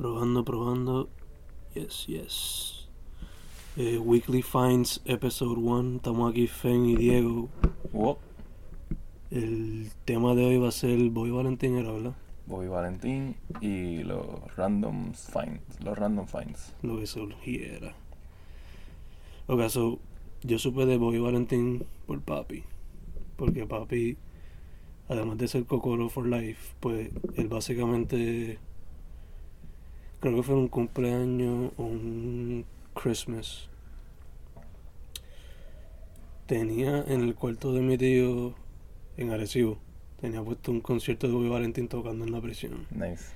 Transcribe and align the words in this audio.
Probando, 0.00 0.42
probando. 0.46 1.10
Yes, 1.74 2.06
yes. 2.06 2.88
Eh, 3.76 3.98
Weekly 3.98 4.40
Finds, 4.40 5.02
Episode 5.04 5.60
1. 5.60 5.96
Estamos 5.96 6.30
aquí, 6.30 6.46
Fen 6.46 6.86
y 6.86 6.96
Diego. 6.96 7.50
Wow. 7.92 8.16
El 9.30 9.90
tema 10.06 10.34
de 10.34 10.46
hoy 10.46 10.56
va 10.56 10.68
a 10.68 10.72
ser 10.72 10.98
Boy 11.10 11.30
Valentín, 11.30 11.76
era, 11.76 11.92
¿verdad? 11.92 12.14
Bobby 12.46 12.68
Valentín 12.68 13.36
y 13.60 14.02
los 14.02 14.26
random 14.56 15.12
finds, 15.12 15.84
los 15.84 15.98
random 15.98 16.26
finds. 16.26 16.74
Lo 16.80 16.98
que 16.98 17.06
surgiera. 17.06 17.94
Ok, 19.48 19.68
so, 19.68 19.98
yo 20.42 20.58
supe 20.58 20.86
de 20.86 20.96
Bobby 20.96 21.18
Valentín 21.18 21.84
por 22.06 22.22
papi. 22.22 22.64
Porque 23.36 23.66
papi, 23.66 24.16
además 25.10 25.36
de 25.36 25.46
ser 25.46 25.66
Cocoro 25.66 26.08
for 26.08 26.26
Life, 26.26 26.74
pues 26.80 27.10
él 27.36 27.48
básicamente. 27.48 28.58
Creo 30.20 30.36
que 30.36 30.42
fue 30.42 30.54
un 30.54 30.68
cumpleaños 30.68 31.72
o 31.78 31.82
un 31.84 32.64
Christmas. 32.94 33.68
Tenía 36.46 37.04
en 37.06 37.20
el 37.22 37.34
cuarto 37.34 37.72
de 37.72 37.80
mi 37.80 37.96
tío 37.96 38.54
en 39.16 39.30
Arecibo. 39.30 39.78
Tenía 40.20 40.42
puesto 40.42 40.72
un 40.72 40.80
concierto 40.80 41.26
de 41.26 41.32
Bobby 41.32 41.48
Valentín 41.48 41.88
tocando 41.88 42.24
en 42.24 42.32
la 42.32 42.40
prisión. 42.40 42.86
Nice. 42.90 43.32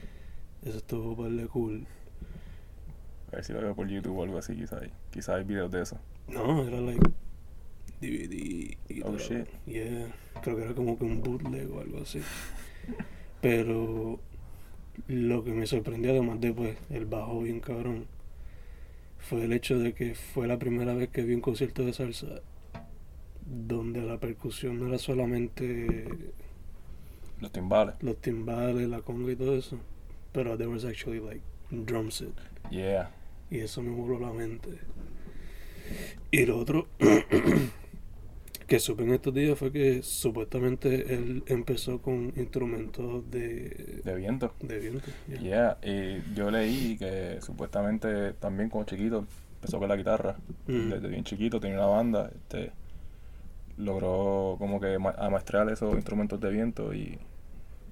Eso 0.65 0.79
estuvo 0.79 1.17
par 1.17 1.31
de 1.31 1.47
cool. 1.47 1.87
A 3.33 3.37
ver 3.37 3.45
si 3.45 3.53
lo 3.53 3.61
veo 3.61 3.75
por 3.75 3.89
YouTube 3.89 4.19
o 4.19 4.23
algo 4.23 4.39
así, 4.39 4.55
quizás 4.55 4.83
hay, 4.83 4.91
quizá 5.11 5.37
hay 5.37 5.45
videos 5.45 5.71
de 5.71 5.83
eso. 5.83 5.99
No, 6.29 6.63
era 6.67 6.81
like 6.81 7.01
DVD 8.01 8.77
y 8.89 9.01
Oh, 9.03 9.07
todo. 9.07 9.19
shit. 9.19 9.47
Yeah, 9.67 10.15
creo 10.43 10.57
que 10.57 10.63
era 10.65 10.75
como 10.75 10.99
que 10.99 11.05
un 11.05 11.23
bootleg 11.23 11.71
o 11.73 11.81
algo 11.81 12.03
así. 12.03 12.21
Pero 13.41 14.19
lo 15.09 15.43
que 15.45 15.53
me 15.53 15.67
sorprendió 15.67 16.11
además 16.13 16.41
de 16.41 16.53
pues 16.53 16.77
el 16.91 17.05
bajo 17.07 17.43
bien 17.43 17.61
cabrón 17.61 18.07
fue 19.19 19.45
el 19.45 19.53
hecho 19.53 19.79
de 19.79 19.93
que 19.95 20.15
fue 20.15 20.47
la 20.47 20.59
primera 20.59 20.95
vez 20.95 21.09
que 21.09 21.23
vi 21.23 21.35
un 21.35 21.41
concierto 21.41 21.85
de 21.85 21.93
salsa 21.93 22.27
donde 23.47 24.03
la 24.03 24.19
percusión 24.19 24.79
no 24.81 24.89
era 24.89 24.99
solamente 24.99 26.07
Los 27.41 27.53
timbales. 27.53 27.95
los 28.01 28.17
timbales, 28.21 28.89
la 28.89 29.03
conga 29.03 29.33
y 29.33 29.37
todo 29.37 29.57
eso, 29.57 29.79
pero 30.33 30.57
there 30.57 30.69
was 30.71 30.85
actually 30.85 31.21
like 31.21 31.43
drum 31.71 32.11
set. 32.11 32.33
Yeah. 32.71 33.11
Y 33.51 33.59
eso 33.59 33.83
me 33.83 33.91
voló 33.91 34.19
la 34.19 34.33
mente. 34.33 34.71
Y 36.31 36.47
lo 36.47 36.59
otro 36.59 36.87
que 38.67 38.79
supe 38.81 39.03
en 39.03 39.13
estos 39.15 39.33
días 39.35 39.59
fue 39.59 39.71
que 39.73 40.03
supuestamente 40.03 41.15
él 41.15 41.43
empezó 41.47 42.01
con 42.01 42.33
instrumentos 42.37 43.31
de, 43.31 44.01
De 44.05 44.15
viento. 44.17 44.53
de 44.61 44.79
viento. 44.79 45.11
Yeah. 45.41 45.79
Y 45.83 46.23
yo 46.35 46.51
leí 46.51 46.97
que 46.99 47.39
supuestamente 47.41 48.33
también 48.35 48.71
como 48.71 48.85
chiquito 48.85 49.27
empezó 49.57 49.79
con 49.79 49.89
la 49.89 49.97
guitarra. 49.97 50.37
Mm. 50.67 50.91
Desde 50.91 51.09
bien 51.09 51.25
chiquito 51.25 51.61
tenía 51.61 51.77
una 51.79 51.87
banda. 51.87 52.31
Este, 52.35 52.73
logró 53.77 54.57
como 54.59 54.81
que 54.81 54.99
ma- 54.99 55.15
amaestrar 55.19 55.69
esos 55.71 55.95
instrumentos 55.95 56.41
de 56.41 56.51
viento 56.51 56.95
y, 56.95 57.19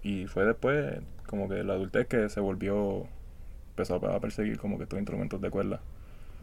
y 0.03 0.27
fue 0.27 0.45
después 0.45 1.01
como 1.27 1.49
que 1.49 1.63
la 1.65 1.75
adultez 1.75 2.07
que 2.07 2.29
se 2.29 2.41
volvió 2.41 3.07
empezó 3.71 3.95
a 3.97 4.21
perseguir 4.21 4.59
como 4.59 4.77
que 4.77 4.85
estos 4.85 4.99
instrumentos 4.99 5.41
de 5.41 5.51
cuerda. 5.51 5.81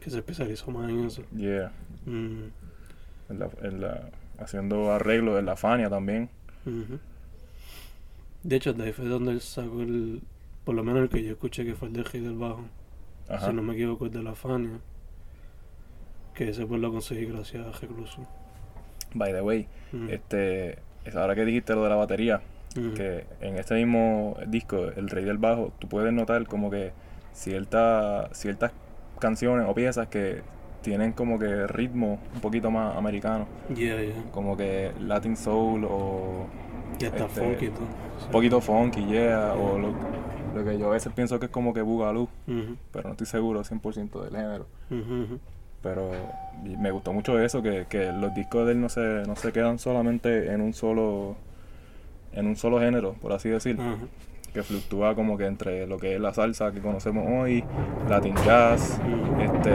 Que 0.03 0.09
se 0.09 0.17
especializó 0.17 0.71
más 0.71 0.89
en 0.89 1.05
eso. 1.05 1.23
Yeah. 1.35 1.71
Mm, 2.05 2.45
En 3.29 3.39
la, 3.39 3.49
en 3.61 3.81
la, 3.81 4.09
haciendo 4.39 4.91
arreglos 4.91 5.39
en 5.39 5.45
la 5.45 5.55
Fania 5.55 5.89
también. 5.89 6.29
De 8.43 8.55
hecho, 8.55 8.73
de 8.73 8.83
ahí 8.85 8.91
fue 8.93 9.05
donde 9.05 9.31
él 9.31 9.41
sacó 9.41 9.81
el. 9.81 10.21
Por 10.63 10.75
lo 10.75 10.83
menos 10.83 11.03
el 11.03 11.09
que 11.09 11.23
yo 11.23 11.31
escuché 11.31 11.65
que 11.65 11.75
fue 11.75 11.87
el 11.87 11.93
de 11.93 12.03
G 12.03 12.21
del 12.21 12.37
bajo. 12.37 12.63
Ajá. 13.27 13.47
Si 13.47 13.53
no 13.53 13.61
me 13.61 13.73
equivoco, 13.73 14.05
es 14.07 14.11
de 14.11 14.23
la 14.23 14.35
Fania. 14.35 14.79
Que 16.33 16.49
ese 16.49 16.65
pues 16.65 16.79
lo 16.79 16.91
conseguí 16.91 17.25
gracias 17.25 17.65
a 17.65 17.71
Recluso. 17.79 18.25
By 19.13 19.33
the 19.33 19.41
way, 19.41 19.67
Mm, 19.91 20.09
este, 20.09 20.77
es 21.05 21.15
ahora 21.15 21.35
que 21.35 21.45
dijiste 21.45 21.73
lo 21.73 21.83
de 21.83 21.89
la 21.89 21.95
batería, 21.95 22.41
que 22.95 23.25
en 23.41 23.57
este 23.57 23.73
mismo 23.73 24.37
disco, 24.47 24.85
El 24.95 25.09
Rey 25.09 25.25
del 25.25 25.39
Bajo, 25.39 25.73
tú 25.79 25.87
puedes 25.89 26.13
notar 26.13 26.45
como 26.45 26.69
que 26.69 26.91
cierta, 27.33 28.29
ciertas 28.33 28.71
canciones 29.19 29.65
o 29.67 29.73
piezas 29.73 30.07
que 30.07 30.41
tienen 30.81 31.11
como 31.13 31.37
que 31.39 31.67
ritmo 31.67 32.19
un 32.35 32.41
poquito 32.41 32.71
más 32.71 32.95
americano, 32.95 33.45
Yeah, 33.75 34.01
yeah. 34.01 34.13
como 34.31 34.55
que 34.57 34.91
Latin 35.01 35.35
Soul 35.37 35.85
o 35.89 36.45
Y 36.99 37.05
hasta 37.05 37.25
Este, 37.25 37.41
funky 37.41 37.67
todo. 37.69 37.85
un 38.25 38.31
poquito 38.31 38.61
funky, 38.61 39.05
yeah, 39.05 39.53
o 39.53 39.77
lo, 39.77 39.93
lo 40.55 40.65
que 40.65 40.77
yo 40.79 40.87
a 40.87 40.91
veces 40.91 41.11
pienso 41.13 41.39
que 41.39 41.45
es 41.47 41.51
como 41.51 41.73
que 41.73 41.81
Boogaloo, 41.81 42.27
pero 42.91 43.03
no 43.09 43.11
estoy 43.11 43.27
seguro 43.27 43.63
100% 43.63 44.21
del 44.23 44.35
género. 44.35 44.65
Pero 45.81 46.11
me 46.63 46.91
gustó 46.91 47.13
mucho 47.13 47.39
eso, 47.39 47.61
que, 47.61 47.85
que 47.87 48.11
los 48.11 48.33
discos 48.35 48.65
de 48.65 48.73
él 48.73 48.81
no 48.81 48.89
se, 48.89 48.99
no 49.25 49.35
se 49.37 49.51
quedan 49.53 49.79
solamente 49.79 50.51
en 50.51 50.59
un 50.61 50.73
solo 50.73 51.35
en 52.33 52.45
un 52.47 52.55
solo 52.57 52.79
género, 52.79 53.13
por 53.13 53.31
así 53.33 53.49
decir, 53.49 53.77
que 54.53 54.61
fluctúa 54.61 55.15
como 55.15 55.37
que 55.37 55.45
entre 55.47 55.87
lo 55.87 55.97
que 55.97 56.15
es 56.15 56.21
la 56.21 56.33
salsa 56.33 56.71
que 56.71 56.79
conocemos 56.79 57.25
hoy, 57.27 57.63
Latin 58.09 58.35
Jazz, 58.45 58.99
este 59.41 59.71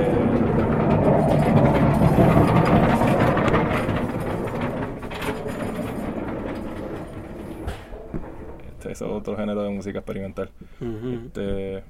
este 8.70 8.92
ese 8.92 9.04
es 9.04 9.10
otro 9.10 9.36
género 9.36 9.62
de 9.62 9.70
música 9.70 9.98
experimental. 9.98 10.50
Ujú. 10.80 11.26
Este 11.26 11.84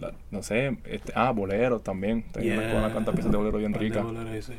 la- 0.00 0.14
no 0.30 0.42
sé, 0.42 0.78
este, 0.84 1.12
ah, 1.14 1.32
boleros 1.32 1.82
también. 1.82 2.24
También 2.32 2.58
me 2.58 2.66
acuerdo 2.66 2.92
cuantas 2.92 3.14
piezas 3.14 3.30
de 3.32 3.38
bolero 3.38 3.58
bien 3.58 3.74
ricas. 3.74 4.04
sí. 4.44 4.52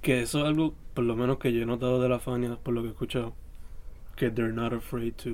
Que 0.00 0.22
eso 0.22 0.40
es 0.40 0.44
algo, 0.46 0.72
por 0.94 1.04
lo 1.04 1.14
menos 1.14 1.38
que 1.38 1.52
yo 1.52 1.62
he 1.62 1.66
notado 1.66 2.00
de 2.00 2.08
la 2.08 2.18
Fania, 2.18 2.56
por 2.62 2.72
lo 2.72 2.80
que 2.80 2.88
he 2.88 2.90
escuchado, 2.92 3.34
que 4.16 4.30
they're 4.30 4.52
not 4.52 4.72
afraid 4.72 5.12
to, 5.12 5.30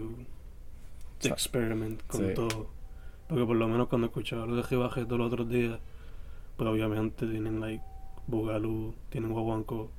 to 1.20 1.28
experiment 1.28 2.02
con 2.08 2.26
sí. 2.26 2.34
todo. 2.34 2.68
Porque 3.28 3.44
por 3.44 3.56
lo 3.56 3.68
menos 3.68 3.86
cuando 3.88 4.08
escuchaba 4.08 4.44
lo 4.46 4.56
de 4.56 4.64
Gibaje 4.64 5.04
todos 5.04 5.18
los 5.18 5.32
otros 5.32 5.48
días, 5.48 5.78
pues 6.56 6.68
obviamente 6.70 7.26
tienen 7.26 7.60
like 7.60 7.82
Boogaloo, 8.26 8.94
tienen 9.10 9.32
Guaguanco, 9.32 9.90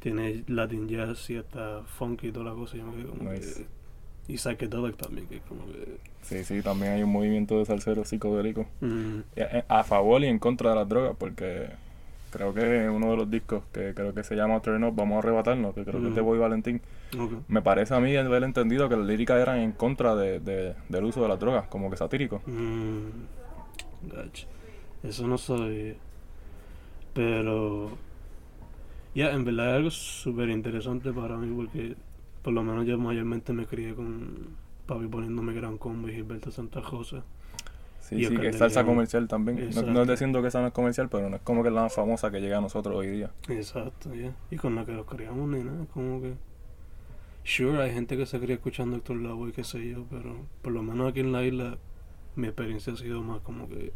tiene 0.00 0.44
Latin 0.46 0.88
Jazz 0.88 1.28
y 1.30 1.36
hasta 1.36 1.82
Funky 1.84 2.28
y 2.28 2.32
toda 2.32 2.46
la 2.46 2.54
cosa. 2.54 2.76
y 2.76 2.80
yo 2.80 2.86
me 2.86 2.96
quedé 2.96 3.06
como 3.08 3.32
Nice. 3.32 3.54
que- 3.64 4.32
y 4.32 4.38
Psychedelic 4.38 4.96
también, 4.96 5.26
que 5.28 5.38
como 5.40 5.66
que... 5.66 5.98
Sí, 6.22 6.42
sí, 6.44 6.60
también 6.60 6.92
hay 6.94 7.02
un 7.04 7.10
movimiento 7.12 7.58
de 7.58 7.64
salseros 7.64 8.08
psicodélicos. 8.08 8.66
mm, 8.80 9.18
Y 9.36 9.40
A, 9.40 9.64
a 9.68 9.84
favor 9.84 10.22
y 10.22 10.26
en 10.26 10.38
contra 10.40 10.70
de 10.70 10.76
las 10.76 10.88
drogas, 10.88 11.14
porque 11.16 11.68
creo 12.32 12.52
que 12.52 12.88
uno 12.88 13.10
de 13.12 13.16
los 13.16 13.30
discos 13.30 13.62
que 13.72 13.94
creo 13.94 14.12
que 14.12 14.24
se 14.24 14.34
llama 14.34 14.60
Turn 14.60 14.82
Up, 14.82 14.94
vamos 14.96 15.16
a 15.16 15.18
arrebatarnos, 15.20 15.74
que 15.74 15.84
creo 15.84 16.00
que 16.00 16.08
es 16.08 16.14
de 16.16 16.22
Mm. 16.22 16.24
Boy 16.24 16.38
Valentín. 16.38 16.80
Me 17.46 17.62
parece 17.62 17.94
a 17.94 18.00
mí 18.00 18.16
haber 18.16 18.42
entendido 18.42 18.88
que 18.88 18.96
las 18.96 19.06
líricas 19.06 19.40
eran 19.40 19.58
en 19.58 19.70
contra 19.72 20.16
de, 20.16 20.40
de- 20.40 20.74
del 20.88 21.04
uso 21.04 21.22
de 21.22 21.28
las 21.28 21.38
drogas, 21.38 21.68
como 21.68 21.88
que 21.88 21.96
satírico. 21.96 22.42
Mm, 22.46 24.08
gotcha. 24.10 24.46
Eso 25.02 25.26
no 25.26 25.38
sabía. 25.38 25.94
Pero. 27.14 27.90
Ya, 29.14 29.30
en 29.32 29.44
verdad 29.44 29.70
es 29.70 29.74
algo 29.76 29.90
súper 29.90 30.50
interesante 30.50 31.10
para 31.12 31.36
mí 31.38 31.54
porque 31.54 31.96
por 32.42 32.52
lo 32.52 32.62
menos 32.62 32.86
yo 32.86 32.98
mayormente 32.98 33.52
me 33.52 33.66
crié 33.66 33.94
con 33.94 34.56
papi 34.86 35.06
poniéndome 35.06 35.54
Gran 35.54 35.78
Combo 35.78 36.08
y 36.08 36.12
Gilberto 36.12 36.50
Santa 36.50 36.80
Rosa. 36.80 37.24
Sí, 37.98 38.24
sí, 38.24 38.36
que 38.36 38.48
es 38.48 38.58
salsa 38.58 38.82
León. 38.82 38.94
comercial 38.94 39.26
también. 39.26 39.70
No, 39.74 39.82
no 39.82 40.02
es 40.02 40.08
diciendo 40.08 40.40
que 40.40 40.48
esa 40.48 40.60
no 40.60 40.68
es 40.68 40.72
comercial, 40.72 41.08
pero 41.08 41.28
no 41.28 41.36
es 41.36 41.42
como 41.42 41.64
que 41.64 41.70
la 41.70 41.82
más 41.82 41.94
famosa 41.94 42.30
que 42.30 42.40
llega 42.40 42.58
a 42.58 42.60
nosotros 42.60 42.94
hoy 42.94 43.08
día. 43.08 43.32
Exacto, 43.48 44.14
ya. 44.14 44.32
Y 44.50 44.56
con 44.56 44.76
la 44.76 44.84
que 44.84 44.92
los 44.92 45.06
criamos 45.06 45.48
ni 45.48 45.64
nada, 45.64 45.86
como 45.92 46.20
que. 46.20 46.34
Sure, 47.42 47.82
hay 47.82 47.92
gente 47.92 48.16
que 48.16 48.26
se 48.26 48.38
cría 48.38 48.56
escuchando 48.56 48.96
Héctor 48.96 49.16
Lavoe 49.16 49.48
y 49.48 49.52
qué 49.52 49.64
sé 49.64 49.88
yo, 49.88 50.04
pero 50.10 50.36
por 50.62 50.72
lo 50.72 50.82
menos 50.82 51.10
aquí 51.10 51.20
en 51.20 51.32
la 51.32 51.44
isla 51.44 51.78
mi 52.36 52.48
experiencia 52.48 52.92
ha 52.92 52.96
sido 52.96 53.22
más 53.22 53.40
como 53.40 53.68
que 53.68 53.92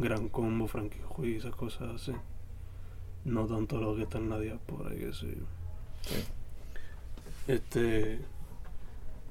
Gran 0.00 0.28
Combo, 0.28 0.66
Frankie 0.66 1.00
Juiz, 1.04 1.38
esas 1.38 1.54
cosas 1.54 1.94
así. 1.94 2.12
No 3.24 3.46
tanto 3.46 3.80
lo 3.80 3.94
que 3.96 4.02
está 4.02 4.18
en 4.18 4.30
la 4.30 4.38
diáspora 4.40 4.94
y 4.94 4.98
qué 4.98 5.12
sé 5.12 5.26
yo. 5.26 5.44
Sí. 6.02 6.24
Este. 7.48 8.18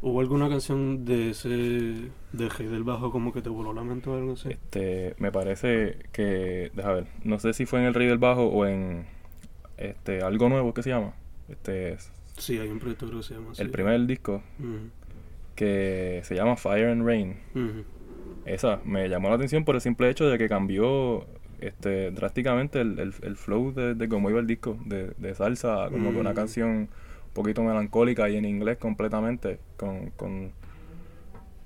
¿Hubo 0.02 0.22
alguna 0.22 0.48
canción 0.48 1.04
de 1.04 1.32
ese. 1.32 1.50
de 1.50 2.50
Rey 2.58 2.68
del 2.68 2.84
Bajo 2.84 3.12
como 3.12 3.34
que 3.34 3.42
te 3.42 3.50
voló 3.50 3.74
la 3.74 3.84
mente 3.84 4.10
o 4.10 4.14
algo 4.16 4.34
así? 4.34 4.50
Este, 4.50 5.14
me 5.18 5.32
parece 5.32 5.98
que, 6.14 6.72
deja 6.74 6.94
ver, 6.94 7.08
no 7.24 7.38
sé 7.40 7.54
si 7.54 7.66
fue 7.66 7.80
en 7.82 7.86
El 7.88 7.94
Rey 7.94 8.08
del 8.08 8.18
Bajo 8.18 8.46
o 8.48 8.66
en 8.66 9.08
este 9.78 10.22
algo 10.22 10.48
nuevo 10.50 10.74
que 10.74 10.84
se 10.84 10.92
llama. 10.92 11.14
Este, 11.50 11.94
es 11.94 12.12
Sí, 12.38 12.58
hay 12.58 12.70
un 12.70 12.80
proyecto 12.80 13.10
que 13.12 13.22
se 13.24 13.34
llama 13.34 13.52
así. 13.52 13.62
el 13.62 13.70
primer 13.72 14.06
disco 14.06 14.42
que 15.56 16.22
se 16.24 16.36
llama 16.36 16.56
Fire 16.56 16.88
and 16.90 17.06
Rain. 17.06 17.38
ujú. 17.54 17.84
Esa 18.46 18.80
me 18.86 19.08
llamó 19.10 19.30
la 19.30 19.36
atención 19.36 19.64
por 19.66 19.76
el 19.76 19.82
simple 19.82 20.10
hecho 20.10 20.28
de 20.30 20.38
que 20.38 20.48
cambió 20.50 21.26
este 21.60 22.12
drásticamente 22.12 22.80
el, 22.82 22.98
el, 23.00 23.14
el 23.22 23.36
flow 23.36 23.74
de, 23.74 23.94
de 23.96 24.08
cómo 24.10 24.30
iba 24.30 24.40
el 24.40 24.48
disco, 24.48 24.78
de, 24.86 25.12
de 25.18 25.36
salsa, 25.36 25.90
como 25.92 26.12
que 26.12 26.18
una 26.20 26.32
Mm. 26.32 26.36
canción 26.36 26.70
un 26.70 26.90
poquito 27.34 27.64
melancólica 27.64 28.30
y 28.30 28.38
en 28.38 28.46
inglés 28.46 28.78
completamente, 28.78 29.60
con, 29.78 30.10
con, 30.12 30.52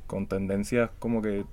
con 0.07 0.27
tendencias 0.27 0.89
como 0.99 1.21
que 1.21 1.45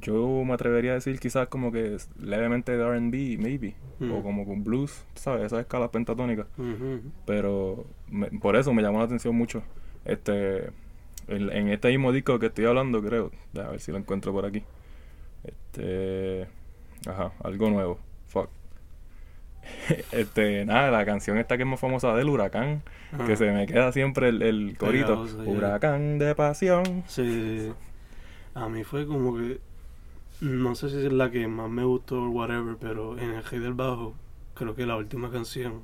yo 0.00 0.42
me 0.44 0.54
atrevería 0.54 0.92
a 0.92 0.94
decir 0.94 1.18
quizás 1.20 1.48
como 1.48 1.70
que 1.72 1.96
levemente 2.18 2.76
de 2.76 2.82
R&B, 2.82 3.36
maybe, 3.38 3.74
o 4.00 4.04
Mm. 4.04 4.22
como 4.22 4.46
con 4.46 4.64
blues, 4.64 5.04
¿sabes? 5.14 5.44
Esas 5.46 5.60
escalas 5.60 5.90
pentatónicas. 5.90 6.46
Ujú. 6.56 7.00
Pero 7.26 7.84
me- 8.08 8.28
por 8.30 8.56
eso 8.56 8.72
me 8.72 8.82
llamó 8.82 8.98
la 8.98 9.04
atención 9.04 9.34
mucho. 9.36 9.62
Este, 10.04 10.70
en, 11.30 11.50
en 11.50 11.68
este 11.68 11.88
mismo 11.88 12.12
disco 12.12 12.38
que 12.38 12.46
estoy 12.46 12.66
hablando, 12.66 13.02
creo, 13.02 13.30
a 13.56 13.70
ver 13.70 13.80
si 13.80 13.92
lo 13.92 13.98
encuentro 13.98 14.32
por 14.32 14.44
aquí. 14.44 14.62
Este, 15.44 16.46
ajá, 17.06 17.32
algo 17.42 17.70
nuevo. 17.70 17.98
Fuck. 18.28 18.50
este, 20.12 20.64
nada, 20.64 20.90
la 20.90 21.04
canción 21.04 21.38
esta 21.38 21.56
que 21.56 21.62
es 21.62 21.68
más 21.68 21.80
famosa 21.80 22.14
del 22.14 22.28
huracán, 22.28 22.82
Ajá. 23.12 23.26
que 23.26 23.36
se 23.36 23.50
me 23.52 23.66
queda 23.66 23.92
siempre 23.92 24.28
el, 24.28 24.42
el 24.42 24.76
corito. 24.78 25.22
Pegajoso, 25.24 25.44
ya. 25.44 25.50
Huracán 25.50 26.18
de 26.18 26.34
pasión. 26.34 27.04
Sí, 27.06 27.72
a 28.54 28.68
mí 28.68 28.84
fue 28.84 29.06
como 29.06 29.36
que, 29.36 29.60
no 30.40 30.74
sé 30.74 30.90
si 30.90 31.06
es 31.06 31.12
la 31.12 31.30
que 31.30 31.46
más 31.46 31.70
me 31.70 31.84
gustó 31.84 32.22
o 32.22 32.30
whatever, 32.30 32.76
pero 32.80 33.18
en 33.18 33.30
el 33.30 33.44
Rey 33.44 33.60
del 33.60 33.74
Bajo, 33.74 34.14
creo 34.54 34.74
que 34.74 34.86
la 34.86 34.96
última 34.96 35.30
canción 35.30 35.82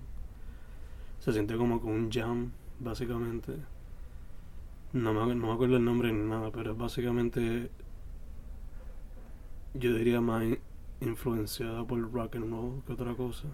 se 1.21 1.33
siente 1.33 1.57
como 1.57 1.81
con 1.81 1.93
un 1.93 2.11
jam, 2.11 2.53
básicamente. 2.81 3.53
No 4.97 5.13
me, 5.13 5.35
no 5.35 5.47
me 5.49 5.53
acuerdo 5.53 5.77
el 5.77 5.85
nombre 5.85 6.13
ni 6.13 6.29
nada, 6.29 6.51
pero 6.51 6.73
es 6.73 6.79
básicamente, 6.79 7.69
yo 9.75 9.95
diría 9.95 10.21
más 10.21 10.43
in- 10.45 10.59
influenciada 11.01 11.85
por 11.85 11.99
el 11.99 12.11
rock 12.11 12.37
and 12.37 12.51
roll 12.51 12.83
que 12.87 12.93
otra 12.95 13.15
cosa. 13.15 13.49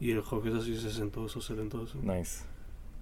Y 0.00 0.10
el 0.10 0.22
rock 0.24 0.46
es 0.46 0.54
así 0.54 0.76
sesentoso, 0.76 1.40
setentoso. 1.40 1.98
Nice. 2.02 2.44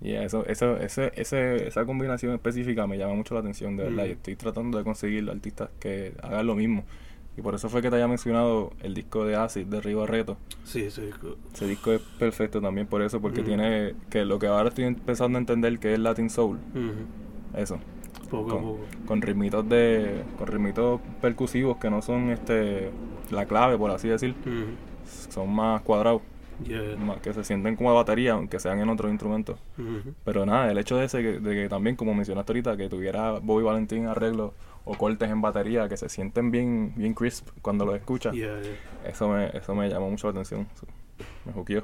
Y 0.02 0.12
eso, 0.12 0.44
eso, 0.46 0.76
ese, 0.76 1.12
ese, 1.16 1.66
esa 1.66 1.84
combinación 1.86 2.34
específica 2.34 2.86
me 2.86 2.98
llama 2.98 3.14
mucho 3.14 3.34
la 3.34 3.40
atención, 3.40 3.76
de 3.76 3.84
verdad. 3.84 4.04
Mm. 4.04 4.08
Y 4.08 4.12
estoy 4.12 4.36
tratando 4.36 4.76
de 4.78 4.84
conseguir 4.84 5.28
artistas 5.30 5.70
que 5.78 6.14
hagan 6.22 6.46
lo 6.46 6.54
mismo. 6.54 6.84
Y 7.38 7.42
por 7.42 7.54
eso 7.54 7.68
fue 7.70 7.80
que 7.80 7.88
te 7.90 7.96
haya 7.96 8.08
mencionado 8.08 8.72
el 8.82 8.92
disco 8.92 9.24
de 9.24 9.36
Acid 9.36 9.66
de 9.66 9.80
Río 9.80 10.00
Barreto. 10.00 10.36
Sí, 10.64 10.82
ese 10.82 11.06
disco. 11.06 11.36
Ese 11.54 11.66
disco 11.66 11.92
es 11.92 12.02
perfecto 12.18 12.60
también 12.60 12.86
por 12.86 13.00
eso, 13.02 13.20
porque 13.20 13.40
Mm. 13.42 13.44
tiene 13.46 13.94
que 14.10 14.24
lo 14.26 14.38
que 14.38 14.46
ahora 14.48 14.68
estoy 14.68 14.84
empezando 14.84 15.38
a 15.38 15.40
entender 15.40 15.78
que 15.78 15.94
es 15.94 15.98
Latin 15.98 16.28
Soul. 16.28 16.58
Ujú. 16.74 17.29
Eso. 17.54 17.78
Poco 18.30 18.50
a 18.50 18.54
Con, 18.54 18.62
poco. 18.62 18.78
con 19.06 19.22
ritmitos 19.22 19.68
de. 19.68 20.22
con 20.38 20.46
ritmitos 20.46 21.00
percusivos 21.20 21.78
que 21.78 21.90
no 21.90 22.00
son 22.02 22.30
este 22.30 22.90
la 23.30 23.46
clave, 23.46 23.76
por 23.78 23.90
así 23.90 24.08
decir. 24.08 24.34
Son 25.30 25.52
más 25.52 25.82
cuadrados. 25.82 26.22
Yeah. 26.62 26.94
más- 26.98 27.20
que 27.20 27.32
se 27.32 27.42
sienten 27.42 27.74
como 27.74 27.94
batería, 27.94 28.34
aunque 28.34 28.60
sean 28.60 28.78
en 28.80 28.90
otros 28.90 29.10
instrumentos. 29.10 29.58
Ujú. 29.78 30.12
Pero 30.24 30.44
nada, 30.44 30.70
el 30.70 30.76
hecho 30.76 30.98
de 30.98 31.06
ese, 31.06 31.22
que- 31.22 31.40
de 31.40 31.54
que 31.54 31.68
también, 31.70 31.96
como 31.96 32.12
mencionaste 32.14 32.52
ahorita, 32.52 32.76
que 32.76 32.90
tuviera 32.90 33.38
Bobby 33.38 33.64
Valentín 33.64 34.06
arreglos 34.06 34.52
o 34.84 34.94
cortes 34.94 35.30
en 35.30 35.40
batería 35.40 35.88
que 35.88 35.96
se 35.96 36.10
sienten 36.10 36.50
bien, 36.50 36.92
bien 36.96 37.14
crisp 37.14 37.48
cuando 37.62 37.86
los 37.86 37.94
escuchas, 37.96 38.34
Yeah, 38.34 38.60
yeah. 38.60 39.10
eso 39.10 39.28
me, 39.30 39.46
eso 39.56 39.74
me 39.74 39.88
llamó 39.88 40.10
mucho 40.10 40.26
la 40.26 40.32
atención. 40.32 40.66
Me 41.46 41.52
juqueó. 41.54 41.82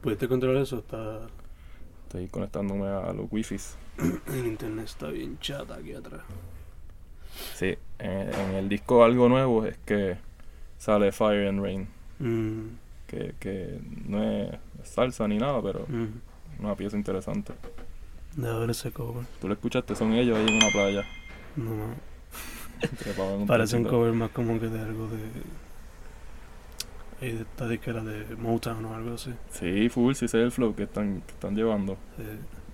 ¿Pudiste 0.00 0.26
controlar 0.26 0.62
eso? 0.62 0.78
Está... 0.78 1.20
Estoy 2.08 2.26
conectándome 2.28 2.86
a 2.86 3.12
los 3.12 3.30
wifis. 3.30 3.76
El 4.28 4.46
internet 4.46 4.86
está 4.86 5.08
bien 5.08 5.38
chata 5.40 5.74
aquí 5.74 5.92
atrás. 5.92 6.22
Sí, 7.54 7.76
en, 7.98 8.34
en 8.34 8.54
el 8.54 8.68
disco 8.68 9.04
algo 9.04 9.28
nuevo 9.28 9.66
es 9.66 9.76
que 9.84 10.16
sale 10.78 11.12
Fire 11.12 11.46
and 11.46 11.62
Rain, 11.62 11.88
Mm, 12.18 12.78
que, 13.06 13.34
que 13.38 13.78
no 14.06 14.22
es 14.22 14.50
salsa 14.82 15.28
ni 15.28 15.38
nada, 15.38 15.62
pero 15.62 15.86
mm. 15.88 16.64
una 16.64 16.74
pieza 16.74 16.96
interesante. 16.96 17.52
Debe 18.36 18.58
ver 18.60 18.70
ese 18.70 18.90
cover. 18.90 19.24
Tú 19.40 19.48
lo 19.48 19.54
escuchaste, 19.54 19.94
son 19.94 20.12
ellos 20.14 20.36
ahí 20.36 20.46
en 20.48 20.54
una 20.54 20.70
playa. 20.70 21.04
No, 21.56 21.94
parece 23.46 23.76
un 23.76 23.84
cover 23.84 24.12
más 24.12 24.30
como 24.30 24.58
que 24.58 24.68
de 24.68 24.80
algo 24.80 25.08
de... 25.08 25.18
de 27.20 27.42
esta 27.42 27.68
disquera 27.68 28.02
de 28.02 28.36
Motown 28.36 28.84
o 28.84 28.94
algo 28.94 29.14
así. 29.14 29.32
Sí, 29.50 29.88
full, 29.88 30.14
sí 30.14 30.26
ese 30.26 30.38
es 30.38 30.44
el 30.44 30.52
flow 30.52 30.74
que 30.74 30.84
están, 30.84 31.22
que 31.26 31.32
están 31.32 31.54
llevando. 31.56 31.96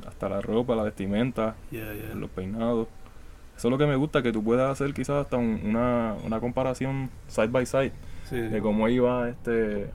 Hasta 0.06 0.28
la 0.28 0.40
ropa, 0.42 0.76
la 0.76 0.82
vestimenta, 0.82 1.56
yeah, 1.70 1.92
yeah. 1.94 2.14
los 2.14 2.28
peinados. 2.30 2.88
Eso 3.56 3.68
es 3.68 3.70
lo 3.70 3.78
que 3.78 3.86
me 3.86 3.96
gusta, 3.96 4.22
que 4.22 4.32
tú 4.32 4.42
puedas 4.42 4.70
hacer 4.70 4.92
quizás 4.92 5.24
hasta 5.24 5.36
un- 5.36 5.60
una, 5.64 6.14
una 6.24 6.40
comparación 6.40 7.08
side 7.28 7.46
by 7.48 7.64
side 7.66 7.92
Sí, 8.28 8.36
de 8.36 8.60
cómo 8.60 8.88
iba 8.88 9.28
este, 9.28 9.90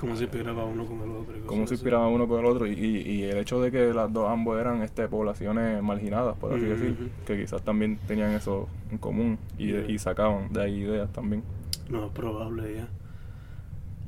como 0.00 0.16
si 0.16 0.24
inspiraba 0.24 0.64
uno 0.64 0.84
con 0.84 1.00
el 1.00 1.10
otro. 1.10 1.36
y 1.36 1.40
cómo 1.46 1.66
se 1.66 1.74
inspiraba 1.74 2.08
uno 2.08 2.26
con 2.26 2.40
el 2.40 2.46
otro 2.46 2.66
y, 2.66 2.72
y- 2.72 3.10
y 3.10 3.22
el 3.22 3.38
hecho 3.38 3.60
de 3.62 3.70
que 3.70 3.94
las 3.94 4.12
dos 4.12 4.28
ambos 4.28 4.60
eran 4.60 4.82
este 4.82 5.06
poblaciones 5.08 5.80
marginadas, 5.82 6.36
por 6.36 6.52
así 6.52 6.64
Ujú, 6.64 6.72
decir, 6.74 7.10
que 7.26 7.40
quizás 7.40 7.62
también 7.62 7.98
tenían 8.08 8.32
eso 8.32 8.68
en 8.90 8.98
común 8.98 9.38
y, 9.58 9.68
Yeah. 9.68 9.90
y 9.90 9.98
sacaban 9.98 10.52
de 10.52 10.62
ahí 10.62 10.80
ideas 10.80 11.10
también. 11.12 11.42
No, 11.88 12.06
es 12.06 12.12
probable 12.12 12.74
ya. 12.74 12.88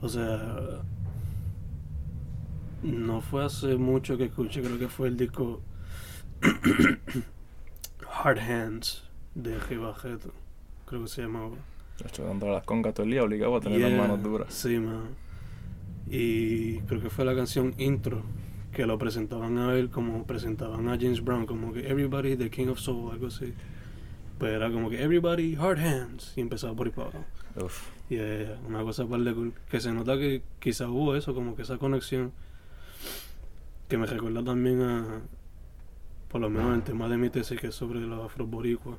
O 0.06 0.08
sea, 0.08 0.82
no 2.84 3.20
fue 3.20 3.44
hace 3.44 3.74
mucho 3.74 4.16
que 4.16 4.26
escuché, 4.26 4.62
creo 4.62 4.78
que 4.78 4.86
fue 4.86 5.08
el 5.08 5.16
disco 5.16 5.60
Hard 8.08 8.38
Hands 8.38 9.02
de 9.34 9.58
Gibajeto. 9.62 10.30
Creo 10.84 11.02
que 11.02 11.08
se 11.08 11.22
llamaba. 11.22 11.56
Hecho, 12.04 12.22
dándole 12.22 12.52
las 12.52 12.62
congas 12.62 12.94
todo 12.94 13.02
el 13.02 13.10
día, 13.10 13.24
obligado 13.24 13.56
a 13.56 13.60
tener 13.60 13.80
las 13.80 13.92
manos 13.98 14.22
duras. 14.22 14.54
Sí, 14.54 14.78
man. 14.78 15.08
Y 16.08 16.78
creo 16.82 17.02
que 17.02 17.10
fue 17.10 17.24
la 17.24 17.34
canción 17.34 17.74
intro 17.76 18.22
que 18.72 18.86
lo 18.86 18.98
presentaban 18.98 19.58
a 19.58 19.74
él 19.74 19.90
como 19.90 20.24
presentaban 20.24 20.86
a 20.88 20.92
James 20.92 21.24
Brown, 21.24 21.46
como 21.46 21.72
que 21.72 21.90
Everybody 21.90 22.36
the 22.36 22.48
King 22.48 22.68
of 22.68 22.78
Soul, 22.78 23.10
algo 23.10 23.26
así. 23.26 23.52
Pues 24.38 24.52
era 24.52 24.70
como 24.70 24.88
que 24.88 25.02
Everybody 25.02 25.56
Hard 25.56 25.80
Hands 25.80 26.32
y 26.36 26.42
empezaba 26.42 26.76
por 26.76 26.86
ahí 26.86 26.92
para 26.92 27.08
abajo. 27.08 27.24
Uf, 27.56 27.95
Y 28.08 28.16
eh, 28.18 28.56
una 28.66 28.82
cosa 28.82 29.04
par 29.06 29.20
de 29.20 29.34
cool. 29.34 29.52
Que 29.68 29.80
se 29.80 29.92
nota 29.92 30.16
que 30.16 30.42
quizá 30.60 30.88
hubo 30.88 31.16
eso, 31.16 31.34
como 31.34 31.56
que 31.56 31.62
esa 31.62 31.78
conexión. 31.78 32.32
Que 33.88 33.98
me 33.98 34.06
recuerda 34.06 34.44
también 34.44 34.82
a. 34.82 35.22
Por 36.28 36.40
lo 36.40 36.50
menos 36.50 36.74
el 36.74 36.82
tema 36.82 37.08
de 37.08 37.16
mi 37.16 37.30
tesis, 37.30 37.58
que 37.60 37.68
es 37.68 37.74
sobre 37.74 38.00
los 38.00 38.24
afroboricuas. 38.24 38.98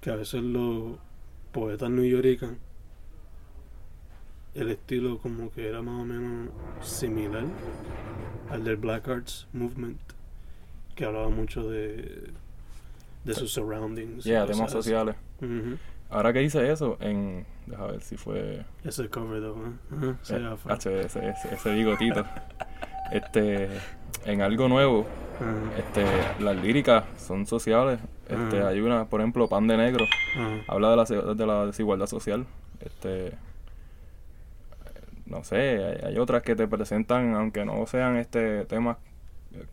Que 0.00 0.10
a 0.10 0.16
veces 0.16 0.42
los 0.42 0.96
poetas 1.52 1.90
newyoricans. 1.90 2.58
El 4.54 4.70
estilo 4.70 5.18
como 5.18 5.50
que 5.52 5.68
era 5.68 5.82
más 5.82 6.00
o 6.00 6.04
menos 6.04 6.50
similar 6.82 7.44
al 8.50 8.64
del 8.64 8.76
Black 8.76 9.08
Arts 9.08 9.48
Movement. 9.52 10.00
Que 10.94 11.04
hablaba 11.04 11.28
mucho 11.30 11.68
de. 11.68 12.30
de 13.24 13.34
sus 13.34 13.52
surroundings. 13.52 14.24
yeah, 14.24 14.46
temas 14.46 14.70
sociales. 14.70 15.16
Ahora 16.10 16.32
que 16.32 16.42
hice 16.42 16.70
eso, 16.70 16.96
en. 17.00 17.44
Deja 17.68 17.86
ver 17.86 18.00
si 18.00 18.16
fue. 18.16 18.64
Ese 18.84 19.08
cover, 19.08 19.40
though, 19.40 19.56
¿eh? 19.66 20.14
Sí, 20.22 20.34
eh, 20.34 20.46
afro. 20.46 20.72
H, 20.74 21.00
ese, 21.00 21.28
ese, 21.28 21.54
ese 21.54 21.74
bigotito. 21.74 22.24
este. 23.12 23.68
En 24.24 24.42
algo 24.42 24.68
nuevo, 24.68 25.06
este, 25.78 26.04
las 26.42 26.56
líricas 26.56 27.04
son 27.18 27.46
sociales. 27.46 28.00
Este, 28.28 28.62
hay 28.62 28.80
una, 28.80 29.06
por 29.06 29.20
ejemplo, 29.20 29.48
Pan 29.48 29.66
de 29.68 29.76
Negro, 29.76 30.04
habla 30.66 30.90
de 30.90 30.96
la, 30.96 31.34
de 31.34 31.46
la 31.46 31.66
desigualdad 31.66 32.06
social. 32.06 32.44
Este, 32.80 33.32
no 35.26 35.44
sé, 35.44 35.84
hay, 35.84 36.08
hay 36.08 36.18
otras 36.18 36.42
que 36.42 36.56
te 36.56 36.66
presentan, 36.66 37.34
aunque 37.34 37.64
no 37.64 37.86
sean 37.86 38.16
este 38.16 38.64
temas 38.64 38.96
eh, 39.54 39.64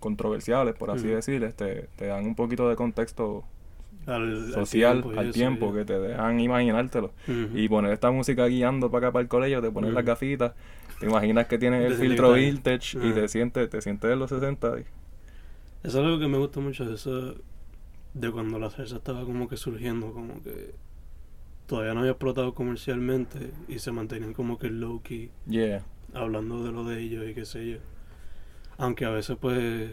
controversiales, 0.00 0.74
por 0.74 0.90
así 0.90 1.06
decir, 1.06 1.44
este, 1.44 1.88
te 1.96 2.06
dan 2.06 2.26
un 2.26 2.34
poquito 2.34 2.68
de 2.68 2.76
contexto 2.76 3.44
Al, 4.06 4.52
social 4.52 5.02
tiempo 5.02 5.20
al 5.20 5.32
tiempo, 5.32 5.72
que 5.72 5.84
te 5.84 5.98
dejan 5.98 6.40
imaginártelo. 6.40 7.12
Y 7.54 7.68
poner 7.68 7.92
esta 7.92 8.10
música 8.10 8.46
guiando 8.46 8.90
para 8.90 9.06
acá 9.08 9.12
para 9.12 9.22
el 9.22 9.28
colegio, 9.28 9.60
te 9.62 9.70
pones 9.70 9.92
las 9.92 10.04
gafitas, 10.04 10.52
te 11.00 11.06
imaginas 11.06 11.46
que 11.46 11.58
tienes 11.58 11.90
el 11.90 11.94
filtro 11.96 12.32
vintage 12.34 12.98
y 13.02 13.12
te 13.12 13.28
sientes, 13.28 13.68
te 13.70 13.80
sientes 13.80 14.10
en 14.10 14.18
los 14.18 14.30
60. 14.30 14.78
y- 14.78 14.82
Eso 15.86 15.98
es 16.00 16.04
algo 16.06 16.18
que 16.18 16.28
me 16.28 16.38
gusta 16.38 16.60
mucho, 16.60 16.92
eso 16.92 17.34
de 18.14 18.30
cuando 18.30 18.58
la 18.58 18.70
salsa 18.70 18.96
estaba 18.96 19.24
como 19.24 19.48
que 19.48 19.56
surgiendo, 19.56 20.12
como 20.12 20.42
que 20.42 20.72
todavía 21.66 21.94
no 21.94 22.00
había 22.00 22.12
explotado 22.12 22.54
comercialmente 22.54 23.50
y 23.68 23.78
se 23.78 23.90
mantenían 23.90 24.34
como 24.34 24.58
que 24.58 24.70
low 24.70 25.00
key, 25.02 25.30
Yeah. 25.46 25.82
hablando 26.12 26.62
de 26.62 26.72
lo 26.72 26.84
de 26.84 27.00
ellos 27.00 27.26
y 27.28 27.34
qué 27.34 27.44
sé 27.44 27.66
yo. 27.70 27.78
Aunque 28.76 29.04
a 29.04 29.10
veces 29.10 29.36
pues 29.40 29.90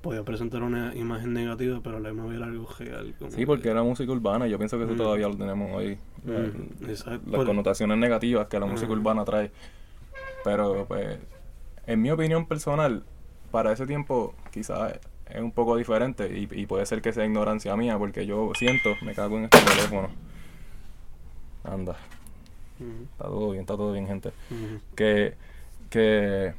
podía 0.00 0.22
presentar 0.24 0.62
una 0.62 0.94
imagen 0.94 1.32
negativa, 1.34 1.80
pero 1.82 1.98
la 1.98 2.10
misma 2.10 2.26
vez 2.26 2.36
era 2.36 2.46
algo 2.46 2.68
real. 2.78 3.14
Sí, 3.30 3.44
porque 3.46 3.64
que- 3.64 3.70
era 3.70 3.82
música 3.82 4.12
urbana 4.12 4.46
y 4.46 4.50
yo 4.50 4.58
pienso 4.58 4.78
que 4.78 4.84
eso 4.84 4.94
Mm. 4.94 4.96
todavía 4.96 5.28
lo 5.28 5.36
tenemos 5.36 5.70
hoy. 5.74 5.98
La- 6.24 6.38
Mm, 6.38 6.90
exacto. 6.90 7.30
Las 7.30 7.44
connotaciones 7.44 7.98
negativas 7.98 8.46
que 8.46 8.58
la 8.60 8.66
música 8.66 8.92
urbana 8.92 9.24
trae. 9.24 9.50
Pero 10.44 10.84
pues, 10.86 11.18
en 11.86 12.00
mi 12.02 12.10
opinión 12.10 12.46
personal, 12.46 13.02
para 13.50 13.72
ese 13.72 13.86
tiempo 13.86 14.34
quizás 14.52 14.98
es 15.28 15.40
un 15.42 15.52
poco 15.52 15.76
diferente 15.76 16.26
y, 16.38 16.48
y 16.52 16.66
puede 16.66 16.86
ser 16.86 17.02
que 17.02 17.12
sea 17.12 17.24
ignorancia 17.24 17.76
mía 17.76 17.98
porque 17.98 18.24
yo 18.26 18.52
siento, 18.54 18.90
me 19.02 19.14
cago 19.14 19.36
en 19.38 19.44
este 19.44 19.58
teléfono. 19.58 20.08
Anda, 21.64 21.96
está 23.12 23.24
todo 23.24 23.50
bien, 23.50 23.60
está 23.62 23.76
todo 23.76 23.92
bien 23.92 24.06
gente. 24.06 24.30
que, 24.94 25.34
que 25.90 26.54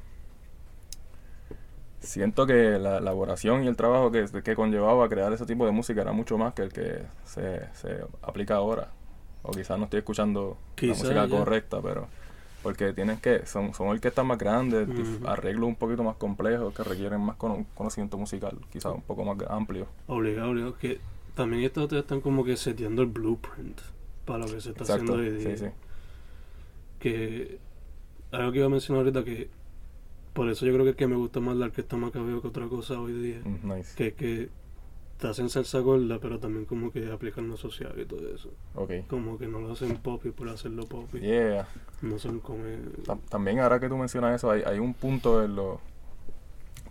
siento 2.01 2.45
que 2.47 2.79
la 2.79 2.97
elaboración 2.97 3.63
y 3.63 3.67
el 3.67 3.75
trabajo 3.75 4.11
que, 4.11 4.25
que 4.43 4.55
conllevaba 4.55 5.07
crear 5.09 5.31
ese 5.33 5.45
tipo 5.45 5.65
de 5.65 5.71
música 5.71 6.01
era 6.01 6.11
mucho 6.11 6.37
más 6.37 6.53
que 6.53 6.61
el 6.63 6.73
que 6.73 7.03
se, 7.25 7.67
se 7.73 8.03
aplica 8.21 8.55
ahora. 8.55 8.89
O 9.43 9.51
quizás 9.51 9.77
no 9.77 9.85
estoy 9.85 9.99
escuchando 9.99 10.57
la 10.81 10.87
música 10.87 11.25
ya. 11.25 11.37
correcta, 11.37 11.81
pero 11.81 12.07
porque 12.61 12.91
tienes 12.91 13.21
que, 13.21 13.45
son, 13.45 13.73
son 13.73 13.87
orquestas 13.87 14.25
más 14.25 14.37
grandes, 14.37 14.87
dif- 14.89 15.17
Ujú. 15.19 15.27
arreglos 15.27 15.67
un 15.69 15.75
poquito 15.75 16.03
más 16.03 16.17
complejos 16.17 16.73
que 16.73 16.83
requieren 16.83 17.21
más 17.21 17.37
cono- 17.37 17.65
conocimiento 17.73 18.17
musical, 18.17 18.57
quizás 18.69 18.93
un 18.93 19.01
poco 19.01 19.23
más 19.23 19.37
amplio. 19.49 19.87
Obligado, 20.07 20.49
obligado. 20.49 20.77
Que 20.77 20.99
también 21.35 21.63
estos 21.63 21.85
otros 21.85 22.01
están 22.01 22.19
como 22.19 22.43
que 22.43 22.57
seteando 22.57 23.01
el 23.01 23.07
blueprint 23.07 23.79
para 24.25 24.39
lo 24.39 24.45
que 24.47 24.59
se 24.59 24.71
está 24.71 24.83
Exacto, 24.83 25.13
haciendo 25.13 25.13
hoy 25.13 25.29
día. 25.31 25.57
sí, 25.57 25.65
sí. 25.65 25.71
Que 26.99 27.59
algo 28.31 28.51
que 28.51 28.57
iba 28.57 28.67
a 28.67 28.69
mencionar 28.69 29.03
ahorita 29.05 29.23
que 29.23 29.49
por 30.33 30.49
eso 30.49 30.65
yo 30.65 30.73
creo 30.73 30.83
que, 30.85 30.91
es 30.91 30.95
que 30.95 31.07
me 31.07 31.15
gusta 31.15 31.39
más 31.39 31.55
la 31.57 31.65
orquesta 31.65 31.97
Macabeo 31.97 32.41
que 32.41 32.47
otra 32.47 32.67
cosa 32.67 32.99
hoy 32.99 33.13
día. 33.13 33.41
Mm, 33.43 33.73
nice. 33.75 33.95
Que 33.95 34.13
que 34.13 34.49
te 35.17 35.27
hacen 35.27 35.49
salsa 35.49 35.79
gorda, 35.79 36.17
pero 36.19 36.39
también 36.39 36.63
como 36.65 36.91
que 36.93 37.11
aplican 37.11 37.49
lo 37.49 37.57
social 37.57 37.93
y 37.99 38.05
todo 38.05 38.33
eso. 38.33 38.51
Ok. 38.75 38.91
Como 39.09 39.37
que 39.37 39.47
no 39.49 39.59
lo 39.59 39.73
hacen 39.73 39.97
pop 39.97 40.25
y 40.25 40.31
por 40.31 40.47
hacerlo 40.47 40.85
pop 40.85 41.13
y 41.15 41.19
Yeah. 41.19 41.67
no 42.01 42.17
son 42.19 42.39
como... 42.39 42.63
Tam- 43.05 43.19
También 43.29 43.59
ahora 43.59 43.79
que 43.81 43.89
tú 43.89 43.97
mencionas 43.97 44.35
eso, 44.35 44.49
hay, 44.49 44.61
hay 44.65 44.79
un 44.79 44.93
punto 44.93 45.43
en 45.43 45.55
los, 45.57 45.79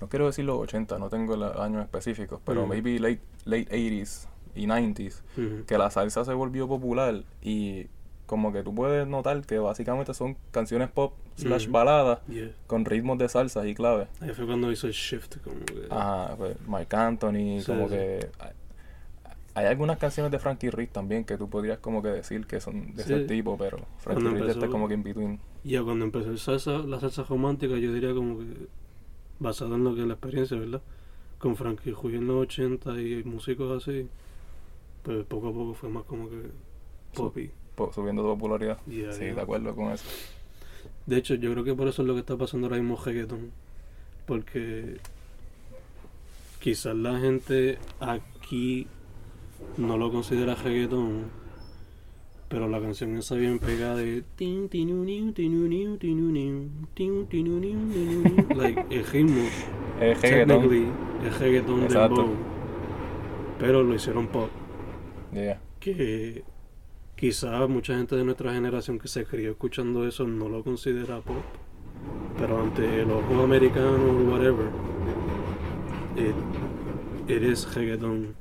no 0.01 0.09
quiero 0.11 0.27
decir 0.27 0.45
los 0.45 0.59
80, 0.59 0.99
no 0.99 1.09
tengo 1.09 1.37
los 1.37 1.57
años 1.57 1.83
específicos, 1.83 2.41
pero 2.45 2.67
maybe 2.67 2.99
late, 3.01 3.21
late 3.47 3.67
80s 3.71 4.29
y 4.55 4.67
90s, 4.67 5.23
Ujú. 5.39 5.65
que 5.65 5.79
la 5.79 5.91
salsa 5.91 6.25
se 6.27 6.35
volvió 6.35 6.69
popular 6.69 7.25
y 7.41 7.87
como 8.29 8.53
que 8.53 8.63
tú 8.63 8.73
puedes 8.73 9.09
notar 9.09 9.41
que 9.45 9.59
básicamente 9.59 10.15
son 10.15 10.37
canciones 10.53 10.89
pop 10.91 11.15
slash 11.37 11.65
Ujú. 11.65 11.73
baladas 11.73 12.21
Yeah. 12.29 12.51
con 12.69 12.85
ritmos 12.85 13.19
de 13.19 13.29
salsa 13.29 13.67
y 13.67 13.75
clave. 13.75 14.07
Ahí 14.21 14.31
fue 14.31 14.47
cuando 14.47 14.71
hizo 14.71 14.87
el 14.87 14.93
shift, 14.93 15.39
como 15.43 15.59
que... 15.65 15.87
Ajá, 15.91 16.37
pues 16.37 16.57
Marc 16.69 16.93
Anthony, 16.95 17.59
Sí, 17.61 17.65
como 17.67 17.89
sí. 17.89 17.95
que... 17.95 18.29
Hay, 19.55 19.67
algunas 19.67 19.99
canciones 19.99 20.31
de 20.31 20.39
Frankie 20.39 20.71
Rich 20.71 20.91
también 20.93 21.25
que 21.25 21.37
tú 21.37 21.49
podrías 21.51 21.79
como 21.79 22.01
que 22.01 22.09
decir 22.11 22.47
que 22.47 22.61
son 22.61 22.95
de 22.95 23.03
ese 23.03 23.25
tipo, 23.25 23.57
pero 23.59 23.79
Frankie 23.99 24.23
Cuando 24.23 24.31
Rich 24.31 24.51
está 24.51 24.53
empezó- 24.67 24.71
como 24.71 24.87
que 24.87 24.95
in 24.95 25.03
between. 25.03 25.41
Ya 25.65 25.83
cuando 25.83 26.05
empezó 26.05 26.31
el 26.31 26.39
salsa, 26.39 26.79
la 26.79 27.01
salsa 27.01 27.25
romántica, 27.25 27.77
yo 27.77 27.93
diría 27.93 28.15
como 28.15 28.39
que 28.39 28.45
basado 29.41 29.75
en 29.75 29.83
lo 29.83 29.95
que 29.97 30.03
es 30.03 30.07
la 30.07 30.15
experiencia, 30.15 30.57
¿verdad? 30.57 30.81
Con 31.41 31.57
Frankie 31.57 31.91
Ruiz 31.91 32.17
en 32.17 32.27
los 32.29 32.37
80 32.43 33.01
y 33.01 33.25
músicos 33.25 33.83
así, 33.83 34.09
pues 35.03 35.25
poco 35.27 35.49
a 35.49 35.53
poco 35.53 35.75
fue 35.75 35.89
más 35.89 36.05
como 36.05 36.29
que 36.29 36.37
poppy. 37.15 37.51
Subiendo 37.93 38.23
de 38.23 38.29
popularidad. 38.29 38.79
Yeah, 38.87 39.13
sí, 39.13 39.21
yeah. 39.25 39.35
de 39.35 39.41
acuerdo 39.41 39.75
con 39.75 39.93
eso. 39.93 40.05
De 41.07 41.17
hecho, 41.17 41.35
yo 41.35 41.53
creo 41.53 41.65
que 41.65 41.75
por 41.75 41.89
eso 41.89 42.03
es 42.03 42.09
lo 42.09 42.15
que 42.15 42.21
está 42.21 42.37
pasando 42.37 42.67
ahora 42.67 42.79
mismo 42.79 42.97
reggaeton. 43.03 43.51
Porque 44.27 44.97
quizás 46.61 46.95
la 46.95 47.19
gente 47.19 47.79
aquí 48.01 48.87
no 49.77 49.97
lo 49.97 50.11
considera 50.13 50.55
reggaeton, 50.55 51.25
pero 52.49 52.69
la 52.69 52.81
canción 52.81 53.17
esa 53.17 53.35
bien 53.37 53.59
pegada 53.59 53.97
de 53.97 54.23
like 58.57 58.87
el 58.91 59.05
ritmo 59.07 59.43
Es 60.01 60.21
reggaeton. 60.23 60.93
es 61.27 61.39
reggaeton 61.39 61.83
Exacto. 61.85 62.17
dembow, 62.17 62.35
pero 63.59 63.83
lo 63.83 63.95
hicieron 63.95 64.27
pop 64.29 64.49
Yeah. 65.33 65.61
que 65.81 66.43
quizás 67.19 67.69
mucha 67.69 67.97
gente 67.97 68.15
de 68.15 68.25
nuestra 68.25 68.53
generación 68.53 68.99
que 68.99 69.09
se 69.09 69.25
crió 69.25 69.51
escuchando 69.51 70.07
eso 70.07 70.25
no 70.25 70.49
lo 70.49 70.63
considera 70.63 71.21
pop, 71.21 71.37
pero 72.39 72.61
ante 72.63 73.03
el 73.03 73.11
ojo 73.11 73.43
americano 73.43 73.97
o 73.97 74.31
whatever, 74.31 74.67
it, 76.17 76.35
it 77.29 77.43
is 77.43 77.75
reggaeton. 77.75 78.35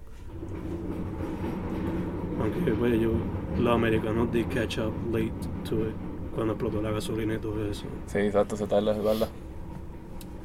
Aunque 2.40 2.72
pues 2.72 3.02
yo, 3.02 3.14
los 3.60 3.74
americanos 3.74 4.32
did 4.32 4.46
catch 4.54 4.78
up 4.78 4.94
late 5.12 5.34
to 5.68 5.90
it, 5.90 5.96
cuando 6.36 6.54
explotó 6.54 6.80
la 6.80 6.92
gasolina 6.92 7.34
y 7.34 7.40
todo 7.40 7.66
eso. 7.66 7.86
Sí, 8.06 8.20
exacto, 8.20 8.56
se 8.56 8.68
tarda, 8.68 8.94
se 8.94 9.02
tarda. 9.02 9.28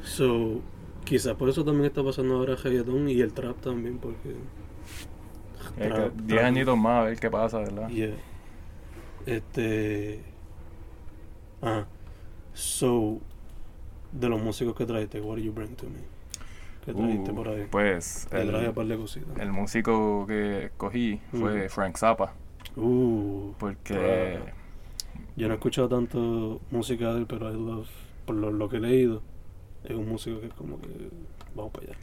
So, 0.01 0.59
quizás 1.05 1.35
por 1.35 1.49
eso 1.49 1.63
también 1.63 1.85
está 1.85 2.03
pasando 2.03 2.35
ahora 2.35 2.55
reggaeton 2.55 3.09
y 3.09 3.21
el 3.21 3.31
trap 3.31 3.61
también, 3.61 3.99
porque... 3.99 4.35
Es 5.77 5.87
que 5.87 5.93
trap- 5.93 6.13
10 6.15 6.27
trap- 6.39 6.45
añitos 6.45 6.77
más 6.77 7.01
a 7.01 7.03
ver 7.05 7.19
qué 7.19 7.29
pasa, 7.31 7.59
¿verdad? 7.59 7.89
Yeah. 7.89 8.15
Este. 9.25 10.21
Ah. 11.61 11.85
So. 12.53 13.19
De 14.11 14.29
los 14.29 14.39
músicos 14.41 14.75
que 14.75 14.85
trajiste, 14.85 15.19
what 15.21 15.37
did 15.37 15.45
you 15.45 15.51
bring 15.51 15.75
to 15.75 15.85
me? 15.87 15.97
¿Qué 16.85 16.93
trajiste 16.93 17.31
Uh, 17.31 17.35
por 17.35 17.47
ahí? 17.47 17.65
Pues 17.71 18.27
traje 18.29 18.43
el, 18.59 18.67
un 18.67 18.73
par 18.75 18.85
de 18.85 18.95
cositas. 18.97 19.39
el 19.39 19.51
músico 19.51 20.27
que 20.27 20.69
cogí 20.77 21.19
fue 21.31 21.65
Mm. 21.65 21.69
Frank 21.69 21.97
Zappa, 21.97 22.33
Uh. 22.75 23.53
porque. 23.57 24.37
Yo 25.35 25.47
no 25.47 25.53
he 25.55 25.57
escuchado 25.57 25.89
tanto 25.89 26.61
música 26.69 27.11
de 27.13 27.21
él, 27.21 27.25
pero 27.27 27.49
I 27.51 27.53
love. 27.55 27.87
Por 28.27 28.35
lo, 28.35 28.51
lo 28.51 28.69
que 28.69 28.77
he 28.77 28.79
leído, 28.79 29.23
es 29.83 29.95
un 29.95 30.07
músico 30.07 30.39
que 30.41 30.47
es 30.47 30.53
como 30.53 30.79
que. 30.79 30.89
Vamos 31.55 31.71
para 31.71 31.87
allá. 31.87 31.97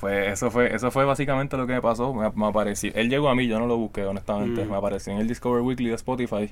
Pues 0.00 0.32
eso 0.32 0.50
fue 0.50 0.74
eso 0.74 0.90
fue 0.90 1.04
básicamente 1.04 1.56
lo 1.56 1.66
que 1.66 1.72
me 1.74 1.80
pasó. 1.82 2.12
Me, 2.14 2.30
me 2.30 2.46
apareció, 2.46 2.90
él 2.94 3.08
llegó 3.08 3.28
a 3.28 3.34
mí, 3.34 3.46
yo 3.46 3.58
no 3.58 3.66
lo 3.66 3.76
busqué 3.76 4.04
honestamente, 4.04 4.64
Mm. 4.64 4.70
me 4.70 4.76
apareció 4.76 5.12
en 5.12 5.20
el 5.20 5.28
Discover 5.28 5.62
Weekly 5.62 5.88
de 5.88 5.94
Spotify 5.94 6.50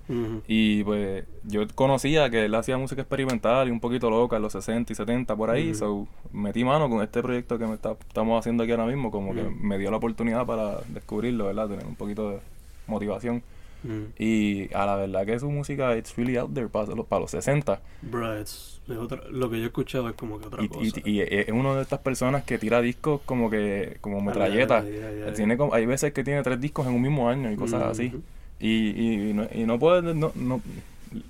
y 0.49 0.83
pues 0.85 1.25
yo 1.45 1.63
conocía 1.75 2.31
que 2.31 2.45
él 2.47 2.55
hacía 2.55 2.77
música 2.79 3.03
experimental 3.03 3.69
y 3.69 3.71
un 3.71 3.81
poquito 3.81 4.09
loca 4.11 4.37
en 4.37 4.43
los 4.43 4.53
60 4.53 4.93
y 4.93 4.97
70 4.97 5.37
por 5.37 5.51
ahí, 5.51 5.75
so 5.75 6.07
metí 6.33 6.65
mano 6.65 6.89
con 6.89 7.03
este 7.03 7.23
proyecto 7.23 7.59
que 7.59 7.67
me 7.67 7.75
está- 7.75 7.97
estamos 8.09 8.39
haciendo 8.39 8.63
aquí 8.63 8.73
ahora 8.73 8.87
mismo, 8.87 9.11
como 9.11 9.35
que 9.35 9.43
me 9.43 9.79
dio 9.79 9.91
la 9.91 9.97
oportunidad 9.99 10.45
para 10.47 10.79
descubrirlo, 10.89 11.47
¿verdad? 11.47 11.69
Tener 11.69 11.87
un 11.87 11.95
poquito 11.97 12.31
de 12.31 12.39
motivación. 12.87 13.43
Mm. 13.85 14.05
Y 14.19 14.75
a 14.75 14.87
la 14.87 14.97
verdad 14.97 15.25
que 15.27 15.39
su 15.39 15.51
música 15.51 15.97
it's 15.97 16.17
really 16.17 16.37
out 16.37 16.53
there 16.53 16.69
para 16.69 16.95
los, 16.95 17.07
para 17.07 17.21
los 17.21 17.31
60. 17.31 17.81
Bruh, 18.03 18.41
it's- 18.41 18.81
es 18.89 18.97
otra, 18.99 19.21
lo 19.31 19.49
que 19.49 19.57
yo 19.59 19.63
he 19.65 19.67
escuchado 19.67 20.09
es 20.11 20.15
como 20.15 20.39
que 20.39 20.47
otra 20.47 20.63
Y, 20.63 20.69
cosa. 20.69 21.01
y, 21.05 21.11
y 21.11 21.21
es 21.21 21.49
uno 21.51 21.75
de 21.77 21.83
estas 21.83 22.01
personas 22.01 22.45
que 22.45 22.59
tira 22.59 22.81
discos 22.83 23.21
como 23.25 23.49
que 23.49 23.97
como 24.01 24.21
metralleta. 24.21 24.83
Ya, 24.85 24.91
ya, 24.91 25.11
ya, 25.13 25.27
ya. 25.27 25.33
Tiene 25.33 25.57
como- 25.57 25.73
hay 25.75 25.87
veces 25.87 26.13
que 26.13 26.25
tiene 26.25 26.43
tres 26.43 26.61
discos 26.61 26.87
en 26.87 26.95
un 26.95 27.01
mismo 27.03 27.29
año 27.29 27.51
y 27.53 27.57
cosas 27.57 27.83
así. 27.83 28.09
Ujú. 28.09 28.23
Y, 28.61 29.29
y, 29.31 29.33
no, 29.33 29.47
y 29.53 29.65
no 29.65 29.79
puedes 29.79 30.03
no, 30.15 30.33
no- 30.35 30.61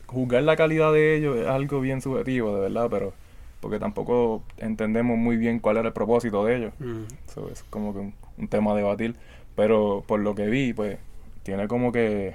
juzgar 0.06 0.42
la 0.42 0.56
calidad 0.56 0.92
de 0.92 1.16
ellos 1.16 1.36
es 1.36 1.46
algo 1.46 1.80
bien 1.80 2.00
subjetivo, 2.00 2.54
de 2.54 2.60
verdad, 2.62 2.88
pero 2.90 3.12
porque 3.60 3.78
tampoco 3.78 4.42
entendemos 4.58 5.16
muy 5.18 5.36
bien 5.36 5.58
cuál 5.58 5.76
era 5.78 5.88
el 5.88 5.94
propósito 5.94 6.44
de 6.44 6.56
ellos. 6.56 6.72
Mm. 6.80 7.02
So, 7.32 7.50
es 7.50 7.62
como 7.70 7.92
que 7.94 8.00
un, 8.00 8.14
un 8.38 8.48
tema 8.48 8.72
a 8.72 8.76
debatir. 8.76 9.14
Pero 9.56 10.02
por 10.06 10.20
lo 10.20 10.34
que 10.34 10.46
vi, 10.46 10.72
pues, 10.72 10.98
tiene 11.44 11.68
como 11.68 11.92
que 11.92 12.34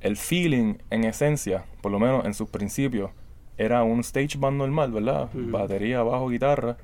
el 0.00 0.16
feeling, 0.16 0.74
en 0.90 1.04
esencia, 1.04 1.64
por 1.82 1.92
lo 1.92 1.98
menos 1.98 2.24
en 2.24 2.34
sus 2.34 2.48
principios, 2.48 3.10
era 3.56 3.82
un 3.82 4.00
stage 4.00 4.38
band 4.38 4.56
normal, 4.58 4.92
¿verdad? 4.92 5.30
Batería, 5.34 6.02
bajo, 6.02 6.28
guitarra 6.28 6.76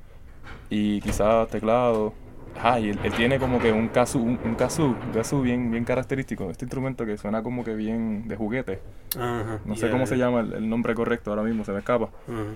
y 0.69 0.99
quizás 1.01 1.49
teclado. 1.49 2.13
Ajá, 2.57 2.79
y 2.79 2.89
él, 2.89 2.99
él 3.03 3.13
tiene 3.13 3.37
como 3.39 3.59
que 3.59 3.71
un 3.71 3.89
kazoo, 3.89 4.21
un, 4.21 4.39
un 4.43 4.55
kazoo, 4.55 4.97
un 5.05 5.11
kazoo 5.11 5.41
bien, 5.41 5.71
bien 5.71 5.83
característico. 5.85 6.49
Este 6.49 6.65
instrumento 6.65 7.05
que 7.05 7.17
suena 7.17 7.43
como 7.43 7.63
que 7.63 7.75
bien 7.75 8.27
de 8.27 8.35
juguete. 8.35 8.79
Ajá, 9.17 9.59
No 9.65 9.75
sé 9.75 9.89
cómo 9.89 10.05
se 10.07 10.17
llama 10.17 10.41
el, 10.41 10.53
el 10.53 10.69
nombre 10.69 10.95
correcto, 10.95 11.31
ahora 11.31 11.43
mismo 11.43 11.65
se 11.65 11.71
me 11.73 11.79
escapa. 11.79 12.09
Ajá. 12.27 12.55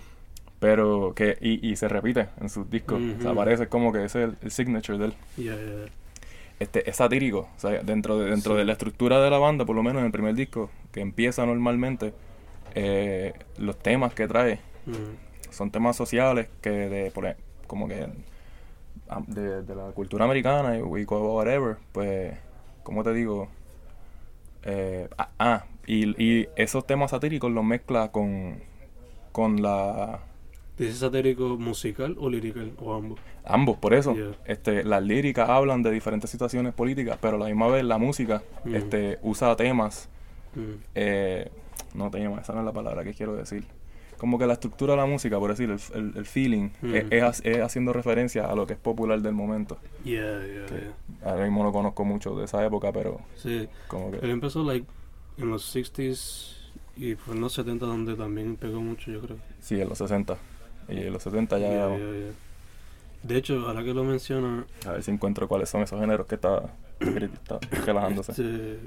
Pero 0.59 1.13
que, 1.15 1.37
y, 1.41 1.65
y 1.69 1.75
se 1.77 1.87
repite 1.87 2.27
en 2.41 2.49
sus 2.49 2.69
discos. 2.69 3.01
O 3.17 3.21
sea, 3.21 3.31
Ujú. 3.31 3.39
parece 3.39 3.67
como 3.67 3.93
que 3.93 4.03
ese 4.03 4.23
es 4.23 4.29
el, 4.29 4.37
el 4.41 4.51
signature 4.51 4.97
de 4.97 5.05
él. 5.05 5.13
Ya. 5.37 5.55
Este, 6.59 6.89
es 6.89 6.97
satírico. 6.97 7.47
O 7.55 7.59
sea, 7.59 7.81
dentro 7.83 8.17
de, 8.19 8.29
dentro 8.29 8.53
Sí. 8.53 8.59
de 8.59 8.65
la 8.65 8.73
estructura 8.73 9.21
de 9.21 9.29
la 9.29 9.37
banda, 9.37 9.65
por 9.65 9.75
lo 9.75 9.83
menos 9.83 10.01
en 10.01 10.07
el 10.07 10.11
primer 10.11 10.35
disco, 10.35 10.69
que 10.91 10.99
empieza 11.01 11.45
normalmente, 11.45 12.13
eh, 12.75 13.33
los 13.57 13.77
temas 13.79 14.13
que 14.13 14.27
trae 14.27 14.59
son 15.51 15.71
temas 15.71 15.95
sociales 15.95 16.49
que 16.61 16.69
de, 16.69 17.11
por, 17.11 17.25
e- 17.25 17.35
como 17.67 17.87
que 17.87 18.07
de, 19.27 19.63
de 19.63 19.75
la 19.75 19.91
cultura 19.91 20.25
americana 20.25 20.77
y, 20.77 20.79
y 20.79 21.03
whatever, 21.05 21.77
pues, 21.91 22.33
como 22.83 23.03
te 23.03 23.13
digo? 23.13 23.47
Eh, 24.63 25.07
ah, 25.17 25.29
ah, 25.39 25.65
y, 25.87 26.09
y 26.23 26.47
esos 26.55 26.85
temas 26.85 27.11
satíricos 27.11 27.51
los 27.51 27.63
mezcla 27.63 28.11
con, 28.11 28.61
con 29.31 29.61
la 29.61 30.19
¿Dice 30.79 30.93
satírico 30.93 31.57
musical 31.57 32.15
o 32.19 32.29
lirical? 32.29 32.71
O 32.79 32.93
ambos. 32.95 33.19
Ambos, 33.45 33.77
por 33.77 33.93
eso. 33.93 34.15
Yeah. 34.15 34.31
Este, 34.45 34.83
las 34.83 35.03
líricas 35.03 35.49
hablan 35.49 35.83
de 35.83 35.91
diferentes 35.91 36.29
situaciones 36.29 36.73
políticas, 36.73 37.17
pero 37.21 37.35
a 37.35 37.39
la 37.39 37.45
misma 37.47 37.67
vez 37.67 37.83
la 37.83 37.97
música 37.97 38.41
Mm. 38.63 38.75
este, 38.75 39.19
usa 39.21 39.55
temas, 39.55 40.09
Mm. 40.55 40.61
eh, 40.95 41.49
no 41.93 42.09
temas, 42.09 42.41
esa 42.43 42.53
no 42.53 42.59
es 42.59 42.65
la 42.65 42.73
palabra 42.73 43.03
que 43.03 43.13
quiero 43.13 43.35
decir. 43.35 43.65
Como 44.17 44.37
que 44.37 44.45
la 44.47 44.53
estructura 44.53 44.93
de 44.93 44.97
la 44.97 45.05
música, 45.05 45.37
por 45.39 45.49
decir, 45.49 45.69
el, 45.69 45.79
el- 45.95 46.17
el 46.17 46.25
feeling, 46.25 46.69
Mm. 46.81 46.95
es, 46.95 47.05
es 47.11 47.41
es 47.45 47.61
haciendo 47.61 47.93
referencia 47.93 48.45
a 48.49 48.55
lo 48.55 48.65
que 48.67 48.73
es 48.73 48.79
popular 48.79 49.21
del 49.21 49.33
momento. 49.33 49.77
Yeah, 50.03 50.45
yeah, 50.45 50.65
yeah. 50.67 51.29
Ahora 51.31 51.43
mismo 51.45 51.63
no 51.63 51.71
conozco 51.71 52.03
mucho 52.05 52.35
de 52.37 52.45
esa 52.45 52.65
época, 52.65 52.91
pero 52.91 53.19
Sí. 53.35 53.67
como 53.87 54.09
Él 54.13 54.19
que... 54.19 54.31
empezó 54.31 54.63
like 54.63 54.85
en 55.37 55.49
los 55.49 55.63
60s 55.75 56.55
y 56.97 57.15
fue 57.15 57.33
en 57.35 57.41
los 57.41 57.53
70 57.53 57.85
donde 57.85 58.15
también 58.15 58.57
pegó 58.57 58.81
mucho, 58.81 59.09
yo 59.11 59.21
creo. 59.21 59.37
Sí, 59.61 59.79
en 59.79 59.87
los 59.87 59.97
60. 59.97 60.37
Y 60.89 60.97
en 60.99 61.13
los 61.13 61.23
70 61.23 61.57
ya... 61.59 61.67
Yeah, 61.69 61.87
yeah, 61.97 61.97
yeah. 62.11 62.31
De 63.23 63.35
hecho, 63.37 63.67
ahora 63.67 63.83
que 63.83 63.93
lo 63.93 64.03
menciona, 64.03 64.65
A 64.87 64.91
ver 64.91 65.03
si 65.03 65.11
encuentro 65.11 65.47
cuáles 65.47 65.69
son 65.69 65.81
esos 65.81 65.99
géneros 65.99 66.25
que 66.25 66.35
está, 66.35 66.73
que 66.99 67.25
está 67.25 67.59
relajándose. 67.85 68.31
este, 68.31 68.79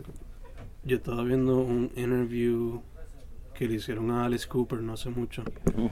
yo 0.85 0.97
estaba 0.97 1.23
viendo 1.23 1.59
un 1.59 1.93
interview 1.97 2.81
que 3.55 3.69
le 3.69 3.75
hicieron 3.75 4.11
a 4.11 4.25
Alice 4.25 4.49
Cooper 4.49 4.81
no 4.81 4.95
hace 4.95 5.11
mucho. 5.11 5.45
Uh, 5.75 5.89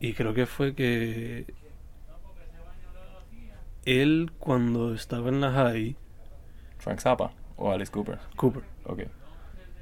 Y 0.00 0.14
creo 0.14 0.32
que 0.32 0.46
fue 0.46 0.74
que 0.74 1.46
él 3.84 4.32
cuando 4.38 4.94
estaba 4.94 5.28
en 5.28 5.40
la 5.40 5.52
high, 5.52 5.96
Frank 6.78 7.00
Zappa 7.00 7.32
o 7.56 7.70
Alice 7.72 7.90
Cooper. 7.92 8.18
Cooper, 8.36 8.62
Ok. 8.84 9.02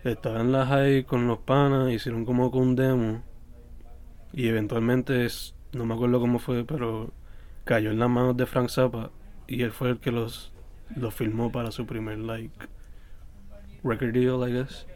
estaba 0.05 0.41
en 0.41 0.53
la 0.53 0.67
high 0.67 1.05
con 1.05 1.27
los 1.27 1.39
panas, 1.39 1.93
hicieron 1.93 2.25
como 2.25 2.51
que 2.51 2.59
un 2.59 2.75
demo 2.77 3.23
y 4.37 4.47
eventualmente, 4.47 5.25
es- 5.27 5.55
no 5.73 5.85
me 5.85 5.95
acuerdo 5.95 6.21
cómo 6.21 6.39
fue, 6.39 6.65
pero 6.65 7.11
cayó 7.65 7.91
en 7.91 7.99
las 7.99 8.09
manos 8.09 8.37
de 8.37 8.47
Frank 8.47 8.69
Zappa 8.69 9.11
y 9.49 9.63
él 9.63 9.73
fue 9.73 9.91
el 9.91 9.99
que 9.99 10.13
los, 10.13 10.53
los 10.95 11.13
filmó 11.13 11.51
para 11.51 11.73
su 11.73 11.85
primer 11.87 12.19
like 12.19 12.55
record 13.83 14.13
deal, 14.13 14.49
I 14.49 14.53
guess. 14.53 14.87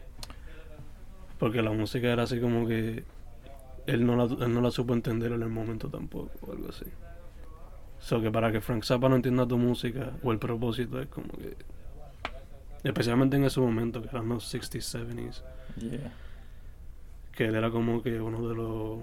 Porque 1.39 1.61
la 1.61 1.71
música 1.71 2.07
era 2.07 2.23
así 2.23 2.39
como 2.39 2.65
que 2.67 3.03
él 3.87 4.05
no 4.05 4.15
la, 4.15 4.23
él 4.45 4.53
no 4.53 4.61
la 4.61 4.71
supo 4.71 4.93
entender 4.93 5.31
en 5.33 5.41
el 5.41 5.49
momento 5.49 5.89
tampoco, 5.89 6.31
o 6.47 6.51
algo 6.53 6.69
así. 6.69 6.85
So 7.99 8.21
que 8.21 8.31
para 8.31 8.51
que 8.51 8.61
Frank 8.61 8.83
Zappa 8.83 9.09
no 9.09 9.15
entienda 9.15 9.47
tu 9.47 9.57
música 9.57 10.11
o 10.23 10.31
el 10.31 10.39
propósito 10.39 10.99
es 11.01 11.07
como 11.07 11.27
que 11.33 11.55
especialmente 12.83 13.37
en 13.37 13.43
ese 13.43 13.59
momento 13.59 14.01
que 14.01 14.09
eran 14.09 14.27
los 14.29 14.43
60s, 14.53 14.81
70s, 14.81 15.43
Yeah. 15.79 16.11
que 17.31 17.45
él 17.45 17.55
era 17.55 17.69
como 17.71 18.01
que 18.03 18.19
uno 18.19 18.47
de 18.49 18.55
los 18.55 18.99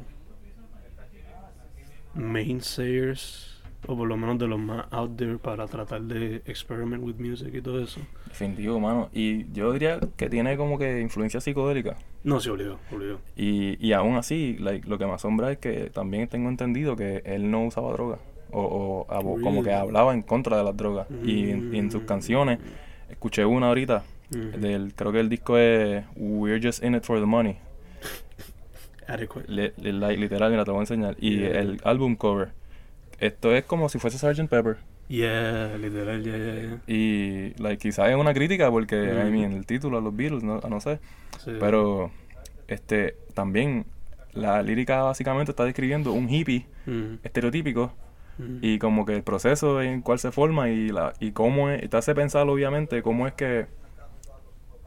mainstayers 2.14 3.54
o 3.86 3.96
por 3.96 4.08
lo 4.08 4.16
menos 4.16 4.38
de 4.38 4.48
los 4.48 4.58
más 4.58 4.86
out 4.90 5.16
there 5.16 5.38
para 5.38 5.66
tratar 5.68 6.02
de 6.02 6.36
experiment 6.46 7.02
with 7.02 7.14
music 7.18 7.54
y 7.54 7.60
todo 7.60 7.80
eso. 7.80 8.00
Definitivo, 8.26 8.80
mano. 8.80 9.08
Y 9.12 9.50
yo 9.52 9.72
diría 9.72 10.00
que 10.16 10.28
tiene 10.28 10.56
como 10.56 10.78
que 10.78 11.00
influencia 11.00 11.40
psicodélica. 11.40 11.96
No, 12.24 12.40
se 12.40 12.50
obligó, 12.50 12.78
obligó. 12.92 13.20
Y, 13.36 13.76
y 13.84 13.92
aún 13.92 14.16
así, 14.16 14.56
like, 14.58 14.88
lo 14.88 14.98
que 14.98 15.06
me 15.06 15.12
asombra 15.12 15.52
es 15.52 15.58
que 15.58 15.90
también 15.90 16.26
tengo 16.28 16.48
entendido 16.48 16.96
que 16.96 17.22
él 17.24 17.50
no 17.50 17.64
usaba 17.66 17.92
droga. 17.92 18.18
O, 18.50 19.06
o 19.08 19.40
como 19.42 19.62
que 19.62 19.72
hablaba 19.72 20.12
en 20.14 20.22
contra 20.22 20.56
de 20.56 20.64
las 20.64 20.76
drogas. 20.76 21.06
Y, 21.24 21.50
en, 21.50 21.72
y 21.74 21.78
en 21.78 21.90
sus 21.90 22.02
canciones, 22.02 22.58
escuché 23.10 23.44
una 23.44 23.68
ahorita, 23.68 24.02
Ujú. 24.34 24.58
del, 24.58 24.92
creo 24.94 25.12
que 25.12 25.20
el 25.20 25.28
disco 25.28 25.56
es 25.56 26.04
We're 26.16 26.60
Just 26.66 26.82
In 26.82 26.94
It 26.96 27.04
For 27.04 27.20
The 27.20 27.26
Money. 27.26 27.56
Adequate. 29.08 29.50
Le- 29.50 29.72
le- 29.78 29.92
like, 29.94 30.20
literal, 30.20 30.50
mira, 30.50 30.64
te 30.64 30.70
voy 30.70 30.78
a 30.78 30.82
enseñar. 30.82 31.16
Y 31.18 31.38
Yeah. 31.38 31.60
el 31.60 31.80
álbum 31.84 32.14
cover. 32.16 32.50
Esto 33.18 33.52
es 33.54 33.64
como 33.64 33.88
si 33.88 33.98
fuese 33.98 34.18
Sgt. 34.18 34.48
Pepper. 34.48 34.76
Yeah, 35.08 35.76
literal, 35.78 36.22
yeah, 36.22 36.36
yeah, 36.36 36.54
yeah. 36.54 36.80
Y 36.86 37.54
like, 37.60 37.78
quizás 37.78 38.10
es 38.10 38.16
una 38.16 38.34
crítica 38.34 38.70
porque, 38.70 38.96
I 38.96 39.30
Mm. 39.30 39.32
mean, 39.32 39.52
el 39.52 39.64
título 39.66 39.98
a 39.98 40.00
los 40.02 40.14
Beatles, 40.14 40.42
no, 40.42 40.60
no 40.60 40.80
sé. 40.80 41.00
Sí. 41.42 41.52
Pero 41.58 42.10
este 42.68 43.16
también 43.34 43.86
la 44.34 44.62
lírica 44.62 45.02
básicamente 45.02 45.52
está 45.52 45.64
describiendo 45.64 46.12
un 46.12 46.28
hippie 46.28 46.66
Ujú, 46.86 47.18
estereotípico 47.22 47.94
ujú. 48.38 48.58
y 48.60 48.78
como 48.78 49.06
que 49.06 49.16
el 49.16 49.22
proceso 49.22 49.80
en 49.80 50.02
cual 50.02 50.18
se 50.18 50.30
forma 50.30 50.68
y 50.68 50.88
la 50.90 51.14
y 51.18 51.32
cómo 51.32 51.70
es, 51.70 51.88
te 51.88 51.96
hace 51.96 52.14
pensar 52.14 52.46
obviamente 52.48 53.00
cómo 53.02 53.26
es 53.26 53.32
que 53.32 53.66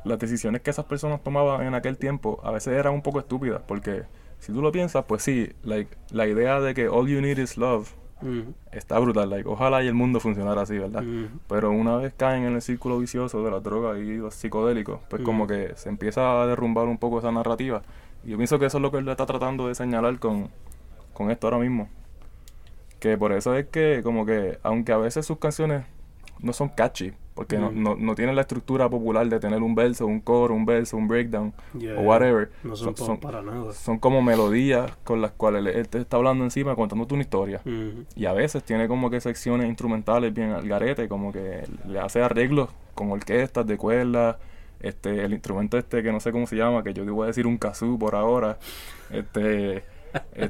las 0.04 0.20
decisiones 0.20 0.62
que 0.62 0.70
esas 0.72 0.86
personas 0.86 1.24
tomaban 1.24 1.66
en 1.66 1.76
aquel 1.76 1.98
tiempo 1.98 2.40
a 2.44 2.52
veces 2.52 2.74
eran 2.74 2.94
un 2.94 3.02
poco 3.02 3.20
estúpidas 3.20 3.62
porque 3.68 4.04
si 4.40 4.52
tú 4.52 4.62
lo 4.62 4.72
piensas 4.72 5.06
pues 5.08 5.22
sí 5.24 5.52
like, 5.64 5.96
la 6.12 6.28
idea 6.28 6.60
de 6.60 6.74
que 6.74 6.88
all 6.90 7.08
you 7.08 7.22
need 7.22 7.38
is 7.38 7.58
love 7.58 7.90
Ujú, 8.24 8.54
está 8.72 9.00
brutal 9.00 9.30
like, 9.32 9.50
ojalá 9.50 9.84
y 9.84 9.88
el 9.88 9.96
mundo 9.96 10.20
funcionara 10.20 10.62
así 10.62 10.78
verdad 10.78 11.02
ujú. 11.04 11.40
pero 11.48 11.72
una 11.72 11.96
vez 11.98 12.14
caen 12.16 12.44
en 12.44 12.54
el 12.54 12.62
círculo 12.62 13.00
vicioso 13.00 13.44
de 13.44 13.50
las 13.50 13.64
drogas 13.64 13.98
y 13.98 14.18
los 14.18 14.36
psicodélicos, 14.36 15.00
pues 15.10 15.22
como 15.24 15.46
Mm. 15.46 15.48
que 15.48 15.72
se 15.76 15.90
empieza 15.90 16.42
a 16.42 16.46
derrumbar 16.46 16.86
un 16.88 17.00
poco 17.00 17.18
esa 17.18 17.32
narrativa. 17.32 17.82
Y 18.24 18.30
yo 18.30 18.38
pienso 18.38 18.60
que 18.60 18.68
eso 18.68 18.78
es 18.78 18.82
lo 18.84 18.92
que 18.92 18.98
él 19.00 19.10
está 19.10 19.26
tratando 19.26 19.68
de 19.68 19.74
señalar 19.74 20.20
con, 20.20 20.50
con 21.14 21.32
esto 21.32 21.48
ahora 21.48 21.58
mismo. 21.58 21.90
Que 23.00 23.18
por 23.18 23.32
eso 23.32 23.56
es 23.56 23.66
que 23.68 24.02
como 24.04 24.26
que, 24.28 24.60
aunque 24.62 24.92
a 24.92 24.98
veces 24.98 25.26
sus 25.26 25.40
canciones 25.40 25.84
no 26.40 26.54
son 26.54 26.70
catchy, 26.70 27.14
porque 27.34 27.58
no, 27.58 27.72
Mm. 27.72 27.82
no, 27.84 27.96
no 27.96 28.16
tienen 28.16 28.36
la 28.36 28.42
estructura 28.42 28.90
popular 28.90 29.28
de 29.28 29.40
tener 29.40 29.62
un 29.62 29.74
verso, 29.74 30.06
un 30.06 30.20
coro, 30.20 30.54
un 30.54 30.66
verso, 30.66 30.98
un 30.98 31.08
breakdown 31.08 31.54
Yeah, 31.78 31.96
o 31.98 32.02
whatever. 32.02 32.52
No 32.64 32.76
son, 32.76 32.88
Son- 32.88 32.96
pop 32.96 33.06
son- 33.08 33.20
para 33.20 33.42
nada. 33.42 33.72
Son 33.74 34.00
como 34.00 34.22
melodías 34.22 34.92
con 35.04 35.22
las 35.22 35.32
cuales 35.32 35.76
él 35.76 35.88
te 35.88 36.00
está 36.00 36.18
hablando 36.18 36.44
encima, 36.44 36.76
contándote 36.76 37.14
una 37.14 37.24
historia. 37.24 37.62
Ujú, 37.66 38.04
Y 38.16 38.26
a 38.26 38.34
veces 38.34 38.64
tiene 38.64 38.88
como 38.88 39.10
que 39.10 39.22
secciones 39.22 39.68
instrumentales 39.68 40.34
bien 40.34 40.52
al 40.52 40.68
garete, 40.68 41.08
como 41.08 41.32
que 41.32 41.64
le 41.88 42.00
hace 42.00 42.22
arreglos 42.22 42.70
con 42.96 43.12
orquestas 43.12 43.66
de 43.66 43.78
cuerdas, 43.78 44.36
este, 44.82 45.24
el 45.24 45.32
instrumento 45.34 45.78
este 45.78 46.02
que 46.04 46.12
no 46.12 46.20
sé 46.20 46.32
cómo 46.32 46.48
se 46.48 46.56
llama, 46.58 46.84
que 46.84 46.94
yo 46.94 47.06
te 47.06 47.12
voy 47.12 47.24
a 47.24 47.28
decir 47.28 47.48
un 47.48 47.58
kazoo 47.58 47.98
por 47.98 48.16
ahora. 48.16 48.58
Este, 49.10 49.84
eh, 50.34 50.50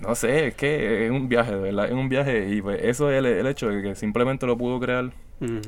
no 0.00 0.14
sé, 0.14 0.48
es 0.48 0.54
que 0.54 1.06
es 1.06 1.10
un 1.10 1.28
viaje, 1.28 1.52
de 1.54 1.60
verdad, 1.60 1.86
es 1.86 1.92
un 1.92 2.08
viaje 2.08 2.48
y 2.50 2.60
pues 2.60 2.80
eso 2.82 3.10
es 3.10 3.18
el, 3.18 3.26
el 3.26 3.46
hecho 3.46 3.68
de 3.68 3.80
que 3.82 3.94
simplemente 3.94 4.44
lo 4.46 4.58
pudo 4.58 4.78
crear, 4.80 5.06
ujú. 5.40 5.60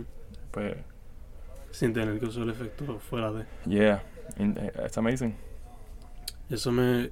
Pues, 0.57 0.75
Sin 1.71 1.93
tener 1.93 2.19
que 2.19 2.25
usar 2.25 2.45
el 2.45 2.51
efecto 2.51 2.99
fuera 2.99 3.31
de. 3.31 3.45
yeah, 3.67 4.03
eh, 4.39 4.73
it's 4.87 4.97
amazing. 4.97 5.35
Eso 6.49 6.73
me. 6.73 7.11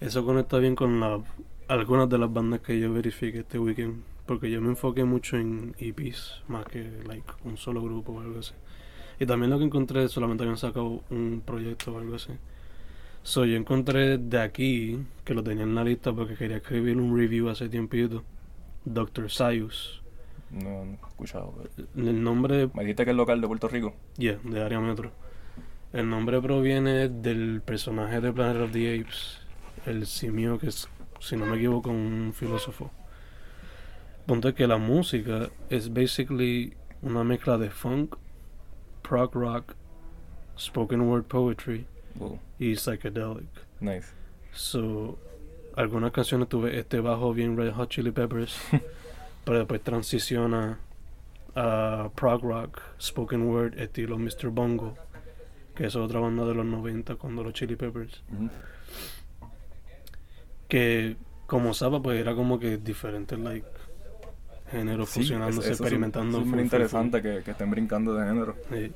Eso 0.00 0.24
conecta 0.24 0.58
bien 0.58 0.76
con 0.76 1.00
la, 1.00 1.20
algunas 1.66 2.08
de 2.08 2.18
las 2.18 2.32
bandas 2.32 2.60
que 2.60 2.78
yo 2.78 2.92
verifiqué 2.92 3.40
este 3.40 3.58
weekend. 3.58 4.04
Porque 4.26 4.48
yo 4.48 4.60
me 4.60 4.68
enfoqué 4.68 5.02
mucho 5.02 5.36
en 5.38 5.74
EPs, 5.78 6.44
más 6.46 6.66
que 6.66 6.88
like 7.04 7.26
un 7.44 7.56
solo 7.56 7.82
grupo 7.82 8.12
o 8.12 8.20
algo 8.20 8.38
así. 8.38 8.52
Y 9.18 9.26
también 9.26 9.50
lo 9.50 9.58
que 9.58 9.64
encontré, 9.64 10.06
solamente 10.06 10.44
habían 10.44 10.58
sacado 10.58 11.02
un 11.10 11.42
proyecto 11.44 11.94
o 11.94 11.98
algo 11.98 12.14
así. 12.14 12.32
So, 13.24 13.44
yo 13.44 13.56
encontré 13.56 14.18
de 14.18 14.40
aquí, 14.40 15.00
que 15.24 15.34
lo 15.34 15.42
tenía 15.42 15.64
en 15.64 15.74
la 15.74 15.82
lista 15.82 16.12
porque 16.12 16.36
quería 16.36 16.58
escribir 16.58 16.96
un 16.96 17.18
review 17.18 17.48
hace 17.48 17.68
tiempito. 17.68 18.22
Dr. 18.84 19.28
Sayus. 19.30 20.00
No, 20.50 20.84
no 20.84 20.92
he 20.92 21.08
escuchado. 21.08 21.54
El 21.96 22.22
nombre 22.22 22.68
Me 22.74 22.82
dijiste 22.82 23.04
que 23.04 23.10
es 23.10 23.16
local 23.16 23.40
de 23.40 23.46
Puerto 23.46 23.68
Rico. 23.68 23.94
Yeah, 24.16 24.38
de 24.42 24.62
área 24.62 24.80
metro. 24.80 25.12
El 25.92 26.08
nombre 26.08 26.40
proviene 26.40 27.08
del 27.08 27.60
personaje 27.62 28.20
de 28.20 28.32
Planet 28.32 28.62
of 28.62 28.72
the 28.72 29.00
Apes, 29.00 29.40
el 29.86 30.06
simio 30.06 30.58
que 30.58 30.68
es, 30.68 30.88
si 31.20 31.36
no 31.36 31.46
me 31.46 31.56
equivoco, 31.56 31.90
un 31.90 32.32
filósofo. 32.34 32.90
Ponte 34.26 34.52
que 34.52 34.66
la 34.66 34.76
música 34.76 35.48
es 35.70 35.92
basically 35.92 36.74
una 37.00 37.24
mezcla 37.24 37.56
de 37.56 37.70
funk, 37.70 38.16
prog 39.02 39.34
rock, 39.34 39.74
spoken 40.58 41.00
word 41.02 41.24
poetry 41.24 41.86
y 42.58 42.74
psychedelic. 42.76 43.48
nice. 43.80 44.08
So, 44.52 45.18
algunas 45.76 46.10
canciones 46.12 46.48
tuve 46.48 46.78
este 46.78 47.00
bajo 47.00 47.32
bien 47.32 47.56
Red 47.56 47.72
Hot 47.74 47.88
Chili 47.90 48.10
Peppers, 48.10 48.58
pero 49.48 49.60
después 49.60 49.80
transiciona 49.82 50.78
a 51.56 52.10
prog 52.14 52.42
rock, 52.42 52.82
spoken 53.00 53.42
word 53.48 53.78
estilo 53.80 54.18
Mr. 54.18 54.48
Bongo, 54.50 54.94
que 55.74 55.86
es 55.86 55.96
otra 55.96 56.20
banda 56.20 56.44
de 56.44 56.52
los 56.54 56.66
90 56.66 57.14
cuando 57.16 57.42
los 57.42 57.54
Chili 57.54 57.74
Peppers, 57.74 58.22
que 60.68 61.16
como 61.46 61.72
Saba 61.72 62.02
pues 62.02 62.20
era 62.20 62.34
como 62.34 62.58
que 62.58 62.76
diferentes 62.76 63.38
like 63.38 63.66
géneros 64.70 65.08
Sí, 65.08 65.20
fusionándose, 65.20 65.72
es- 65.72 65.80
experimentando. 65.80 66.40
Es 66.40 66.46
muy 66.46 66.60
interesante 66.60 67.22
que, 67.22 67.42
que 67.42 67.52
estén 67.52 67.70
brincando 67.70 68.14
de 68.14 68.26
género. 68.26 68.54
Sí. 68.70 68.92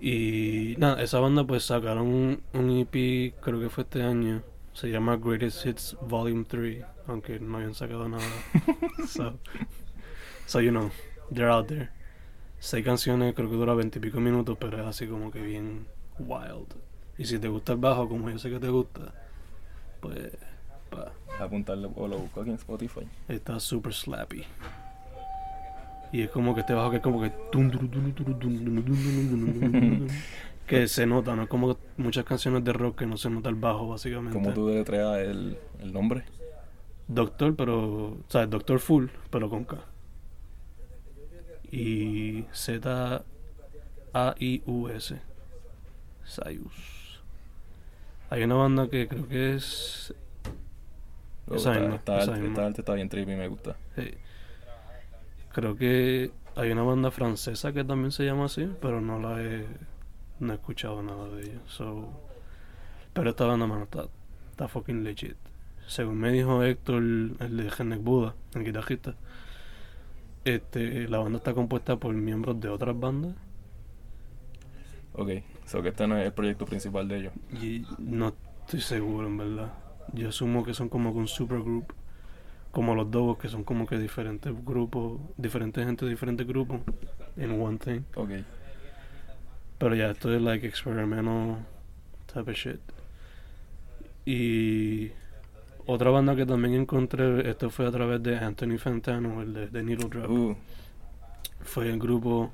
Y 0.00 0.74
nada, 0.78 1.00
esa 1.02 1.20
banda 1.20 1.44
pues 1.46 1.62
sacaron 1.64 2.08
un, 2.08 2.42
un 2.52 2.70
EP, 2.78 3.34
creo 3.40 3.60
que 3.60 3.68
fue 3.70 3.84
este 3.84 4.02
año, 4.02 4.42
se 4.72 4.88
llama 4.90 5.16
Greatest 5.16 5.64
Hits 5.66 5.96
Volume 6.02 6.44
3, 6.48 6.84
aunque 7.08 7.40
no 7.40 7.56
habían 7.56 7.74
sacado 7.74 8.08
nada. 8.08 8.24
so, 9.06 9.38
so, 10.46 10.60
you 10.60 10.70
know, 10.70 10.90
they're 11.32 11.50
out 11.50 11.68
there. 11.68 11.90
Seis 12.58 12.84
canciones, 12.84 13.34
creo 13.34 13.50
que 13.50 13.56
dura 13.56 13.74
veintipico 13.74 14.20
minutos, 14.20 14.56
pero 14.58 14.80
es 14.80 14.86
así 14.86 15.06
como 15.06 15.30
que 15.30 15.40
bien 15.40 15.86
wild. 16.18 16.74
Y 17.18 17.24
si 17.24 17.38
te 17.38 17.48
gusta 17.48 17.72
el 17.72 17.78
bajo, 17.78 18.08
como 18.08 18.30
yo 18.30 18.38
sé 18.38 18.50
que 18.50 18.58
te 18.58 18.68
gusta, 18.68 19.12
pues 20.00 20.36
pa, 20.90 21.12
Apuntarle 21.38 21.88
o 21.94 22.08
lo 22.08 22.18
busco 22.18 22.40
aquí 22.40 22.50
en 22.50 22.56
Spotify. 22.56 23.06
está 23.28 23.60
super 23.60 23.92
slappy. 23.92 24.44
Y 26.12 26.22
es 26.22 26.30
como 26.30 26.54
que 26.54 26.60
este 26.60 26.72
bajo 26.72 26.90
que 26.90 26.96
es 26.96 27.02
como 27.02 27.20
que 27.20 27.32
que 30.66 30.88
se 30.88 31.06
nota, 31.06 31.36
no 31.36 31.42
es 31.42 31.48
como 31.48 31.76
muchas 31.96 32.24
canciones 32.24 32.64
de 32.64 32.72
rock 32.72 32.98
que 32.98 33.06
no 33.06 33.16
se 33.16 33.30
nota 33.30 33.48
el 33.48 33.54
bajo 33.54 33.88
básicamente. 33.88 34.36
¿Cómo 34.36 34.52
tú 34.52 34.68
deletreas 34.68 35.18
el, 35.18 35.58
el 35.80 35.92
nombre? 35.92 36.24
Doctor, 37.08 37.54
pero. 37.54 38.08
O 38.08 38.24
sea, 38.28 38.46
Doctor 38.46 38.80
Full, 38.80 39.06
pero 39.30 39.48
con 39.48 39.64
K. 39.64 39.78
Y 41.70 42.44
Z-A-I-U-S. 42.52 43.22
Sayus. 46.24 47.20
Hay 48.30 48.42
una 48.42 48.56
banda 48.56 48.88
que 48.88 49.06
creo 49.06 49.28
que 49.28 49.54
es. 49.54 50.14
Esa 51.50 51.74
esta, 51.74 51.80
misma, 51.80 51.96
esa 51.96 52.32
arte, 52.32 52.40
misma. 52.40 52.66
arte 52.66 52.80
está 52.80 52.94
bien 52.94 53.08
trippy 53.08 53.36
me 53.36 53.46
gusta. 53.46 53.76
Sí. 53.94 54.14
Creo 55.52 55.76
que 55.76 56.32
hay 56.56 56.70
una 56.72 56.82
banda 56.82 57.10
francesa 57.12 57.72
que 57.72 57.84
también 57.84 58.10
se 58.10 58.24
llama 58.24 58.46
así, 58.46 58.68
pero 58.80 59.00
no 59.00 59.20
la 59.20 59.40
he, 59.42 59.64
no 60.40 60.52
he 60.52 60.56
escuchado 60.56 61.02
nada 61.02 61.28
de 61.28 61.42
ella. 61.42 61.60
So, 61.68 62.08
pero 63.12 63.30
esta 63.30 63.44
banda, 63.46 63.66
mano, 63.66 63.84
está, 63.84 64.06
está 64.50 64.66
fucking 64.66 65.04
legit. 65.04 65.36
Según 65.86 66.18
me 66.18 66.32
dijo 66.32 66.62
Héctor, 66.62 67.02
el 67.02 67.56
de 67.56 67.70
Genek 67.70 68.02
Buda, 68.02 68.34
el 68.54 68.64
guitarrista, 68.64 69.14
este, 70.44 71.08
la 71.08 71.18
banda 71.18 71.38
está 71.38 71.54
compuesta 71.54 71.96
por 71.96 72.14
miembros 72.14 72.60
de 72.60 72.68
otras 72.68 72.98
bandas 72.98 73.34
Ok, 75.18 75.30
so 75.64 75.82
que 75.82 75.88
este 75.88 76.06
no 76.06 76.18
es 76.18 76.26
el 76.26 76.32
proyecto 76.32 76.66
principal 76.66 77.08
de 77.08 77.16
ellos. 77.18 77.32
y 77.62 77.86
no 77.98 78.34
estoy 78.64 78.80
seguro, 78.82 79.26
en 79.26 79.38
verdad. 79.38 79.72
Yo 80.12 80.28
asumo 80.28 80.62
que 80.62 80.74
son 80.74 80.90
como 80.90 81.12
que 81.12 81.18
un 81.18 81.26
supergroup, 81.28 81.92
como 82.70 82.94
los 82.94 83.10
Dogos, 83.10 83.38
que 83.38 83.48
son 83.48 83.64
como 83.64 83.86
que 83.86 83.96
diferentes 83.98 84.52
grupos, 84.64 85.18
diferentes 85.38 85.86
gente 85.86 86.04
diferentes 86.06 86.46
grupos, 86.46 86.80
en 87.36 87.58
one 87.60 87.78
thing. 87.78 88.00
Ok, 88.14 88.30
Pero 89.78 89.94
ya, 89.94 90.10
esto 90.10 90.34
es 90.34 90.42
like 90.42 90.66
experimental 90.66 91.64
type 92.26 92.50
of 92.50 92.56
shit. 92.56 92.80
Y 94.26 95.12
otra 95.86 96.10
banda 96.10 96.34
que 96.36 96.46
también 96.46 96.74
encontré, 96.74 97.48
esto 97.48 97.70
fue 97.70 97.86
a 97.86 97.90
través 97.90 98.22
de 98.22 98.36
Anthony 98.36 98.78
Fantano, 98.78 99.42
el 99.42 99.52
de, 99.54 99.68
de 99.68 99.82
Needle 99.82 100.08
Drop. 100.08 100.30
uh, 100.30 100.56
Fue 101.62 101.88
el 101.88 101.98
grupo 101.98 102.52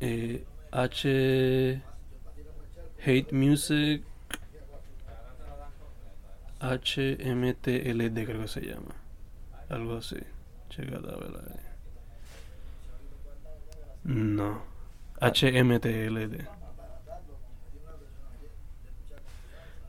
eh, 0.00 0.44
H. 0.72 1.82
Hate 3.04 3.32
Music. 3.32 4.02
HMTLD 6.60 8.24
creo 8.24 8.40
que 8.42 8.48
se 8.48 8.60
llama. 8.62 8.94
Algo 9.68 9.96
así. 9.96 10.16
Checate 10.70 11.08
a 11.08 11.16
ver 11.16 11.32
ahí. 11.36 11.60
No. 14.04 14.62
HMTLD. 15.20 16.46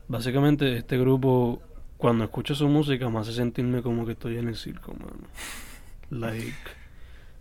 Básicamente 0.08 0.76
este 0.76 0.98
grupo, 0.98 1.60
cuando 1.96 2.24
escucho 2.24 2.54
su 2.54 2.68
música, 2.68 3.08
me 3.08 3.18
hace 3.18 3.32
sentirme 3.32 3.82
como 3.82 4.06
que 4.06 4.12
estoy 4.12 4.38
en 4.38 4.48
el 4.48 4.56
circo, 4.56 4.94
mano. 4.94 5.28
Like, 6.10 6.54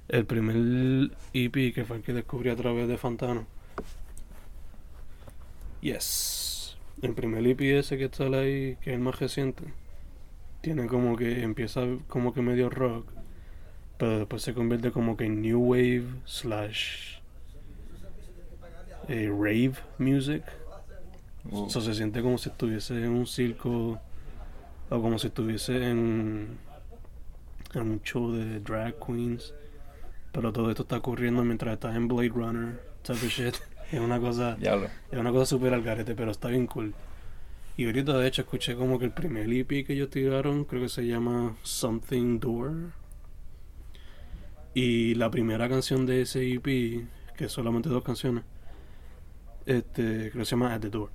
el 0.07 0.25
primer 0.25 1.11
EP 1.33 1.73
que 1.73 1.85
fue 1.85 1.97
el 1.97 2.03
que 2.03 2.13
descubrí 2.13 2.49
a 2.49 2.55
través 2.55 2.87
de 2.87 2.97
Fantano. 2.97 3.45
Yes. 5.81 6.77
El 7.01 7.13
primer 7.13 7.45
EP 7.45 7.61
ese 7.61 7.97
que 7.97 8.05
está 8.05 8.23
ahí, 8.23 8.77
que 8.81 8.89
es 8.91 8.95
el 8.95 8.99
más 8.99 9.19
reciente, 9.19 9.63
tiene 10.61 10.87
como 10.87 11.15
que 11.15 11.43
empieza 11.43 11.81
como 12.07 12.33
que 12.33 12.41
medio 12.41 12.71
rock, 12.71 13.07
pero 13.99 14.19
después 14.19 14.41
se 14.41 14.55
convierte 14.55 14.91
como 14.91 15.15
que 15.15 15.25
en 15.25 15.41
new 15.41 15.59
wave 15.59 16.05
slash 16.25 17.19
eh, 19.07 19.29
rave 19.29 19.73
music. 19.99 20.43
Uh, 21.51 21.69
So, 21.69 21.81
se 21.81 21.93
siente 21.93 22.21
como 22.21 22.37
si 22.37 22.49
estuviese 22.49 23.03
en 23.03 23.11
un 23.11 23.27
circo 23.27 23.99
o 24.89 25.01
como 25.01 25.17
si 25.19 25.27
estuviese 25.27 25.89
en, 25.89 26.57
en 27.73 27.81
un 27.81 28.01
show 28.01 28.31
de 28.31 28.59
drag 28.59 28.95
queens. 29.05 29.53
Pero 30.31 30.51
todo 30.51 30.69
esto 30.69 30.83
está 30.83 30.97
ocurriendo 30.97 31.43
mientras 31.43 31.73
estás 31.73 31.95
en 31.95 32.07
Blade 32.07 32.29
Runner, 32.29 32.81
type 33.03 33.25
of 33.25 33.31
shit. 33.31 33.55
Es 33.91 33.99
una 33.99 34.19
cosa, 34.19 34.55
diablo. 34.55 34.89
es 35.11 35.19
una 35.19 35.31
cosa 35.31 35.45
súper 35.45 35.71
al 35.71 35.83
garete, 35.83 36.15
pero 36.15 36.31
está 36.31 36.47
bien 36.47 36.65
cool. 36.65 36.95
Y 37.77 37.85
ahorita 37.85 38.17
de 38.17 38.27
hecho 38.27 38.41
escuché 38.41 38.75
como 38.75 38.97
que 38.97 39.05
el 39.05 39.11
primer 39.11 39.51
EP 39.51 39.85
que 39.85 39.93
ellos 39.93 40.09
tiraron, 40.09 40.63
creo 40.63 40.81
que 40.81 40.89
se 40.89 41.05
llama 41.05 41.55
Something 41.61 42.39
Door. 42.39 42.73
Y 44.73 45.15
la 45.15 45.29
primera 45.29 45.69
canción 45.69 46.05
de 46.05 46.21
ese 46.21 46.53
EP, 46.53 46.63
que 46.63 47.45
es 47.45 47.51
solamente 47.51 47.89
dos 47.89 48.03
canciones, 48.03 48.43
este, 49.65 50.31
creo 50.31 50.41
que 50.41 50.45
se 50.45 50.51
llama 50.51 50.73
At 50.73 50.81
the 50.81 50.89
Door. 50.89 51.09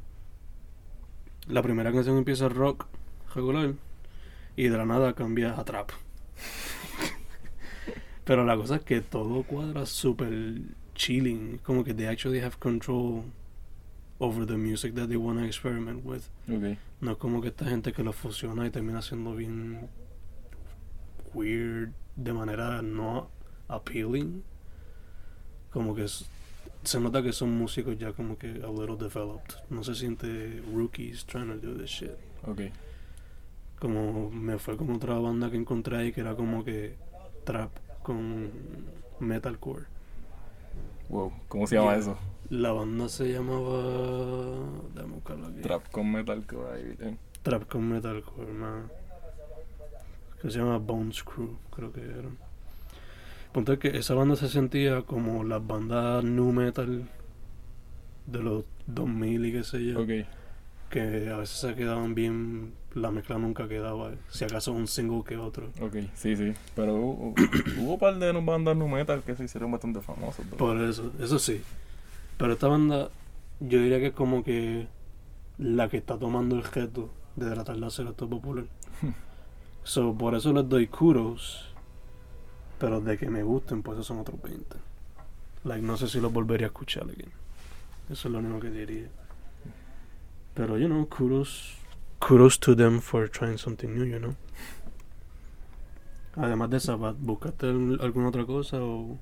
La 1.51 1.63
primera 1.63 1.93
canción 1.93 2.17
empieza 2.17 2.49
rock 2.49 2.87
regular 3.35 3.75
y 4.57 4.65
de 4.69 4.77
la 4.77 4.85
nada 4.85 5.15
cambia 5.15 5.59
a 5.59 5.65
trap. 5.65 5.91
Pero 8.25 8.45
la 8.45 8.57
cosa 8.57 8.77
es 8.77 8.83
que 8.83 9.01
todo 9.01 9.43
cuadra 9.43 9.87
súper 9.87 10.61
chilling, 10.95 11.59
como 11.59 11.83
que 11.85 11.95
they 11.95 12.07
actually 12.07 12.41
have 12.41 12.57
control 12.59 13.25
over 14.19 14.47
the 14.47 14.57
music 14.57 14.95
that 14.95 15.09
they 15.09 15.17
want 15.17 15.39
to 15.39 15.45
experiment 15.45 16.05
with. 16.05 16.23
Ok, 16.49 16.79
No 17.01 17.13
es 17.13 17.17
como 17.17 17.41
que 17.41 17.49
esta 17.49 17.65
gente 17.65 17.93
que 17.93 18.03
lo 18.03 18.13
fusiona 18.13 18.67
y 18.67 18.71
termina 18.71 19.03
siendo 19.03 19.35
bien 19.35 19.89
weird 21.35 21.93
de 22.17 22.33
manera 22.33 22.83
no 22.83 23.31
appealing. 23.69 24.43
Como 25.71 25.95
que 25.95 26.05
es- 26.05 26.29
se 26.83 26.99
nota 27.01 27.23
que 27.23 27.33
son 27.33 27.51
músicos 27.57 27.97
ya 27.99 28.13
como 28.13 28.37
que 28.39 28.49
a 28.49 28.71
little 28.71 28.97
developed. 28.99 29.55
No 29.69 29.83
se 29.85 29.95
siente 29.95 30.63
rookies 30.75 31.25
trying 31.27 31.49
to 31.49 31.67
do 31.67 31.77
this 31.77 31.91
shit. 31.91 32.13
ok. 32.47 32.61
Como 33.79 34.31
me 34.31 34.59
fue 34.59 34.77
con 34.77 34.91
otra 34.91 35.15
banda 35.19 35.51
que 35.51 35.57
encontré 35.57 35.97
ahí 35.97 36.13
que 36.13 36.21
era 36.21 36.35
como 36.35 36.63
que 36.65 36.97
trap 37.45 37.71
con 38.03 38.51
metalcore. 39.21 39.87
Wow, 41.09 41.33
¿cómo 41.49 41.67
se 41.67 41.77
llama 41.77 41.93
Yeah. 41.93 42.01
eso? 42.01 42.19
La 42.51 42.73
banda 42.73 43.09
se 43.09 43.33
llamaba. 43.33 43.83
Déjame 44.95 45.15
buscarlo 45.15 45.47
aquí. 45.47 45.61
Trap 45.63 45.91
con 45.91 46.11
metal 46.13 46.47
que 46.47 46.57
ahí, 46.57 46.97
eh. 47.01 47.17
Trap 47.43 47.69
con 47.69 47.89
metalcore, 47.89 48.53
man. 48.53 48.91
Que 50.43 50.51
se 50.51 50.59
llama 50.59 50.79
Bones 50.79 51.23
Crew, 51.23 51.57
creo 51.75 51.93
que 51.93 52.01
era. 52.03 52.29
Punto 53.53 53.73
es 53.73 53.79
que 53.81 53.89
esa 53.97 54.15
banda 54.15 54.37
se 54.37 54.49
sentía 54.49 55.03
como 55.03 55.43
las 55.43 55.67
bandas 55.67 56.23
nu 56.23 56.53
metal 56.53 57.09
de 58.27 58.39
los 58.39 58.65
2000 58.87 59.47
y 59.47 59.53
qué 59.53 59.65
sé 59.65 59.85
yo. 59.85 60.01
Ok, 60.01 60.11
Que 60.89 61.31
a 61.31 61.37
veces 61.37 61.57
se 61.57 61.75
quedaban 61.75 62.15
bien, 62.15 62.73
la 62.95 63.11
mezcla 63.11 63.39
nunca 63.39 63.67
quedaba. 63.69 64.13
Si 64.29 64.45
acaso 64.45 64.73
un 64.73 64.87
single 64.87 65.23
que 65.25 65.37
otro. 65.37 65.71
ok, 65.81 65.97
sí, 66.15 66.37
sí. 66.37 66.53
Pero 66.77 66.95
hubo, 66.95 67.35
hubo 67.79 67.93
un 67.95 67.99
par 67.99 68.19
de 68.19 68.33
bandas 68.33 68.77
nu 68.77 68.87
metal 68.89 69.23
que 69.23 69.35
se 69.35 69.45
hicieron 69.45 69.73
bastante 69.73 70.01
famosas. 70.01 70.47
Por 70.57 70.81
eso, 70.81 71.13
eso 71.21 71.39
sí. 71.39 71.61
Pero 72.39 72.53
esta 72.53 72.69
banda, 72.69 73.11
yo 73.61 73.81
diría 73.83 73.99
que 73.99 74.09
es 74.09 74.15
como 74.15 74.45
que 74.45 74.87
la 75.59 75.89
que 75.89 75.99
está 75.99 76.19
tomando 76.19 76.57
el 76.57 76.63
reto 76.63 77.11
de 77.37 77.51
tratar 77.51 77.77
de 77.77 77.87
hacer 77.87 78.07
esto 78.07 78.29
popular. 78.29 78.65
so, 79.83 80.15
por 80.15 80.35
eso 80.35 80.53
les 80.53 80.69
doy 80.69 80.87
kudos. 80.87 81.70
Pero 82.81 83.01
de 83.01 83.17
que 83.17 83.31
me 83.31 83.43
gusten, 83.45 83.83
pues 83.83 83.95
esos 83.97 84.07
son 84.09 84.19
otros 84.19 84.43
20. 84.43 84.77
Like, 85.65 85.83
no 85.87 85.97
sé 85.97 86.09
si 86.09 86.21
los 86.21 86.33
volvería 86.33 86.67
a 86.67 86.71
escuchar 86.71 87.05
again. 87.05 87.31
Eso 88.11 88.27
es 88.27 88.33
lo 88.33 88.39
único 88.39 88.59
que 88.59 88.71
diría. 88.71 89.07
Pero, 90.55 90.77
you 90.79 90.87
know, 90.89 91.07
kudos. 91.09 91.77
Kudos 92.19 92.59
to 92.59 92.75
them 92.75 93.01
for 93.01 93.29
trying 93.31 93.59
something 93.59 93.89
new, 93.95 94.05
you 94.05 94.19
know. 94.19 94.35
Además 96.37 96.71
de 96.71 96.81
Sabbath, 96.81 97.17
¿buscaste 97.19 97.67
al- 97.67 97.99
alguna 98.01 98.29
otra 98.29 98.45
cosa 98.47 98.79
o 98.83 99.19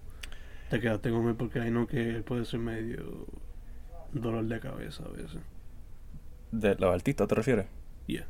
te 0.71 0.81
quedaste 0.81 1.11
con 1.11 1.27
él 1.29 1.35
porque 1.35 1.61
hay 1.61 1.71
no 1.71 1.87
que 1.87 2.23
puede 2.27 2.45
ser 2.45 2.61
medio 2.61 3.27
dolor 4.13 4.45
de 4.45 4.61
cabeza 4.61 5.05
a 5.05 5.09
veces? 5.09 5.41
¿De 6.53 6.75
los 6.77 6.95
artistas 6.95 7.27
te 7.29 7.35
refieres? 7.35 7.67
Yeah. 8.07 8.27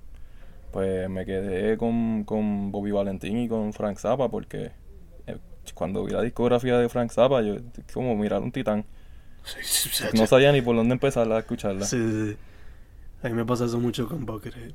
Pues 0.73 1.09
me 1.11 1.25
quedé 1.27 1.77
con, 1.77 2.25
con 2.25 2.71
Bobby 2.71 2.91
Valentín 2.93 3.39
y 3.39 3.49
con 3.49 3.73
Frank 3.73 3.99
Zappa 3.99 4.29
porque 4.29 4.71
cuando 5.73 6.05
vi 6.05 6.13
la 6.13 6.23
discografía 6.23 6.79
de 6.79 6.89
Frank 6.89 7.11
Zappa, 7.11 7.43
yo 7.43 7.57
como 7.93 8.17
mirar 8.17 8.43
un 8.43 8.53
titán. 8.53 8.85
No 10.15 10.27
sabía 10.27 10.53
ni 10.53 10.61
por 10.61 10.77
dónde 10.77 10.95
empezar 10.95 11.31
a 11.31 11.39
escucharla. 11.39 11.85
Sí, 11.85 11.97
sí, 11.97 12.27
sí. 12.33 12.37
A 13.23 13.29
mí 13.29 13.35
me 13.35 13.45
pasa 13.45 13.65
eso 13.65 13.81
mucho 13.81 14.07
con 14.09 14.27
Buckethead. 14.27 14.73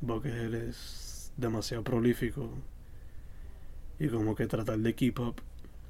Buckethead 0.00 0.54
es 0.54 1.32
demasiado 1.36 1.84
prolífico. 1.84 2.50
Y 3.98 4.08
como 4.08 4.34
que 4.34 4.46
tratar 4.46 4.78
de 4.78 4.94
keep 4.94 5.20
up 5.20 5.40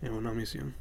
es 0.03 0.11
una 0.11 0.33
misión. 0.33 0.75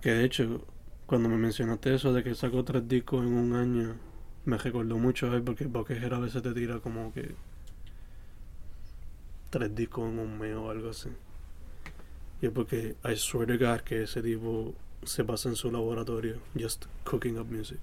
Que 0.00 0.10
de 0.10 0.24
hecho, 0.24 0.66
cuando 1.06 1.28
me 1.28 1.36
mencionaste 1.36 1.94
eso 1.94 2.12
de 2.12 2.22
que 2.22 2.34
sacó 2.34 2.64
tres 2.64 2.86
discos 2.86 3.24
en 3.24 3.32
un 3.32 3.54
año, 3.54 3.96
me 4.44 4.58
recordó 4.58 4.98
mucho 4.98 5.30
a 5.30 5.36
él 5.36 5.42
porque 5.42 5.66
Buckethead 5.66 6.12
a 6.12 6.18
veces 6.18 6.42
te 6.42 6.52
tira 6.52 6.80
como 6.80 7.12
que 7.12 7.34
tres 9.52 9.74
discos 9.74 10.08
en 10.10 10.18
un 10.18 10.38
mes 10.38 10.56
o 10.56 10.70
algo 10.70 10.88
así. 10.90 11.10
Y 12.40 12.46
es 12.46 12.52
porque 12.52 12.96
I 13.04 13.14
swear 13.16 13.46
to 13.46 13.58
God 13.64 13.80
que 13.82 14.02
ese 14.04 14.22
tipo 14.22 14.74
se 15.04 15.22
pasa 15.24 15.48
en 15.50 15.56
su 15.56 15.70
laboratorio 15.70 16.36
just 16.58 16.86
cooking 17.04 17.38
up 17.38 17.46
music 17.50 17.78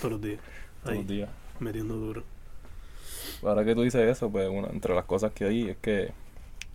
todos 0.00 0.12
los 0.12 0.20
días. 0.22 0.40
Todos 0.82 0.92
Ahí, 0.92 0.98
los 0.98 1.08
días. 1.08 1.30
metiendo 1.60 1.94
duro. 1.96 2.22
Ahora 3.42 3.64
que 3.64 3.74
tú 3.74 3.82
dices 3.82 4.02
eso, 4.08 4.30
pues 4.30 4.48
una, 4.48 4.68
entre 4.68 4.94
las 4.94 5.04
cosas 5.06 5.32
que 5.32 5.44
hay 5.46 5.70
es 5.70 5.76
que 5.78 6.12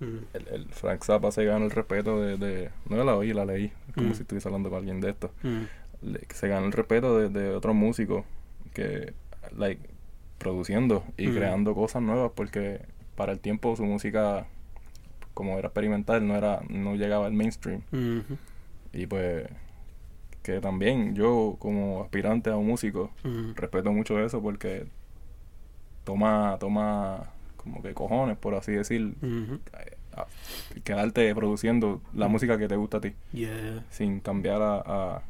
Mm. 0.02 0.18
el, 0.34 0.48
el 0.48 0.66
Frank 0.70 1.04
Zappa 1.04 1.30
se 1.30 1.44
gana 1.44 1.66
el 1.66 1.72
respeto 1.72 2.22
de, 2.22 2.38
de 2.38 2.70
no 2.88 3.04
la 3.04 3.18
oí, 3.18 3.34
la 3.34 3.44
leí, 3.44 3.70
como 3.94 4.08
Mm. 4.12 4.14
si 4.14 4.22
estuviese 4.22 4.48
hablando 4.48 4.70
con 4.70 4.80
alguien 4.80 5.02
de 5.02 5.10
esto. 5.10 5.30
Mm. 5.44 5.64
Le- 6.14 6.26
se 6.34 6.48
gana 6.48 6.66
el 6.66 6.72
respeto 6.72 7.18
de, 7.20 7.28
de 7.28 7.54
otros 7.54 7.76
músicos 7.76 8.24
que 8.74 9.14
like 9.58 9.82
produciendo 10.38 11.04
y 11.18 11.28
creando 11.32 11.76
cosas 11.76 12.02
nuevas 12.02 12.32
porque 12.34 12.80
para 13.20 13.34
el 13.34 13.40
tiempo 13.40 13.76
su 13.76 13.84
música 13.84 14.48
como 15.34 15.58
era 15.60 15.68
experimental 15.68 16.26
no 16.28 16.36
era 16.36 16.62
no 16.70 16.96
llegaba 16.96 17.26
al 17.28 17.34
mainstream 17.34 17.82
y 18.94 19.06
pues 19.06 19.48
que 20.42 20.60
también 20.62 21.14
yo 21.16 21.58
como 21.60 22.02
aspirante 22.04 22.50
a 22.50 22.56
un 22.58 22.66
músico 22.68 23.12
respeto 23.56 23.92
mucho 23.92 24.20
eso 24.20 24.42
porque 24.42 24.88
toma 26.06 26.58
toma 26.60 27.30
como 27.58 27.82
que 27.82 27.94
cojones 27.94 28.38
por 28.38 28.56
así 28.56 28.72
decir 28.72 29.14
a- 30.14 30.26
quedarte 30.84 31.34
produciendo 31.36 32.02
la 32.14 32.28
música 32.28 32.58
que 32.58 32.68
te 32.68 32.76
gusta 32.76 32.98
a 32.98 33.02
ti 33.02 33.14
Yeah, 33.34 33.84
sin 33.90 34.20
cambiar 34.22 34.62
a, 34.62 34.76
a- 34.86 35.22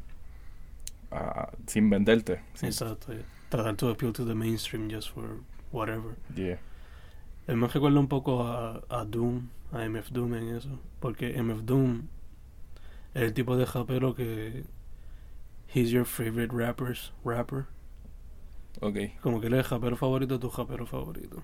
a- 1.10 1.50
sin 1.66 1.90
venderte 1.90 2.40
sin- 2.54 2.68
exacto. 2.68 3.12
yeah. 3.12 3.24
Tratar 3.50 3.74
to 3.76 3.88
appeal 3.90 4.12
to 4.12 4.24
the 4.24 4.34
mainstream 4.34 4.88
just 4.88 5.10
for 5.12 5.24
whatever. 5.72 6.14
yeah. 6.36 6.58
Él 7.50 7.56
me 7.56 7.66
recuerda 7.66 7.98
un 7.98 8.06
poco 8.06 8.44
a, 8.44 8.80
a 8.88 9.04
Doom, 9.04 9.48
a 9.72 9.84
MF 9.84 10.12
Doom 10.12 10.34
en 10.34 10.56
eso. 10.56 10.78
Porque 11.00 11.36
MF 11.42 11.64
Doom 11.64 12.02
es 13.12 13.22
el 13.22 13.34
tipo 13.34 13.56
de 13.56 13.64
rapero 13.64 14.14
que. 14.14 14.62
He's 15.74 15.90
your 15.90 16.04
favorite 16.04 16.54
rappers, 16.54 17.12
rapper. 17.24 17.66
ok 18.80 18.98
Como 19.20 19.40
que 19.40 19.48
él 19.48 19.54
es 19.54 19.64
el 19.64 19.70
rapero 19.70 19.96
favorito 19.96 20.34
de 20.34 20.40
tu 20.40 20.48
rapero 20.48 20.86
favorito. 20.86 21.42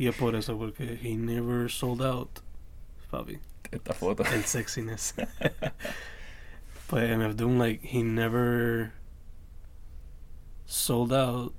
Y 0.00 0.08
es 0.08 0.16
por 0.16 0.34
eso, 0.34 0.58
porque 0.58 0.98
he 1.00 1.16
never 1.16 1.70
sold 1.70 2.02
out, 2.02 2.40
papi. 3.08 3.38
esta 3.70 3.94
foto 3.94 4.24
El 4.24 4.42
sexiness. 4.42 5.14
pues 6.88 7.16
MF 7.16 7.36
Doom, 7.36 7.58
like, 7.58 7.80
he 7.86 8.02
never 8.02 8.92
sold 10.64 11.12
out. 11.12 11.54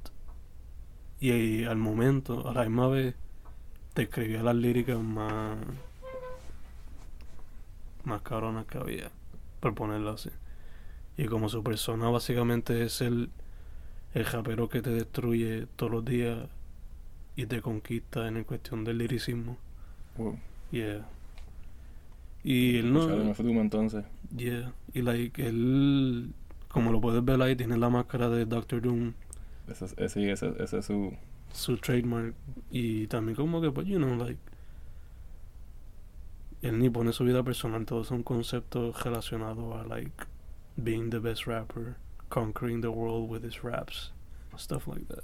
Y, 1.22 1.32
y 1.32 1.64
al 1.64 1.78
momento, 1.78 2.46
a 2.46 2.54
la 2.54 2.64
misma 2.64 2.90
vez, 2.90 3.16
te 3.98 4.04
escribía 4.04 4.44
las 4.44 4.56
líricas 4.56 5.00
más. 5.00 5.58
más 8.04 8.22
cabronas 8.22 8.66
que 8.68 8.78
había, 8.78 9.10
por 9.60 9.74
ponerlo 9.74 10.12
así. 10.12 10.30
Y 11.18 11.26
como 11.26 11.50
su 11.50 11.64
persona 11.64 12.08
básicamente 12.10 12.84
es 12.84 13.02
el, 13.02 13.32
el 14.14 14.26
rapero 14.26 14.70
que 14.70 14.84
te 14.84 14.92
destruye 14.92 15.66
todos 15.76 15.92
los 15.92 16.06
días 16.06 16.48
y 17.36 17.48
te 17.48 17.62
conquista 17.62 18.28
en 18.28 18.38
el 18.38 18.46
cuestión 18.46 18.84
del 18.84 19.00
liricismo. 19.00 19.58
Wow. 20.16 20.38
Yeah. 20.72 21.08
Y 22.44 22.78
él 22.78 22.94
no. 22.94 23.00
Escuchar 23.02 23.26
MF 23.26 23.40
Doom 23.40 23.58
entonces 23.60 24.06
Yeah. 24.36 24.74
Y 24.94 25.02
like 25.02 25.44
él, 25.46 26.34
como 26.68 26.92
lo 26.92 27.02
puedes 27.02 27.26
ver 27.26 27.42
ahí, 27.42 27.56
tiene 27.56 27.78
la 27.78 27.90
máscara 27.90 28.30
de 28.30 28.46
Doctor 28.46 28.82
Doom, 28.82 29.14
ese, 29.68 29.86
es- 29.86 29.96
ese, 29.98 30.32
ese, 30.32 30.54
ese 30.64 30.78
es 30.78 30.86
su 30.86 31.14
su 31.52 31.78
trademark. 31.78 32.34
Y 32.72 33.08
también 33.08 33.36
como 33.36 33.62
que, 33.62 33.72
pues, 33.72 33.88
you 33.88 33.98
know, 33.98 34.16
like. 34.16 34.40
Él 36.62 36.80
ni 36.80 36.90
pone 36.90 37.14
su 37.14 37.24
vida 37.24 37.44
personal, 37.44 37.86
todos 37.86 38.08
son 38.08 38.24
conceptos 38.24 39.04
relacionados 39.04 39.76
a 39.76 39.84
like 39.88 40.12
being 40.76 41.10
the 41.12 41.20
best 41.20 41.46
rapper, 41.46 41.96
conquering 42.30 42.82
the 42.82 42.88
world 42.88 43.30
with 43.30 43.44
his 43.46 43.62
raps, 43.64 44.12
stuff 44.58 44.88
like 44.88 45.06
that. 45.06 45.24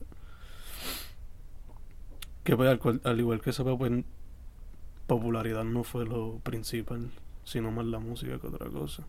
Que 2.44 2.56
pues, 2.56 2.70
al, 2.70 2.80
cual- 2.80 3.02
al 3.04 3.20
igual 3.20 3.42
que 3.42 3.50
esa 3.50 3.64
pues 3.64 4.04
popularidad 5.08 5.64
no 5.64 5.84
fue 5.84 6.06
lo 6.06 6.40
principal, 6.44 7.10
sino 7.46 7.72
más 7.72 7.86
la 7.88 8.00
música 8.00 8.38
que 8.40 8.48
otra 8.48 8.70
cosa. 8.70 9.04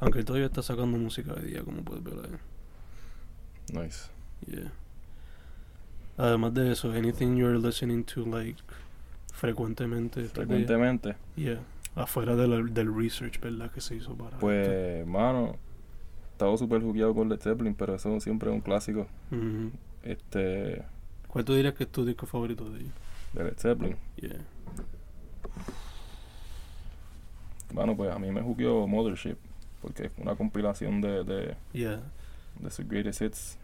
Aunque 0.00 0.20
él 0.20 0.24
todavía 0.24 0.46
está 0.46 0.62
sacando 0.62 0.98
música 0.98 1.34
de 1.34 1.46
día, 1.48 1.64
como 1.64 1.82
puedes 1.82 2.04
ver 2.04 2.14
ahí. 2.24 3.82
nice 3.82 4.08
Yeah. 4.46 4.70
Además 6.18 6.52
de 6.54 6.72
eso, 6.72 6.90
anything 6.92 7.36
you're 7.36 7.58
listening 7.58 8.02
to 8.04 8.26
like 8.26 8.60
frecuentemente. 9.32 10.24
frecuentemente 10.28 11.14
Yeah. 11.36 11.60
Afuera 11.94 12.36
del, 12.36 12.74
del 12.74 12.94
research, 12.94 13.40
¿verdad? 13.40 13.70
Que 13.70 13.80
se 13.80 13.94
hizo 13.96 14.14
para. 14.14 14.38
pues 14.38 15.06
mano 15.06 15.56
estaba 16.32 16.56
súper 16.56 16.82
jugueado 16.82 17.14
con 17.14 17.28
Led 17.28 17.40
Zeppelin 17.40 17.74
pero 17.74 17.94
eso 17.96 18.20
siempre 18.20 18.48
es 18.50 18.54
un 18.54 18.60
clásico 18.60 19.08
Ujú. 19.32 19.72
este 20.04 20.84
¿Cuál 21.26 21.44
tú 21.44 21.54
dirías 21.54 21.74
que 21.74 21.82
es 21.84 21.90
tu 21.90 22.04
disco 22.04 22.26
favorito 22.26 22.68
de 22.70 22.78
ellos? 22.80 22.92
de 23.32 23.44
Led 23.44 23.56
Zeppelin 23.58 23.96
Yeah. 24.16 24.38
Bueno, 27.72 27.96
pues 27.96 28.10
a 28.14 28.18
mí 28.18 28.30
me 28.30 28.40
jugueó 28.40 28.86
Mothership, 28.86 29.36
porque 29.82 30.06
es 30.06 30.12
una 30.18 30.34
compilación 30.36 31.00
de, 31.00 31.22
de, 31.24 31.56
Yeah. 31.72 32.00
de 32.60 32.70
sus 32.70 32.88
greatest 32.88 33.20
hits. 33.22 33.58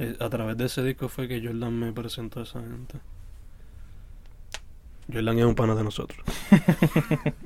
Eh, 0.00 0.16
a 0.20 0.28
través 0.30 0.56
de 0.56 0.66
ese 0.66 0.82
disco 0.84 1.08
fue 1.08 1.26
que 1.28 1.40
Jordan 1.44 1.76
me 1.78 1.92
presentó 1.92 2.40
a 2.40 2.44
esa 2.44 2.60
gente. 2.60 2.98
Jordan 5.12 5.38
es 5.40 5.44
un 5.44 5.54
pana 5.54 5.74
de 5.74 5.84
nosotros. 5.84 6.24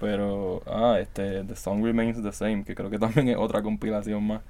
Pero, 0.00 0.62
ah, 0.66 0.98
este, 1.00 1.42
The 1.44 1.56
Song 1.56 1.82
Remains 1.82 2.22
the 2.22 2.32
Same, 2.32 2.64
que 2.64 2.74
creo 2.74 2.90
que 2.90 2.98
también 2.98 3.28
es 3.28 3.36
otra 3.36 3.62
compilación 3.62 4.22
más. 4.26 4.42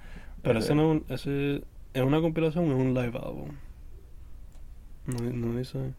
Pero 0.43 0.59
Ese- 0.59 0.75
no 0.75 0.93
es, 0.93 1.01
un- 1.01 1.05
ese 1.15 1.65
es 1.95 2.03
una 2.03 2.21
compilación 2.21 2.69
o 2.71 2.75
es 2.75 2.81
un 2.81 2.95
live 2.95 3.19
album. 3.19 3.51
No, 5.07 5.19
no 5.21 5.57
dice. 5.59 5.93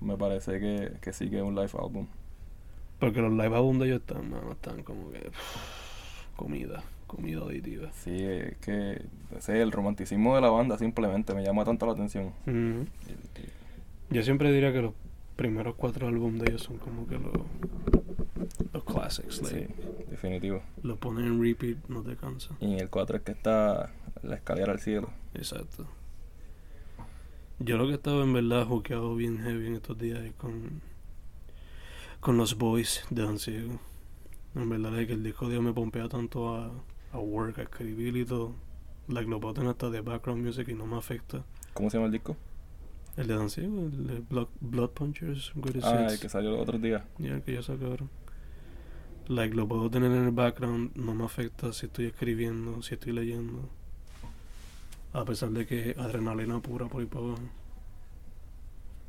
Me 0.00 0.16
parece 0.16 0.60
que, 0.60 0.92
que 1.00 1.12
sí 1.12 1.28
que 1.28 1.38
es 1.38 1.42
un 1.42 1.54
live 1.56 1.70
album. 1.78 2.06
Porque 3.00 3.20
los 3.20 3.32
live 3.32 3.54
album 3.56 3.78
de 3.80 3.86
ellos 3.86 4.00
están, 4.00 4.30
mano, 4.30 4.52
están 4.52 4.82
como 4.84 5.10
que. 5.10 5.30
comida, 6.36 6.82
comida 7.10 7.42
aditiva. 7.42 7.90
Sí, 7.92 8.22
es 8.22 8.56
que 8.58 9.02
ese 9.36 9.56
es 9.56 9.60
el 9.60 9.72
romanticismo 9.72 10.36
de 10.36 10.40
la 10.40 10.50
banda 10.50 10.78
simplemente 10.78 11.34
me 11.34 11.42
llama 11.42 11.64
tanto 11.64 11.86
la 11.86 11.92
atención. 11.92 12.32
Yo 14.10 14.22
siempre 14.22 14.52
diría 14.52 14.72
que 14.72 14.82
los 14.82 14.94
primeros 15.34 15.74
cuatro 15.74 16.06
álbumes 16.06 16.42
de 16.42 16.50
ellos 16.50 16.62
son 16.62 16.78
como 16.78 17.08
que 17.08 17.18
los, 17.18 17.32
los 18.72 18.84
classics. 18.84 19.36
Sí, 19.36 19.54
like, 19.54 19.74
definitivo. 20.08 20.62
Lo 20.84 20.96
ponen 20.96 21.26
en 21.26 21.42
repeat, 21.42 21.78
no 21.88 22.02
te 22.02 22.14
cansa. 22.14 22.54
Y 22.60 22.74
en 22.74 22.78
el 22.78 22.88
4 22.88 23.16
es 23.16 23.22
que 23.24 23.32
está 23.32 23.92
la 24.22 24.36
escalera 24.36 24.72
al 24.72 24.78
cielo. 24.78 25.10
Exacto. 25.34 25.86
Yo 27.58 27.76
lo 27.76 27.86
que 27.86 27.92
he 27.92 27.96
estado 27.96 28.22
en 28.22 28.32
verdad 28.32 28.66
juqueado 28.66 29.16
bien 29.16 29.38
heavy 29.38 29.66
en 29.66 29.74
estos 29.74 29.98
días 29.98 30.20
es 30.20 30.32
con, 30.34 30.80
con 32.20 32.36
los 32.36 32.56
boys 32.56 33.04
de 33.10 33.22
Danciego. 33.22 33.80
En 34.54 34.68
verdad 34.68 34.98
es 35.00 35.06
que 35.08 35.14
el 35.14 35.22
disco 35.24 35.46
de 35.46 35.54
ellos 35.54 35.64
me 35.64 35.72
pompea 35.72 36.08
tanto 36.08 36.54
a, 36.54 36.70
a 37.12 37.18
work, 37.18 37.58
a 37.58 37.62
escribir 37.62 38.16
y 38.16 38.24
todo. 38.24 38.54
Like, 39.08 39.28
lo 39.28 39.40
puedo 39.40 39.54
tener 39.54 39.70
hasta 39.70 39.90
de 39.90 40.00
background 40.00 40.44
music 40.44 40.68
y 40.68 40.74
no 40.74 40.86
me 40.86 40.96
afecta. 40.96 41.44
¿Cómo 41.74 41.90
se 41.90 41.96
llama 41.96 42.06
el 42.06 42.12
disco? 42.12 42.36
El 43.16 43.26
de 43.26 43.34
Danciego, 43.34 43.80
el 43.80 44.06
de 44.06 44.20
Blood, 44.20 44.48
Blood 44.60 44.90
Punchers, 44.90 45.52
Ah, 45.82 46.06
el 46.10 46.20
que 46.20 46.28
salió 46.28 46.50
los 46.50 46.60
otros 46.60 46.80
días. 46.80 47.02
Ya 47.18 47.34
el 47.34 47.42
que 47.42 47.54
ya 47.54 47.62
sacaron. 47.62 48.08
Like, 49.28 49.54
lo 49.54 49.66
puedo 49.66 49.90
tener 49.90 50.10
en 50.12 50.24
el 50.24 50.30
background, 50.30 50.92
no 50.96 51.14
me 51.14 51.24
afecta 51.24 51.72
si 51.72 51.86
estoy 51.86 52.06
escribiendo, 52.06 52.82
si 52.82 52.94
estoy 52.94 53.12
leyendo. 53.12 53.68
A 55.12 55.24
pesar 55.24 55.50
de 55.50 55.66
que 55.66 55.96
adrenalina 55.98 56.60
pura 56.60 56.86
por 56.86 57.00
ahí 57.00 57.06
para 57.06 57.26
abajo. 57.26 57.42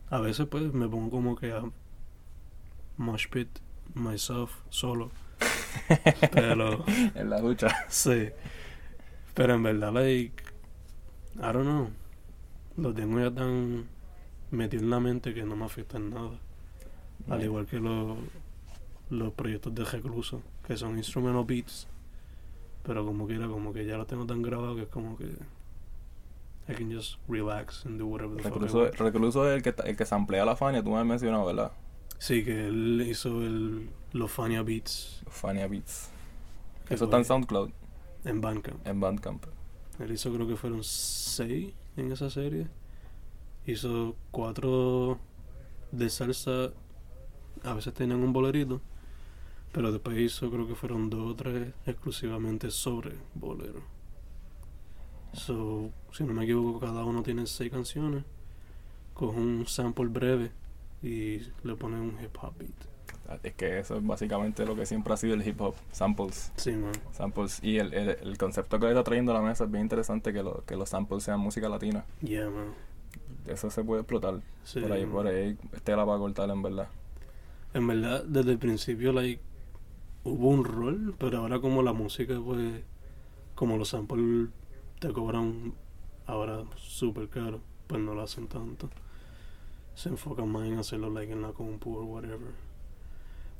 A 0.09 0.19
veces 0.19 0.47
pues 0.47 0.73
me 0.73 0.87
pongo 0.89 1.09
como 1.09 1.35
que 1.35 1.51
a 1.51 1.63
mosh 2.97 3.27
pit 3.29 3.47
myself 3.93 4.51
solo. 4.69 5.11
Pero 6.31 6.83
en 7.15 7.29
la 7.29 7.39
ducha. 7.41 7.85
sí. 7.89 8.29
Pero 9.33 9.53
en 9.55 9.63
verdad 9.63 9.93
like 9.93 10.43
I 11.35 11.39
don't 11.53 11.61
know. 11.63 11.89
Lo 12.77 12.93
tengo 12.93 13.19
ya 13.19 13.31
tan 13.31 13.85
metido 14.51 14.83
en 14.83 14.89
la 14.89 14.99
mente 14.99 15.33
que 15.33 15.43
no 15.43 15.55
me 15.55 15.65
afecta 15.65 15.97
en 15.97 16.09
nada. 16.11 16.31
Al 17.29 17.43
igual 17.43 17.65
que 17.67 17.79
los, 17.79 18.17
los 19.09 19.33
proyectos 19.33 19.73
de 19.75 19.83
recluso, 19.85 20.41
que 20.65 20.75
son 20.77 20.97
instrumental 20.97 21.45
beats. 21.45 21.87
Pero 22.83 23.05
como 23.05 23.27
quiera, 23.27 23.47
como 23.47 23.71
que 23.73 23.85
ya 23.85 23.97
lo 23.97 24.05
tengo 24.05 24.25
tan 24.25 24.41
grabado 24.41 24.75
que 24.75 24.83
es 24.83 24.87
como 24.87 25.17
que. 25.17 25.25
I 26.69 26.73
can 26.75 26.91
just 26.91 27.17
relax 27.27 27.85
and 27.85 27.99
do 27.99 28.05
whatever 28.07 28.35
the 28.37 28.43
fuck 28.43 28.51
I 28.51 28.59
Recluso, 28.59 28.79
want. 28.83 28.95
Recluso 28.95 29.49
es 29.49 29.55
el 29.57 29.61
que, 29.61 29.73
el 29.85 29.95
que 29.97 30.05
samplea 30.05 30.45
la 30.45 30.55
Fania, 30.55 30.83
tú 30.83 30.91
me 30.91 30.99
has 30.99 31.05
mencionado, 31.05 31.45
¿verdad? 31.45 31.71
Sí, 32.21 32.43
que 32.45 32.67
él 32.67 33.03
hizo 33.09 33.41
el, 33.41 33.89
los 34.13 34.31
Fania 34.31 34.61
Beats 34.61 35.23
Los 35.25 35.33
Fania 35.33 35.67
Beats. 35.67 36.11
que 36.85 36.93
Eso 36.93 37.05
está 37.05 37.17
en 37.17 37.25
SoundCloud, 37.25 37.71
en 38.25 38.41
Bandcamp. 38.41 38.85
en 38.85 38.99
Bandcamp. 38.99 39.43
Él 39.97 40.11
hizo, 40.11 40.31
creo 40.31 40.47
que 40.47 40.55
fueron 40.55 40.83
seis 40.83 41.73
en 41.97 42.11
esa 42.11 42.29
serie. 42.29 42.67
Hizo 43.65 44.15
cuatro 44.29 45.17
de 45.91 46.11
salsa. 46.11 46.71
A 47.63 47.73
veces 47.73 47.91
tenían 47.95 48.21
un 48.21 48.33
bolerito. 48.33 48.81
Pero 49.71 49.91
después 49.91 50.15
hizo, 50.19 50.51
creo 50.51 50.67
que 50.67 50.75
fueron 50.75 51.09
dos 51.09 51.31
o 51.31 51.35
tres 51.35 51.73
exclusivamente 51.87 52.69
sobre 52.69 53.15
bolero. 53.33 53.81
So, 55.33 55.89
si 56.11 56.23
no 56.23 56.33
me 56.35 56.43
equivoco, 56.43 56.79
cada 56.81 57.03
uno 57.03 57.23
tiene 57.23 57.47
seis 57.47 57.71
canciones. 57.71 58.23
Coge 59.15 59.39
un 59.39 59.65
sample 59.65 60.05
breve 60.05 60.51
y 61.01 61.39
le 61.63 61.75
pone 61.75 61.99
un 61.99 62.17
hip 62.21 62.35
hop 62.41 62.53
beat. 62.57 62.71
Es 63.43 63.53
que 63.53 63.79
eso 63.79 63.95
es 63.95 64.05
básicamente 64.05 64.65
lo 64.65 64.75
que 64.75 64.85
siempre 64.85 65.13
ha 65.13 65.17
sido 65.17 65.35
el 65.35 65.47
hip 65.47 65.59
hop, 65.61 65.73
samples. 65.91 66.51
Sí, 66.57 66.71
man. 66.73 66.91
Samples. 67.11 67.59
Y 67.63 67.77
el, 67.77 67.93
el, 67.93 68.09
el 68.09 68.37
concepto 68.37 68.79
que 68.79 68.89
está 68.89 69.03
trayendo 69.03 69.31
a 69.31 69.35
la 69.35 69.41
mesa 69.41 69.63
es 69.63 69.71
bien 69.71 69.83
interesante 69.83 70.33
que, 70.33 70.43
lo, 70.43 70.63
que 70.65 70.75
los 70.75 70.89
samples 70.89 71.23
sean 71.23 71.39
música 71.39 71.69
latina. 71.69 72.03
Yeah, 72.21 72.49
man. 72.49 72.73
Eso 73.47 73.69
se 73.69 73.83
puede 73.83 74.01
explotar. 74.01 74.41
Sí, 74.63 74.81
por 74.81 74.91
ahí, 74.91 75.05
man. 75.05 75.11
por 75.13 75.27
ahí, 75.27 75.57
tela 75.83 76.05
para 76.05 76.17
cortar 76.17 76.49
en 76.49 76.61
verdad. 76.61 76.89
En 77.73 77.87
verdad, 77.87 78.23
desde 78.25 78.51
el 78.51 78.57
principio, 78.57 79.13
like, 79.13 79.41
hubo 80.25 80.49
un 80.49 80.65
rol, 80.65 81.15
pero 81.17 81.39
ahora 81.39 81.59
como 81.59 81.81
la 81.83 81.93
música, 81.93 82.37
pues, 82.43 82.83
como 83.55 83.77
los 83.77 83.89
samples 83.89 84.49
te 84.99 85.11
cobran 85.13 85.73
ahora 86.25 86.63
súper 86.75 87.29
caro, 87.29 87.61
pues 87.87 88.01
no 88.01 88.13
lo 88.13 88.21
hacen 88.21 88.47
tanto. 88.47 88.89
Se 89.95 90.09
enfocan 90.09 90.49
más 90.49 90.67
en 90.67 90.77
hacerlo, 90.79 91.09
like, 91.09 91.31
en 91.31 91.41
la 91.41 91.51
compu 91.51 91.95
o 91.97 92.03
whatever. 92.05 92.51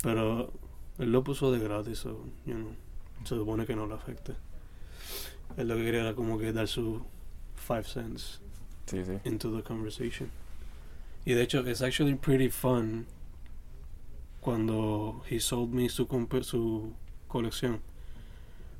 Pero 0.02 0.52
él 0.98 1.12
lo 1.12 1.22
puso 1.22 1.52
de 1.52 1.58
gratis, 1.60 1.98
so, 2.00 2.24
you 2.46 2.54
know, 2.54 2.74
se 3.24 3.36
supone 3.36 3.64
que 3.66 3.76
no 3.76 3.86
le 3.86 3.94
afecte. 3.94 4.34
Él 5.56 5.68
lo 5.68 5.76
que 5.76 5.84
quería 5.84 6.00
era 6.00 6.14
como 6.14 6.38
que 6.38 6.52
dar 6.52 6.66
su 6.66 7.02
five 7.54 7.84
cents 7.84 8.40
Sí, 8.86 9.04
sí. 9.04 9.18
into 9.24 9.54
the 9.56 9.62
conversation. 9.62 10.30
Y 11.24 11.34
de 11.34 11.42
hecho, 11.42 11.60
it's 11.68 11.82
actually 11.82 12.14
pretty 12.14 12.48
fun 12.48 13.06
cuando 14.40 15.22
he 15.30 15.38
sold 15.38 15.72
me 15.72 15.88
su, 15.88 16.06
comp- 16.06 16.42
su 16.42 16.92
colección. 17.28 17.80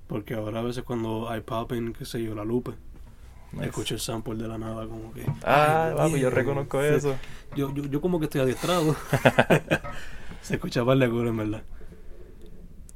Porque 0.08 0.34
ahora 0.34 0.60
a 0.60 0.62
veces 0.62 0.82
cuando 0.84 1.28
I 1.34 1.40
pop 1.40 1.72
in, 1.72 1.92
qué 1.92 2.04
sé 2.04 2.22
yo, 2.22 2.34
la 2.34 2.44
lupe, 2.44 2.72
Nice. 3.52 3.66
escucho 3.66 3.94
el 3.94 4.00
sample 4.00 4.36
de 4.36 4.48
la 4.48 4.56
nada 4.58 4.86
como 4.86 5.12
que... 5.12 5.26
Ah, 5.44 5.88
"Ay, 5.90 5.96
papi, 5.96 6.10
yo 6.12 6.16
yeah". 6.18 6.30
reconozco 6.30 6.80
Sí. 6.80 6.88
eso. 6.88 7.16
Yo, 7.54 7.72
yo, 7.74 7.84
yo 7.84 8.00
como 8.00 8.18
que 8.18 8.24
estoy 8.24 8.40
adiestrado. 8.40 8.96
Se 10.42 10.54
escucha 10.54 10.84
par 10.84 10.98
de 10.98 11.08
culo, 11.10 11.28
en 11.28 11.36
verdad. 11.36 11.62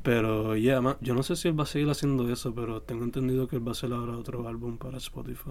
Pero, 0.02 0.56
yeah, 0.56 0.80
ma- 0.80 0.96
yo 1.00 1.14
no 1.14 1.22
sé 1.22 1.36
si 1.36 1.48
él 1.48 1.58
va 1.58 1.64
a 1.64 1.66
seguir 1.66 1.90
haciendo 1.90 2.30
eso, 2.32 2.54
pero 2.54 2.80
tengo 2.80 3.04
entendido 3.04 3.48
que 3.48 3.56
él 3.56 3.66
va 3.66 3.70
a 3.70 3.72
hacer 3.72 3.92
ahora 3.92 4.16
otro 4.16 4.46
álbum 4.48 4.78
para 4.78 4.98
Spotify. 4.98 5.50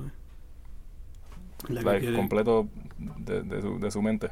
La 1.70 1.82
que 1.82 1.86
Like, 1.86 2.13
completo 2.13 2.68
de, 2.98 3.44
de, 3.44 3.62
su, 3.62 3.80
de 3.80 3.91
su 3.91 4.02
mente. 4.02 4.32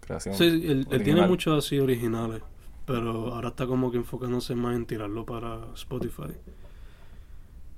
Creación. 0.00 0.34
Sí, 0.34 0.44
él, 0.44 0.86
él 0.90 1.02
tiene 1.04 1.26
muchos 1.26 1.64
así 1.64 1.78
originales, 1.78 2.42
pero 2.86 3.32
ahora 3.34 3.50
está 3.50 3.66
como 3.66 3.90
que 3.90 3.98
enfocándose 3.98 4.54
más 4.54 4.74
en 4.76 4.86
tirarlo 4.86 5.24
para 5.24 5.58
Spotify. 5.74 6.32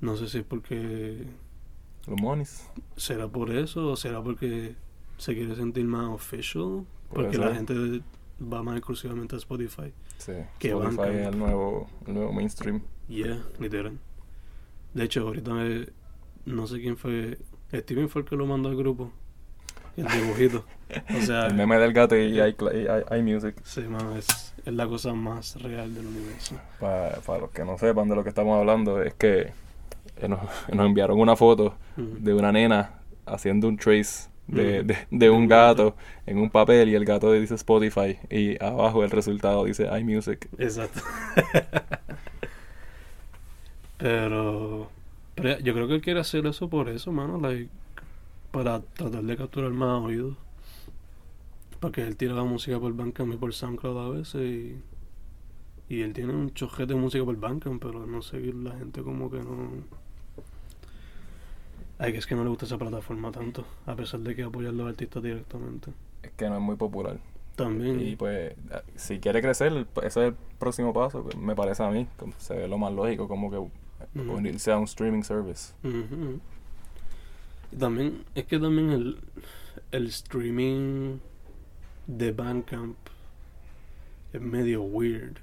No 0.00 0.16
sé 0.16 0.28
si 0.28 0.38
es 0.38 0.44
porque 0.44 1.26
Los 2.06 2.20
monis. 2.20 2.68
será 2.96 3.28
por 3.28 3.50
eso 3.50 3.88
o 3.92 3.96
será 3.96 4.22
porque 4.22 4.74
se 5.18 5.34
quiere 5.34 5.54
sentir 5.54 5.84
más 5.84 6.06
official, 6.08 6.84
porque 7.12 7.38
la 7.38 7.54
gente 7.54 7.74
va 8.42 8.62
más 8.62 8.76
exclusivamente 8.76 9.34
a 9.36 9.38
Spotify. 9.38 9.92
Sí. 10.18 10.32
Que 10.58 10.70
Spotify 10.70 11.02
es 11.20 11.26
el 11.28 11.38
nuevo, 11.38 11.88
el 12.06 12.14
nuevo 12.14 12.32
mainstream. 12.32 12.82
Yeah, 13.08 13.42
literal. 13.60 13.98
De 14.94 15.04
hecho, 15.04 15.22
ahorita 15.28 15.52
me- 15.52 15.86
no 16.46 16.66
sé 16.66 16.80
quién 16.80 16.96
fue. 16.96 17.38
Steven 17.72 18.08
fue 18.08 18.22
el 18.22 18.28
que 18.28 18.36
lo 18.36 18.46
mandó 18.46 18.68
al 18.68 18.76
grupo. 18.76 19.12
El 19.96 20.06
dibujito. 20.08 20.64
O 21.16 21.20
sea, 21.22 21.46
El 21.48 21.54
meme 21.54 21.76
del 21.78 21.92
gato 21.92 22.16
y 22.16 22.38
iMusic. 22.40 23.62
sí, 23.64 23.82
mano, 23.82 24.16
es, 24.16 24.54
es 24.64 24.72
la 24.72 24.86
cosa 24.86 25.12
más 25.14 25.60
real 25.62 25.94
del 25.94 26.06
universo. 26.06 26.56
Para, 26.80 27.20
los 27.38 27.50
que 27.50 27.64
no 27.64 27.76
sepan 27.78 28.08
de 28.08 28.16
lo 28.16 28.22
que 28.22 28.30
estamos 28.30 28.58
hablando, 28.58 29.02
es 29.02 29.14
que 29.14 29.40
eh, 29.40 29.52
nos, 30.28 30.40
nos 30.72 30.86
enviaron 30.86 31.20
una 31.20 31.36
foto 31.36 31.74
de 32.16 32.34
una 32.34 32.52
nena 32.52 33.00
haciendo 33.26 33.68
un 33.68 33.76
trace 33.76 34.30
de, 34.48 34.82
Ujú. 34.82 34.84
de, 34.84 34.96
de 35.10 35.30
un 35.30 35.48
gato 35.48 35.96
en 36.26 36.38
un 36.38 36.50
papel 36.50 36.88
y 36.88 36.94
el 36.94 37.04
gato 37.04 37.32
dice 37.32 37.54
Spotify 37.54 38.18
y 38.30 38.62
abajo 38.62 39.04
el 39.04 39.10
resultado 39.10 39.64
dice 39.64 39.88
iMusic. 39.98 40.48
Exacto. 40.58 41.00
pero, 43.98 44.90
pero 45.34 45.58
yo 45.60 45.74
creo 45.74 45.88
que 45.88 45.94
él 45.94 46.00
quiere 46.02 46.20
hacer 46.20 46.46
eso 46.46 46.68
por 46.68 46.88
eso, 46.88 47.12
mano, 47.12 47.38
like, 47.40 47.70
para 48.52 48.80
tratar 48.82 49.24
de 49.24 49.36
capturar 49.38 49.72
más 49.72 50.02
oídos. 50.02 50.36
Porque 51.80 52.00
él 52.02 52.16
tira 52.16 52.32
la 52.34 52.44
música 52.44 52.80
por 52.80 52.94
Bandcamp 52.94 53.34
y 53.34 53.36
por 53.36 53.52
SoundCloud 53.52 53.98
a 53.98 54.08
veces 54.10 54.42
y, 54.42 54.82
y 55.88 56.02
él 56.02 56.12
tiene 56.12 56.32
un 56.34 56.52
chojete 56.54 56.94
de 56.94 57.00
música 57.00 57.24
por 57.24 57.36
Bandcamp, 57.36 57.80
pero 57.82 58.06
no 58.06 58.22
sé, 58.22 58.40
la 58.52 58.72
gente 58.76 59.02
como 59.02 59.30
que 59.30 59.38
no... 59.38 59.84
Ay, 62.02 62.12
que 62.12 62.18
es 62.18 62.26
que 62.26 62.34
no 62.34 62.42
le 62.42 62.50
gusta 62.50 62.64
esa 62.66 62.78
plataforma 62.78 63.30
tanto, 63.30 63.64
a 63.86 63.94
pesar 63.94 64.18
de 64.20 64.34
que 64.34 64.42
apoya 64.42 64.70
a 64.70 64.72
los 64.72 64.88
artistas 64.88 65.22
directamente. 65.22 65.92
Es 66.22 66.32
que 66.32 66.48
no 66.48 66.56
es 66.56 66.60
muy 66.60 66.74
popular. 66.74 67.20
También... 67.54 68.00
Y 68.00 68.16
pues, 68.16 68.54
si 68.96 69.20
quiere 69.20 69.40
crecer, 69.40 69.86
ese 69.98 70.06
es 70.06 70.16
el 70.16 70.34
próximo 70.58 70.92
paso, 70.92 71.22
pues, 71.22 71.36
me 71.36 71.54
parece 71.54 71.84
a 71.84 71.90
mí. 71.90 72.08
Se 72.38 72.54
ve 72.54 72.66
lo 72.66 72.76
más 72.76 72.92
lógico, 72.92 73.28
como 73.28 73.52
que 73.52 73.58
Ujú. 73.58 74.32
unirse 74.32 74.72
a 74.72 74.78
un 74.78 74.84
streaming 74.84 75.22
service. 75.22 75.74
Ujú. 75.84 76.40
Y 77.70 77.76
también, 77.76 78.24
es 78.34 78.46
que 78.46 78.58
también 78.58 78.90
el, 78.90 79.18
el 79.92 80.06
streaming 80.08 81.18
de 82.08 82.32
Bandcamp 82.32 82.96
es 84.32 84.40
medio 84.40 84.82
weird. 84.82 85.36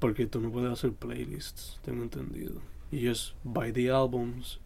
Porque 0.00 0.26
tú 0.26 0.40
no 0.40 0.50
puedes 0.50 0.72
hacer 0.72 0.92
playlists, 0.92 1.78
tengo 1.84 2.02
entendido. 2.02 2.60
Y 2.90 3.06
es 3.06 3.34
buy 3.44 3.72
the 3.72 3.92
albums 3.92 4.58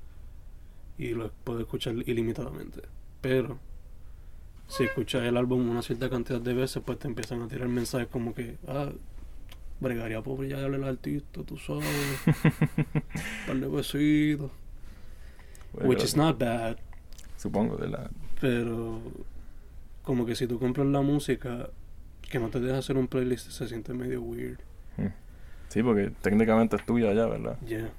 y 1.02 1.14
lo 1.14 1.30
puedes 1.44 1.62
escuchar 1.62 1.94
ilimitadamente. 2.06 2.82
Pero 3.20 3.58
si 4.68 4.84
escuchas 4.84 5.24
el 5.24 5.36
álbum 5.36 5.68
una 5.68 5.82
cierta 5.82 6.08
cantidad 6.08 6.40
de 6.40 6.54
veces, 6.54 6.82
pues 6.84 6.98
te 6.98 7.08
empiezan 7.08 7.42
a 7.42 7.48
tirar 7.48 7.68
mensajes 7.68 8.08
como 8.08 8.34
que, 8.34 8.56
ah, 8.66 8.90
bregaría 9.80 10.22
por 10.22 10.38
brillarle 10.38 10.76
al 10.76 10.84
artista, 10.84 11.42
tú 11.42 11.58
sabes, 11.58 11.84
par 13.46 13.56
de 13.56 13.68
besitos. 13.68 14.50
Which 15.74 16.04
is 16.04 16.16
not 16.16 16.38
bad, 16.38 16.76
Supongo, 17.38 17.76
de 17.76 17.88
la... 17.88 18.10
pero 18.40 19.00
como 20.02 20.26
que 20.26 20.36
si 20.36 20.46
tú 20.46 20.58
compras 20.58 20.86
la 20.86 21.00
música 21.00 21.70
que 22.20 22.38
no 22.38 22.48
te 22.50 22.60
deja 22.60 22.78
hacer 22.78 22.96
un 22.96 23.08
playlist 23.08 23.50
se 23.50 23.68
siente 23.68 23.94
medio 23.94 24.22
weird. 24.22 24.58
Sí, 25.68 25.82
porque 25.82 26.12
técnicamente 26.20 26.76
es 26.76 26.84
tuya 26.84 27.14
ya, 27.14 27.24
¿verdad? 27.24 27.58
Yeah. 27.60 27.90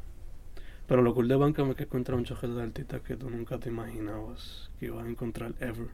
Pero 0.93 1.01
lo 1.01 1.15
cool 1.15 1.27
de 1.27 1.35
Bandcamp 1.35 1.71
es 1.71 1.75
que 1.75 1.83
encuentras 1.85 2.19
un 2.19 2.23
choque 2.23 2.45
de 2.45 2.61
artistas 2.61 3.01
que 3.01 3.15
tú 3.15 3.27
nunca 3.27 3.57
te 3.57 3.69
imaginabas 3.69 4.69
que 4.79 4.85
ibas 4.85 5.03
a 5.03 5.09
encontrar 5.09 5.55
ever. 5.59 5.87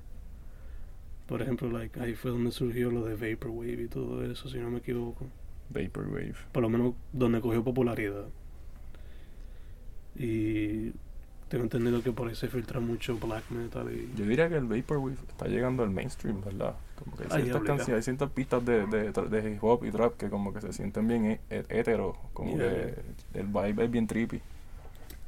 Por 1.25 1.41
ejemplo, 1.41 1.69
like, 1.69 1.97
ahí 2.01 2.15
fue 2.15 2.31
donde 2.31 2.51
surgió 2.51 2.91
lo 2.91 3.05
de 3.05 3.15
Vaporwave 3.15 3.83
y 3.83 3.87
todo 3.87 4.29
eso, 4.29 4.49
si 4.49 4.57
no 4.57 4.69
me 4.69 4.79
equivoco. 4.79 5.25
Vaporwave. 5.69 6.35
Por 6.51 6.63
lo 6.63 6.69
menos 6.69 6.95
donde 7.13 7.39
cogió 7.39 7.63
popularidad. 7.63 8.25
Y 10.17 10.91
tengo 11.47 11.63
entendido 11.63 12.03
que 12.03 12.11
por 12.11 12.27
ahí 12.27 12.35
se 12.35 12.49
filtra 12.49 12.81
mucho 12.81 13.17
black 13.17 13.49
metal 13.51 13.89
y... 13.93 14.11
Yo 14.17 14.25
diría 14.25 14.49
que 14.49 14.57
el 14.57 14.65
Vaporwave 14.65 15.15
está 15.29 15.47
llegando 15.47 15.83
al 15.83 15.91
mainstream, 15.91 16.41
¿verdad? 16.43 16.75
Como 17.01 17.15
que 17.15 17.23
hay 17.23 17.29
Ay, 17.31 17.43
ciertas 17.43 17.63
canciones, 17.63 17.95
hay 17.95 18.03
ciertas 18.03 18.31
pistas 18.31 18.65
de, 18.65 18.85
de, 18.85 19.13
de 19.13 19.53
hip 19.53 19.63
hop 19.63 19.85
y 19.85 19.91
trap 19.91 20.17
que 20.17 20.29
como 20.29 20.53
que 20.53 20.59
se 20.59 20.73
sienten 20.73 21.07
bien 21.07 21.39
hetero, 21.49 22.17
como 22.33 22.57
Yeah. 22.57 22.95
que 23.31 23.39
el 23.39 23.47
vibe 23.47 23.85
es 23.85 23.91
bien 23.91 24.05
trippy. 24.05 24.41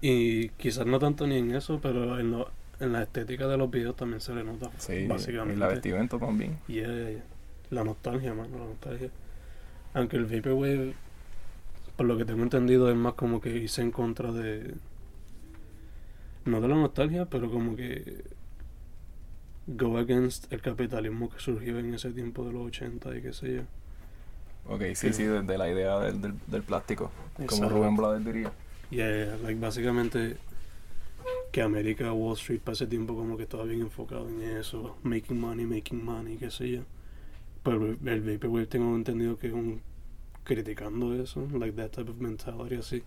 Y 0.01 0.49
quizás 0.49 0.85
no 0.85 0.97
tanto 0.99 1.27
ni 1.27 1.37
en 1.37 1.53
eso, 1.55 1.79
pero 1.81 2.19
en, 2.19 2.31
lo- 2.31 2.49
en 2.79 2.91
la 2.93 3.03
estética 3.03 3.47
de 3.47 3.57
los 3.57 3.69
videos 3.69 3.95
también 3.95 4.19
se 4.21 4.33
le 4.33 4.43
nota. 4.43 4.71
Sí, 4.77 5.05
básicamente. 5.05 5.53
y 5.55 5.59
la 5.59 5.67
vestimenta 5.67 6.17
también. 6.17 6.57
Yeah, 6.67 6.87
yeah. 7.09 7.23
La 7.69 7.83
nostalgia, 7.83 8.33
mano, 8.33 8.57
la 8.57 8.65
nostalgia. 8.65 9.09
Aunque 9.93 10.17
el 10.17 10.25
Vaporwave, 10.25 10.93
por 11.95 12.05
lo 12.07 12.17
que 12.17 12.25
tengo 12.25 12.41
entendido, 12.43 12.89
es 12.89 12.95
más 12.95 13.13
como 13.13 13.39
que 13.41 13.55
hice 13.57 13.81
en 13.81 13.91
contra 13.91 14.31
de. 14.31 14.73
No 16.45 16.59
de 16.59 16.67
la 16.67 16.75
nostalgia, 16.75 17.25
pero 17.25 17.51
como 17.51 17.75
que. 17.75 18.23
Go 19.67 19.97
against 19.99 20.51
el 20.51 20.59
capitalismo 20.61 21.29
que 21.29 21.39
surgió 21.39 21.77
en 21.77 21.93
ese 21.93 22.11
tiempo 22.11 22.43
de 22.45 22.51
los 22.51 22.65
80 22.67 23.15
y 23.15 23.21
qué 23.21 23.31
sé 23.31 23.55
yo. 23.57 23.61
Ok, 24.67 24.81
sí, 24.95 25.13
Sí. 25.13 25.23
desde 25.23 25.57
la 25.57 25.69
idea 25.69 25.99
del, 25.99 26.19
del, 26.19 26.33
del 26.47 26.63
plástico, 26.63 27.11
como. 27.45 27.69
Rubén 27.69 27.95
Blades 27.95 28.25
diría. 28.25 28.51
Yeah, 28.91 29.09
yeah, 29.25 29.37
like 29.41 29.59
básicamente 29.59 30.37
que 31.51 31.61
América, 31.61 32.11
Wall 32.13 32.33
Street 32.35 32.59
para 32.61 32.73
ese 32.73 32.87
tiempo 32.87 33.15
como 33.15 33.37
que 33.37 33.43
estaba 33.43 33.63
bien 33.63 33.81
enfocado 33.81 34.27
en 34.29 34.41
eso, 34.57 34.97
making 35.03 35.39
money, 35.39 35.65
making 35.65 36.03
money, 36.03 36.37
qué 36.37 36.51
sé 36.51 36.69
yo. 36.69 36.81
Pero 37.63 37.85
el 37.87 38.21
Vaporwave 38.21 38.65
tengo 38.67 38.95
entendido 38.95 39.37
que 39.37 39.47
es 39.47 39.53
un 39.53 39.81
criticando 40.43 41.13
eso, 41.15 41.47
like 41.53 41.73
that 41.77 41.89
type 41.91 42.09
of 42.09 42.17
mentality 42.17 42.75
así. 42.75 43.03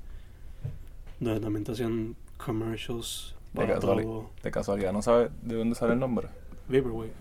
Donde 1.20 1.40
también 1.40 1.64
te 1.64 1.72
hacían 1.72 2.16
commercials 2.36 3.34
De 3.52 3.60
para 3.66 3.74
casuali- 3.80 4.02
todo. 4.04 4.30
De 4.42 4.50
casualidad, 4.50 4.92
¿no 4.92 5.02
sabes 5.02 5.30
de 5.42 5.54
dónde 5.56 5.74
sale 5.74 5.94
el 5.94 5.98
nombre? 6.00 6.28
Vaporwave, 6.68 7.12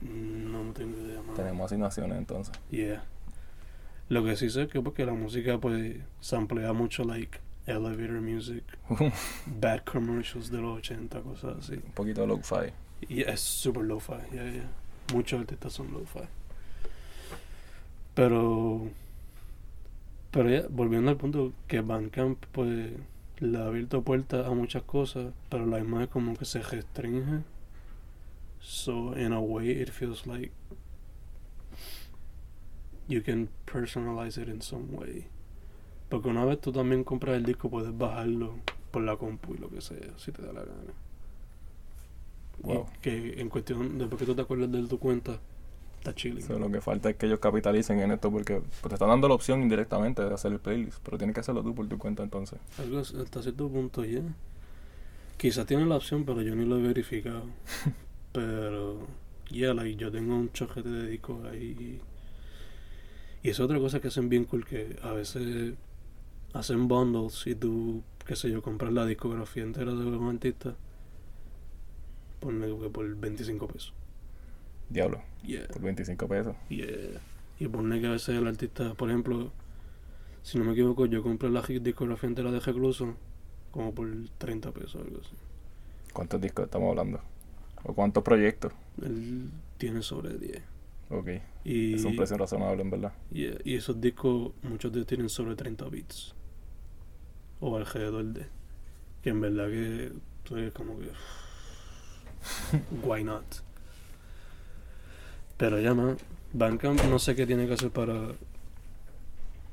mm, 0.00 0.52
no, 0.52 0.64
no 0.64 0.72
tengo 0.72 0.96
idea 0.98 1.20
más. 1.22 1.36
tenemos 1.36 1.66
asignaciones 1.66 2.16
entonces. 2.18 2.54
Yeah. 2.70 3.04
Lo 4.08 4.24
que 4.24 4.36
sí 4.36 4.48
sé 4.50 4.62
es 4.62 4.68
que 4.68 4.80
porque 4.80 5.04
la 5.04 5.12
música 5.12 5.58
pues 5.58 5.96
samplea 6.20 6.72
mucho 6.72 7.02
like 7.04 7.38
elevator 7.66 8.20
music, 8.20 8.64
bad 9.46 9.84
commercials 9.84 10.50
de 10.50 10.58
los 10.58 10.78
80, 10.78 11.20
cosas 11.20 11.58
así. 11.58 11.74
Un 11.74 11.92
poquito 11.92 12.20
de 12.22 12.26
lo-fi. 12.28 12.72
Y 13.08 13.22
es 13.22 13.40
super 13.40 13.82
lo-fi, 13.82 14.14
yeah, 14.32 14.50
yeah. 14.50 14.70
Muchos 15.12 15.40
artistas 15.40 15.72
son 15.72 15.92
lo-fi. 15.92 16.26
Pero, 18.14 18.88
pero 20.30 20.50
ya, 20.50 20.66
volviendo 20.70 21.10
al 21.10 21.16
punto 21.16 21.52
que 21.68 21.80
Bandcamp, 21.80 22.44
pues, 22.52 22.92
le 23.38 23.58
ha 23.58 23.66
abierto 23.66 24.02
puertas 24.02 24.46
a 24.46 24.50
muchas 24.50 24.82
cosas, 24.82 25.34
pero 25.50 25.66
la 25.66 25.78
imagen 25.78 26.06
como 26.06 26.36
que 26.36 26.44
se 26.44 26.62
restringe. 26.62 27.42
So, 28.60 29.14
in 29.16 29.32
a 29.32 29.40
way, 29.40 29.70
it 29.70 29.90
feels 29.90 30.26
like 30.26 30.50
you 33.06 33.20
can 33.20 33.48
personalize 33.66 34.38
it 34.38 34.48
in 34.48 34.60
some 34.60 34.92
way. 34.92 35.28
Porque 36.08 36.28
una 36.28 36.44
vez 36.44 36.60
tú 36.60 36.72
también 36.72 37.04
compras 37.04 37.36
el 37.36 37.44
disco, 37.44 37.68
puedes 37.68 37.96
bajarlo 37.96 38.54
por 38.90 39.02
la 39.02 39.16
compu 39.16 39.54
y 39.54 39.58
lo 39.58 39.68
que 39.68 39.80
sea, 39.80 39.98
si 40.16 40.32
te 40.32 40.42
da 40.42 40.52
la 40.52 40.60
gana. 40.60 40.92
Wow. 42.62 42.86
Y 42.96 43.00
que 43.00 43.40
en 43.40 43.48
cuestión, 43.48 43.98
después 43.98 44.18
que 44.20 44.26
tú 44.26 44.34
te 44.34 44.42
acuerdas 44.42 44.70
de 44.70 44.86
tu 44.86 44.98
cuenta, 44.98 45.38
está 45.98 46.14
chilling. 46.14 46.42
So, 46.42 46.58
lo 46.58 46.70
que 46.70 46.80
falta 46.80 47.10
es 47.10 47.16
que 47.16 47.26
ellos 47.26 47.40
capitalicen 47.40 47.98
en 48.00 48.12
esto 48.12 48.30
porque 48.30 48.60
pues, 48.60 48.88
te 48.88 48.94
están 48.94 49.08
dando 49.08 49.28
la 49.28 49.34
opción 49.34 49.62
indirectamente 49.62 50.22
de 50.22 50.32
hacer 50.32 50.52
el 50.52 50.60
playlist, 50.60 50.98
pero 51.04 51.18
tienes 51.18 51.34
que 51.34 51.40
hacerlo 51.40 51.62
tú 51.62 51.74
por 51.74 51.88
tu 51.88 51.98
cuenta 51.98 52.22
entonces. 52.22 52.58
Algo 52.78 52.98
as- 52.98 53.14
hasta 53.14 53.42
cierto 53.42 53.68
punto 53.68 54.04
ya. 54.04 54.22
Quizás 55.36 55.66
tiene 55.66 55.84
la 55.86 55.96
opción, 55.96 56.24
pero 56.24 56.40
yo 56.42 56.54
ni 56.56 56.64
lo 56.64 56.78
he 56.78 56.82
verificado. 56.82 57.44
pero, 58.32 59.06
ya, 59.50 59.74
like, 59.74 59.96
yo 59.96 60.10
tengo 60.10 60.34
un 60.34 60.50
chojete 60.52 60.88
de 60.88 61.08
discos 61.10 61.44
ahí. 61.46 62.00
Y 63.42 63.50
es 63.50 63.60
otra 63.60 63.78
cosa 63.78 64.00
que 64.00 64.08
hacen 64.08 64.28
bien 64.28 64.44
cool, 64.44 64.64
que 64.64 64.96
a 65.02 65.12
veces 65.12 65.74
hacen 66.52 66.88
bundles 66.88 67.46
y 67.46 67.54
tú, 67.54 68.02
qué 68.24 68.36
sé 68.36 68.50
yo, 68.50 68.62
compras 68.62 68.92
la 68.92 69.04
discografía 69.06 69.62
entera 69.62 69.92
de 69.92 70.04
un 70.04 70.28
artista. 70.34 70.74
Ponle 72.40 72.66
que 72.78 72.90
por 72.90 73.14
25 73.16 73.66
pesos. 73.68 73.92
Diablo, 74.88 75.22
Yeah. 75.42 75.66
por 75.68 75.82
25 75.82 76.28
pesos. 76.28 76.56
Yeah. 76.68 77.20
Y 77.58 77.68
ponle 77.68 78.00
que 78.00 78.06
a 78.06 78.10
veces 78.12 78.36
el 78.36 78.46
artista, 78.46 78.94
por 78.94 79.08
ejemplo, 79.08 79.50
si 80.42 80.58
no 80.58 80.64
me 80.64 80.72
equivoco, 80.72 81.06
yo 81.06 81.22
compré 81.22 81.50
la 81.50 81.62
discografía 81.62 82.28
entera 82.28 82.50
de 82.52 82.60
Recluso 82.60 83.14
como 83.70 83.92
por 83.94 84.08
30 84.38 84.72
pesos 84.72 84.96
algo 85.04 85.20
así. 85.20 85.32
¿Cuántos 86.12 86.40
discos 86.40 86.66
estamos 86.66 86.90
hablando? 86.90 87.20
¿O 87.84 87.94
cuántos 87.94 88.22
proyectos? 88.22 88.72
Él 89.02 89.50
tiene 89.78 90.02
sobre 90.02 90.38
10. 90.38 90.62
Ok, 91.08 91.28
Y, 91.64 91.94
es 91.94 92.04
un 92.04 92.16
precio 92.16 92.36
razonable 92.36 92.82
en 92.82 92.90
verdad. 92.90 93.12
yeah, 93.30 93.56
y 93.64 93.76
esos 93.76 94.00
discos, 94.00 94.52
muchos 94.62 94.90
de 94.92 94.98
ellos 94.98 95.06
tienen 95.06 95.28
sobre 95.28 95.54
30 95.54 95.88
bits. 95.88 96.34
O 97.60 97.76
alrededor 97.76 98.24
de. 98.24 98.46
Que 99.22 99.30
en 99.30 99.40
verdad 99.40 99.68
que 99.68 100.12
tú 100.42 100.56
eres 100.56 100.72
como 100.72 100.98
que. 100.98 101.10
Why 103.06 103.24
not? 103.24 103.44
Pero 105.56 105.80
ya, 105.80 105.94
man. 105.94 106.16
Bandcamp 106.52 107.02
no 107.04 107.18
sé 107.18 107.34
qué 107.34 107.46
tiene 107.46 107.66
que 107.66 107.74
hacer 107.74 107.90
para 107.90 108.28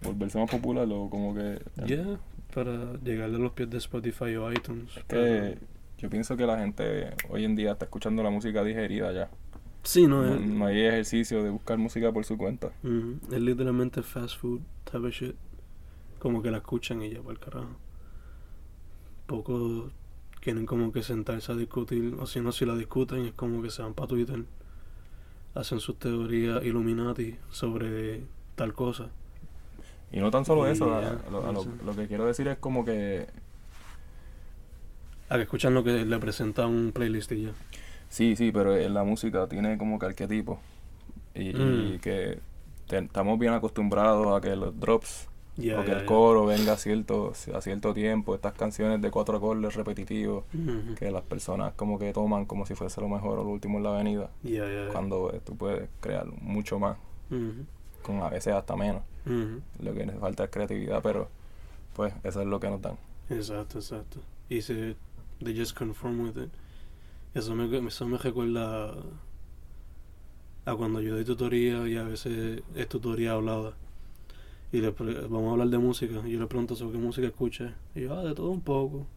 Volverse 0.04 0.38
más 0.38 0.50
popular 0.50 0.88
o 0.92 1.10
como 1.10 1.34
que... 1.34 1.62
Ya, 1.86 2.20
para 2.54 2.94
llegarle 3.04 3.38
a 3.38 3.40
los 3.40 3.54
pies 3.54 3.70
de 3.70 3.78
Spotify 3.78 4.36
o 4.36 4.52
iTunes. 4.52 4.98
Es 4.98 5.04
que 5.06 5.58
yo 5.98 6.10
pienso 6.10 6.36
que 6.36 6.46
la 6.46 6.60
gente 6.60 7.12
hoy 7.30 7.46
en 7.46 7.56
día 7.56 7.72
está 7.72 7.86
escuchando 7.86 8.22
la 8.22 8.30
música 8.30 8.64
digerida 8.64 9.12
ya. 9.14 9.30
Sí, 9.84 10.08
no, 10.08 10.24
No, 10.24 10.34
es, 10.36 10.42
no 10.42 10.66
hay 10.66 10.82
ejercicio 10.82 11.44
de 11.44 11.50
buscar 11.50 11.78
música 11.78 12.12
por 12.12 12.24
su 12.26 12.38
cuenta. 12.38 12.72
Es 13.32 13.40
literalmente 13.42 14.02
fast 14.02 14.38
food 14.40 14.62
type 14.86 15.00
of 15.08 15.12
shit. 15.14 15.36
Como 16.20 16.42
que 16.42 16.50
la 16.52 16.58
escuchan 16.58 17.02
y 17.02 17.10
ya, 17.12 17.20
para 17.20 17.32
el 17.34 17.40
carajo. 17.40 17.76
Pocos 19.28 19.92
quieren 20.42 20.66
como 20.66 20.92
que 20.92 21.04
sentarse 21.04 21.52
a 21.52 21.56
discutir, 21.56 22.16
o 22.20 22.26
si 22.28 22.40
no, 22.42 22.52
si 22.52 22.66
la 22.66 22.76
discuten, 22.76 23.26
es 23.26 23.34
como 23.34 23.62
que 23.62 23.70
se 23.70 23.82
van 23.82 23.94
para 23.94 24.08
Twitter, 24.08 24.44
hacen 25.56 25.80
sus 25.80 25.98
teorías 25.98 26.64
Illuminati 26.64 27.38
sobre 27.50 28.24
tal 28.56 28.74
cosa. 28.74 29.10
Y 30.12 30.20
no 30.20 30.30
tan 30.32 30.46
solo 30.46 30.68
Y 30.68 30.72
eso, 30.72 30.94
a- 30.94 31.02
ya, 31.02 31.10
a 31.28 31.30
lo, 31.32 31.48
a 31.48 31.52
lo- 31.52 31.62
eso. 31.62 31.70
lo 31.86 31.96
que 31.96 32.08
quiero 32.08 32.26
decir 32.26 32.48
es 32.48 32.58
como 32.58 32.86
que 32.86 33.28
A 35.30 35.36
que 35.38 35.44
escuchan 35.44 35.74
lo 35.74 35.84
que 35.84 36.06
le 36.06 36.20
presenta 36.20 36.68
un 36.68 36.92
playlist 36.94 37.32
y 37.32 37.44
ya. 37.44 37.52
Sí, 38.14 38.36
sí, 38.36 38.52
pero 38.52 38.76
en 38.78 38.94
la 38.94 39.04
música 39.04 39.48
tiene 39.48 39.78
como 39.78 39.98
que 40.00 40.06
arquetipos. 40.06 40.60
Y, 41.36 41.50
y 41.50 41.54
Mm. 41.98 42.00
que 42.00 42.40
te- 42.88 42.98
estamos 43.00 43.40
bien 43.40 43.54
acostumbrados 43.54 44.38
a 44.38 44.40
que 44.42 44.56
los 44.56 44.80
drops 44.80 45.28
o 45.80 45.84
que 45.86 45.92
el 45.92 46.06
coro 46.06 46.46
venga 46.46 46.74
a 46.74 46.78
cierto, 46.78 47.34
a 47.54 47.62
cierto 47.62 47.94
tiempo, 47.94 48.36
estas 48.36 48.54
canciones 48.54 49.02
de 49.02 49.10
cuatro 49.12 49.38
acordes 49.38 49.76
repetitivos 49.76 50.44
que 50.98 51.10
las 51.12 51.24
personas 51.24 51.74
como 51.76 51.98
que 52.00 52.12
toman 52.14 52.46
como 52.46 52.66
si 52.66 52.74
fuese 52.76 53.02
lo 53.02 53.10
mejor 53.10 53.40
o 53.40 53.44
lo 53.44 53.50
último 53.50 53.78
en 53.78 53.84
la 53.84 53.94
avenida, 53.96 54.30
cuando 54.92 55.32
eh, 55.34 55.42
tú 55.44 55.56
puedes 55.56 55.90
crear 56.02 56.26
mucho 56.42 56.78
más, 56.80 56.98
con 58.04 58.22
a 58.22 58.30
veces 58.30 58.54
hasta 58.54 58.76
menos. 58.76 59.02
Lo 59.80 59.94
que 59.94 60.06
falta 60.20 60.44
es 60.46 60.50
creatividad, 60.52 61.02
pero 61.02 61.30
pues 61.96 62.14
eso 62.24 62.42
es 62.42 62.48
lo 62.48 62.60
que 62.60 62.70
nos 62.70 62.82
dan. 62.82 62.98
Exacto, 63.30 63.80
exacto. 63.80 64.20
Y 64.50 64.62
se, 64.62 64.96
they 65.44 65.58
just 65.58 65.76
conform 65.78 66.20
with 66.22 66.38
it. 66.38 66.50
Eso 67.34 67.56
me, 67.56 67.88
eso 67.88 68.08
me 68.08 68.18
recuerda 68.18 68.94
a 70.66 70.76
cuando 70.76 71.02
yo 71.02 71.14
doy 71.16 71.26
tutoría 71.26 71.88
y 71.88 71.98
a 71.98 72.04
veces 72.04 72.62
es 72.76 72.88
tutoría 72.90 73.34
hablada. 73.34 73.74
Y 74.72 74.82
le 74.82 74.92
vamos 74.92 75.50
a 75.50 75.52
hablar 75.54 75.70
de 75.70 75.78
música. 75.78 76.22
Y 76.26 76.32
yo 76.32 76.40
le 76.40 76.48
pregunto 76.48 76.76
sobre 76.76 76.94
qué 76.94 76.98
música 77.06 77.28
escucha. 77.28 77.76
Y 77.96 78.02
yo, 78.02 78.14
ah, 78.16 78.24
de 78.24 78.34
todo 78.36 78.50
un 78.52 78.62
poco. 78.62 79.08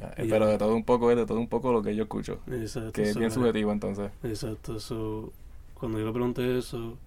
Eh, 0.00 0.24
Y 0.26 0.28
Pero 0.28 0.46
ya. 0.46 0.46
de 0.48 0.58
todo 0.58 0.74
un 0.74 0.84
poco 0.84 1.10
es 1.10 1.16
de 1.16 1.26
todo 1.26 1.38
un 1.38 1.48
poco 1.48 1.72
lo 1.72 1.82
que 1.82 1.94
yo 1.94 2.04
escucho, 2.04 2.40
Exacto. 2.46 2.92
que 2.92 3.10
es 3.10 3.16
bien 3.16 3.30
subjetivo 3.30 3.72
entonces. 3.72 4.10
Exacto. 4.22 4.78
So, 4.80 5.32
cuando 5.74 5.98
yo 5.98 6.06
le 6.06 6.12
pregunté 6.12 6.58
eso, 6.58 6.98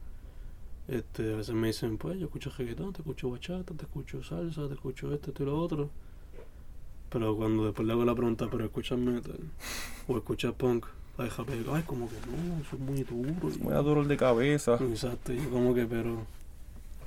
este, 0.87 1.33
a 1.33 1.37
veces 1.37 1.55
me 1.55 1.67
dicen, 1.67 1.97
pues 1.97 2.19
yo 2.19 2.25
escucho 2.27 2.51
reggaetón, 2.57 2.93
te 2.93 3.01
escucho 3.01 3.29
bachata, 3.31 3.73
te 3.75 3.83
escucho 3.85 4.23
salsa, 4.23 4.67
te 4.67 4.73
escucho 4.75 5.13
esto, 5.13 5.31
esto 5.31 5.43
y 5.43 5.45
lo 5.47 5.57
otro. 5.59 5.89
Pero 7.15 7.33
cuando 7.37 7.63
después 7.63 7.87
le 7.87 7.93
hago 7.93 8.03
la 8.03 8.13
pregunta, 8.13 8.45
¿pero 8.51 8.65
escuchas 8.65 8.99
metal? 8.99 9.39
¿O 10.05 10.17
escuchas 10.17 10.51
punk? 10.51 10.85
Ay, 11.17 11.29
Javier, 11.29 11.65
ay, 11.71 11.83
como 11.83 12.09
que 12.09 12.15
no, 12.27 12.59
eso 12.59 12.75
es 12.75 12.81
muy 12.81 13.03
duro. 13.03 13.47
Es 13.47 13.57
muy 13.57 13.73
dolor 13.73 14.05
de 14.05 14.17
cabeza. 14.17 14.73
Exacto, 14.81 15.31
y 15.31 15.37
yo 15.37 15.49
como 15.49 15.73
que, 15.73 15.85
pero, 15.85 16.27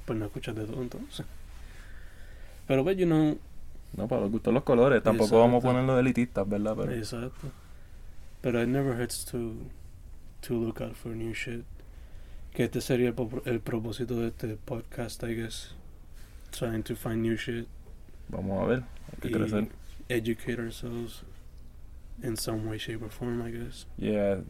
pues 0.06 0.18
no 0.18 0.24
escuchas 0.24 0.56
de 0.56 0.64
todo 0.64 0.80
entonces. 0.80 1.26
Pero 2.66 2.84
pues, 2.84 2.96
you 2.96 3.04
know, 3.04 3.36
No, 3.98 4.08
para 4.08 4.22
los 4.22 4.30
gustos 4.30 4.54
los 4.54 4.62
colores. 4.62 5.02
Tampoco 5.02 5.40
vamos 5.40 5.62
a 5.62 5.66
ponerlo 5.66 5.92
de 5.92 6.00
elitistas, 6.00 6.48
¿verdad? 6.48 6.74
Pero 6.74 6.92
Exacto. 6.94 7.48
Pero 8.40 8.62
it 8.62 8.68
never 8.70 8.98
hurts 8.98 9.26
to, 9.26 9.52
to 10.40 10.54
look 10.54 10.80
out 10.80 10.94
for 10.94 11.14
new 11.14 11.34
shit. 11.34 11.66
Que 12.54 12.64
este 12.64 12.80
sería 12.80 13.10
el, 13.10 13.14
el 13.44 13.60
propósito 13.60 14.18
de 14.20 14.28
este 14.28 14.56
podcast, 14.56 15.22
I 15.24 15.34
guess. 15.34 15.74
Trying 16.50 16.82
to 16.84 16.96
find 16.96 17.18
new 17.18 17.36
shit. 17.36 17.68
vamos 18.30 18.64
a 18.64 18.66
ver. 18.66 18.82
Hay 19.12 19.20
que 19.20 19.28
y 19.28 19.32
crecer. 19.32 19.68
Educate 20.08 20.58
ourselves 20.58 21.22
in 22.22 22.36
some 22.36 22.68
way, 22.68 22.78
shape 22.78 23.04
or 23.04 23.10
form, 23.10 23.42
I 23.42 23.50
guess. 23.50 23.86
Yeah, 23.96 24.40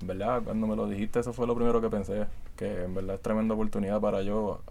en 0.00 0.06
verdad, 0.06 0.42
cuando 0.44 0.66
me 0.66 0.76
lo 0.76 0.88
dijiste, 0.88 1.20
eso 1.20 1.32
fue 1.32 1.46
lo 1.46 1.54
primero 1.54 1.80
que 1.80 1.88
pensé. 1.90 2.26
Que 2.56 2.84
en 2.84 2.94
verdad 2.94 3.16
es 3.16 3.22
tremenda 3.22 3.54
oportunidad 3.54 4.00
para 4.00 4.22
yo, 4.22 4.62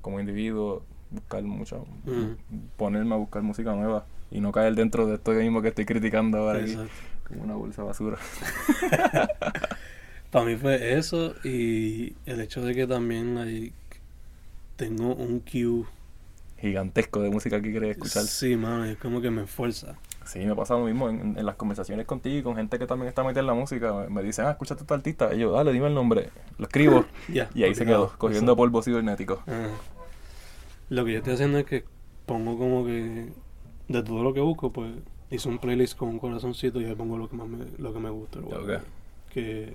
como 0.00 0.20
individuo, 0.20 0.82
buscar 1.10 1.42
mucha. 1.42 1.76
Mm. 2.04 2.36
ponerme 2.76 3.14
a 3.14 3.18
buscar 3.18 3.42
música 3.42 3.74
nueva 3.74 4.04
y 4.30 4.40
no 4.40 4.52
caer 4.52 4.74
dentro 4.74 5.06
de 5.06 5.14
esto 5.14 5.32
mismo 5.32 5.62
que 5.62 5.68
estoy 5.68 5.84
criticando 5.84 6.38
ahora 6.38 6.60
aquí, 6.60 6.72
Exacto. 6.72 6.92
como 7.26 7.42
una 7.42 7.54
bolsa 7.54 7.82
de 7.82 7.88
basura. 7.88 8.18
Para 10.30 10.44
mí 10.44 10.56
fue 10.56 10.98
eso 10.98 11.34
y 11.42 12.14
el 12.26 12.40
hecho 12.42 12.62
de 12.62 12.74
que 12.74 12.86
también 12.86 13.34
like, 13.34 13.72
tengo 14.76 15.14
un 15.14 15.40
cue. 15.40 15.86
Gigantesco 16.60 17.20
de 17.20 17.30
música 17.30 17.60
que 17.62 17.70
quieres 17.70 17.90
escuchar. 17.90 18.24
Sí, 18.24 18.56
mano, 18.56 18.84
es 18.84 18.96
como 18.98 19.20
que 19.20 19.30
me 19.30 19.42
esfuerza. 19.42 19.96
Sí, 20.24 20.40
me 20.40 20.54
pasa 20.54 20.74
lo 20.74 20.84
mismo 20.84 21.08
en, 21.08 21.38
en 21.38 21.46
las 21.46 21.56
conversaciones 21.56 22.04
contigo 22.04 22.38
y 22.38 22.42
con 22.42 22.56
gente 22.56 22.78
que 22.78 22.86
también 22.86 23.08
está 23.08 23.22
metida 23.22 23.40
en 23.40 23.46
la 23.46 23.54
música. 23.54 24.06
Me, 24.10 24.22
dicen, 24.22 24.46
ah, 24.46 24.50
escúchate 24.50 24.80
a 24.80 24.82
este 24.82 24.94
artista. 24.94 25.34
Y 25.34 25.38
yo, 25.38 25.52
dale, 25.52 25.72
dime 25.72 25.86
el 25.86 25.94
nombre. 25.94 26.30
Lo 26.58 26.66
escribo. 26.66 27.04
Y 27.54 27.62
ahí 27.62 27.74
se 27.74 27.86
quedó, 27.86 28.12
cogiendo 28.18 28.56
polvo 28.56 28.82
cibernético. 28.82 29.42
Ajá. 29.46 29.68
Lo 30.90 31.04
que 31.04 31.12
yo 31.12 31.18
estoy 31.18 31.34
haciendo 31.34 31.58
es 31.58 31.66
que 31.66 31.84
pongo 32.26 32.58
como 32.58 32.84
que 32.84 33.28
de 33.88 34.02
todo 34.02 34.22
lo 34.22 34.34
que 34.34 34.40
busco, 34.40 34.72
pues 34.72 34.92
hice 35.30 35.48
un 35.48 35.58
playlist 35.58 35.96
con 35.96 36.08
un 36.08 36.18
corazoncito 36.18 36.80
y 36.80 36.86
ahí 36.86 36.94
pongo 36.94 37.18
lo 37.18 37.28
que 37.28 37.36
más 37.36 37.48
me, 37.48 37.64
lo 37.78 37.92
que 37.92 38.00
me 38.00 38.10
gusta. 38.10 38.40
o 38.40 38.62
Ok. 38.62 38.82
Que 39.30 39.74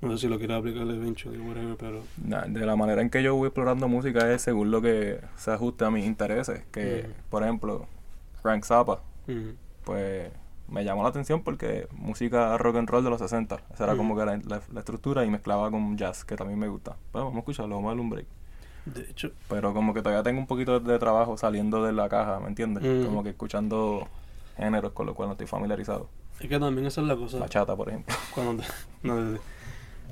no 0.00 0.12
sé 0.12 0.18
si 0.18 0.28
lo 0.28 0.38
quiero 0.38 0.56
aplicar 0.56 0.82
eventually, 0.82 1.38
whatever, 1.38 1.76
pero 1.76 2.02
Nah, 2.24 2.42
de 2.46 2.64
la 2.66 2.76
manera 2.76 3.02
en 3.02 3.10
que 3.10 3.22
yo 3.22 3.34
voy 3.34 3.48
explorando 3.48 3.88
música 3.88 4.32
es 4.32 4.42
según 4.42 4.70
lo 4.70 4.80
que 4.82 5.20
se 5.36 5.50
ajuste 5.52 5.84
a 5.84 5.90
mis 5.90 6.04
intereses. 6.06 6.62
Que, 6.70 7.06
por 7.30 7.42
ejemplo, 7.42 7.86
Frank 8.42 8.64
Zappa, 8.64 9.00
pues 9.84 10.30
me 10.68 10.84
llamó 10.84 11.02
la 11.02 11.08
atención 11.08 11.42
porque 11.42 11.88
música 11.92 12.56
rock 12.58 12.76
and 12.76 12.88
roll 12.90 13.02
de 13.04 13.10
los 13.10 13.18
60. 13.20 13.58
Esa 13.72 13.84
era 13.84 13.96
como 13.96 14.16
que 14.16 14.24
la, 14.24 14.36
la- 14.46 14.60
la 14.72 14.80
estructura 14.80 15.24
y 15.24 15.30
mezclaba 15.30 15.70
con 15.70 15.96
jazz, 15.96 16.24
que 16.24 16.36
también 16.36 16.58
me 16.58 16.68
gusta. 16.68 16.92
Pues 17.12 17.22
vamos 17.24 17.36
a 17.36 17.38
escucharlo, 17.38 17.76
vamos 17.76 17.88
a 17.88 17.90
darle 17.90 18.02
un 18.02 18.10
break. 18.10 18.26
de 18.84 19.00
hecho, 19.10 19.30
Pero 19.48 19.72
como 19.72 19.94
que 19.94 20.02
todavía 20.02 20.22
tengo 20.22 20.40
un 20.40 20.46
poquito 20.46 20.78
de 20.80 20.98
trabajo 20.98 21.36
saliendo 21.38 21.82
de 21.84 21.92
la 21.92 22.08
caja, 22.08 22.38
¿me 22.40 22.48
entiendes? 22.48 22.84
Como 23.04 23.22
que 23.22 23.30
escuchando 23.30 24.06
géneros 24.56 24.92
con 24.92 25.06
los 25.06 25.14
cuales 25.14 25.28
no 25.30 25.32
estoy 25.32 25.46
familiarizado. 25.46 26.08
es 26.40 26.48
que 26.48 26.58
también 26.58 26.86
esa 26.86 27.00
es 27.00 27.06
la 27.06 27.16
cosa. 27.16 27.38
Bachata, 27.38 27.74
por 27.74 27.88
ejemplo. 27.88 28.14
Cuando 28.34 28.62
te, 28.62 28.68
no, 29.08 29.38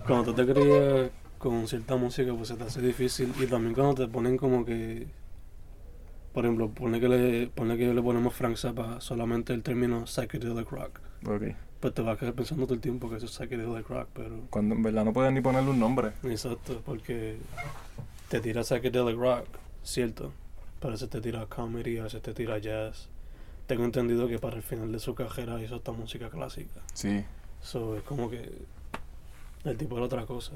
cuando 0.05 0.24
tú 0.24 0.34
te 0.34 0.47
querías 0.53 1.11
con 1.38 1.66
cierta 1.68 1.97
música 1.97 2.32
pues 2.34 2.49
se 2.49 2.55
te 2.57 2.64
hace 2.64 2.80
difícil 2.80 3.32
y 3.40 3.47
también 3.47 3.74
cuando 3.74 3.94
te 3.94 4.09
ponen 4.09 4.36
como 4.36 4.64
que 4.64 5.07
por 6.32 6.44
ejemplo 6.44 6.68
pone 6.70 7.01
que 7.01 7.09
le 7.09 7.47
pone 7.49 7.76
que 7.76 7.92
le 7.92 8.03
ponemos 8.03 8.34
Frank 8.34 8.57
Zappa 8.57 9.01
solamente 9.01 9.53
el 9.53 9.62
término 9.62 10.07
psychedelic 10.07 10.68
rock 10.70 11.01
Ok. 11.26 11.42
pues 11.80 11.94
te 11.94 12.03
vas 12.03 12.16
a 12.16 12.20
quedar 12.20 12.34
pensando 12.34 12.64
todo 12.64 12.74
el 12.74 12.80
tiempo 12.80 13.09
que 13.11 13.16
eso 13.16 13.26
es 13.26 13.32
psychedelic 13.32 13.88
rock 13.88 14.09
pero 14.14 14.40
Cuando 14.51 14.74
en 14.74 14.82
verdad 14.82 15.05
no 15.05 15.12
pueden 15.12 15.34
ni 15.34 15.40
ponerle 15.40 15.70
un 15.70 15.78
nombre. 15.80 16.12
exacto 16.24 16.82
porque 16.84 17.36
te 18.28 18.40
tira 18.40 18.62
psychedelic 18.64 19.16
rock 19.16 19.47
cierto 19.82 20.32
pero 20.80 20.90
a 20.90 20.92
veces 20.92 21.09
te 21.11 21.20
tira 21.20 21.47
comedy 21.47 21.99
a 21.99 22.05
veces 22.05 22.22
te 22.22 22.32
tira 22.34 22.59
jazz 22.59 23.09
tengo 23.66 23.84
entendido 23.84 24.28
que 24.28 24.38
para 24.38 24.57
el 24.57 24.62
final 24.62 24.92
de 24.92 25.01
su 25.01 25.14
carrera 25.14 25.61
hizo 25.62 25.76
esta 25.76 25.92
música 25.92 26.28
clásica 26.30 26.80
Sí. 26.94 27.24
So, 27.62 27.97
es 27.97 28.03
como 28.05 28.30
que 28.30 28.53
el 29.70 29.76
tipo 29.76 29.96
era 29.96 30.06
otra 30.06 30.26
cosa. 30.26 30.52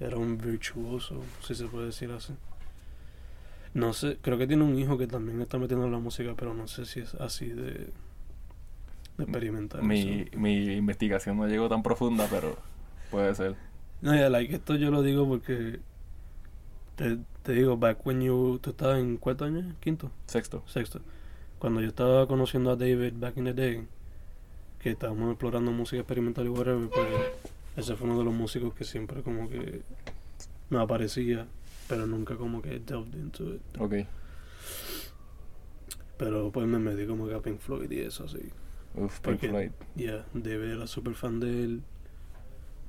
Era 0.00 0.16
un 0.16 0.38
virtuoso, 0.38 1.20
si 1.42 1.54
se 1.54 1.66
puede 1.66 1.86
decir 1.86 2.10
así. 2.10 2.34
No 3.74 3.92
sé, 3.92 4.18
creo 4.20 4.36
que 4.36 4.46
tiene 4.46 4.64
un 4.64 4.78
hijo 4.78 4.98
que 4.98 5.06
también 5.06 5.40
está 5.40 5.58
metiendo 5.58 5.86
en 5.86 5.92
la 5.92 5.98
música, 5.98 6.34
pero 6.36 6.52
no 6.54 6.68
sé 6.68 6.84
si 6.84 7.00
es 7.00 7.14
así 7.14 7.46
de, 7.46 7.90
de 9.16 9.24
experimental. 9.24 9.82
Mi, 9.82 10.26
mi 10.36 10.74
investigación 10.74 11.38
no 11.38 11.46
llegó 11.46 11.68
tan 11.68 11.82
profunda, 11.82 12.26
pero 12.30 12.56
puede 13.10 13.34
ser. 13.34 13.56
No, 14.02 14.14
ya, 14.14 14.28
like, 14.28 14.54
esto 14.54 14.74
yo 14.74 14.90
lo 14.90 15.02
digo 15.02 15.26
porque 15.26 15.80
te, 16.96 17.18
te 17.42 17.52
digo, 17.52 17.76
back 17.76 18.04
when 18.04 18.20
you, 18.20 18.58
tú 18.60 18.70
estabas 18.70 18.98
en 18.98 19.16
cuarto 19.16 19.44
año, 19.44 19.74
quinto, 19.80 20.10
Sexto. 20.26 20.62
sexto. 20.66 21.00
Cuando 21.58 21.80
yo 21.80 21.88
estaba 21.88 22.26
conociendo 22.26 22.72
a 22.72 22.76
David 22.76 23.14
back 23.16 23.36
in 23.36 23.44
the 23.44 23.54
day, 23.54 23.86
que 24.80 24.90
estábamos 24.90 25.30
explorando 25.30 25.70
música 25.70 26.00
experimental 26.00 26.44
y 26.44 26.48
whatever, 26.48 26.88
pues 26.88 27.06
ese 27.76 27.96
fue 27.96 28.06
uno 28.08 28.18
de 28.18 28.24
los 28.24 28.34
músicos 28.34 28.74
que 28.74 28.84
siempre 28.84 29.22
como 29.22 29.48
que 29.48 29.82
me 30.70 30.80
aparecía, 30.80 31.46
pero 31.88 32.06
nunca 32.06 32.36
como 32.36 32.60
que 32.62 32.78
delved 32.80 33.14
into 33.18 33.54
it. 33.54 33.62
Ok. 33.78 33.94
Pero 36.18 36.50
pues 36.52 36.66
me 36.66 36.78
metí 36.78 37.06
como 37.06 37.26
que 37.26 37.34
a 37.34 37.40
Pink 37.40 37.58
Floyd 37.58 37.90
y 37.90 38.00
eso 38.00 38.24
así. 38.24 38.38
Uf, 38.94 39.20
Pink 39.20 39.22
Porque- 39.22 39.48
Floyd. 39.48 39.70
Yeah, 39.96 40.26
David 40.34 40.72
era 40.72 40.86
súper 40.86 41.14
fan 41.14 41.40
de 41.40 41.64
él 41.64 41.82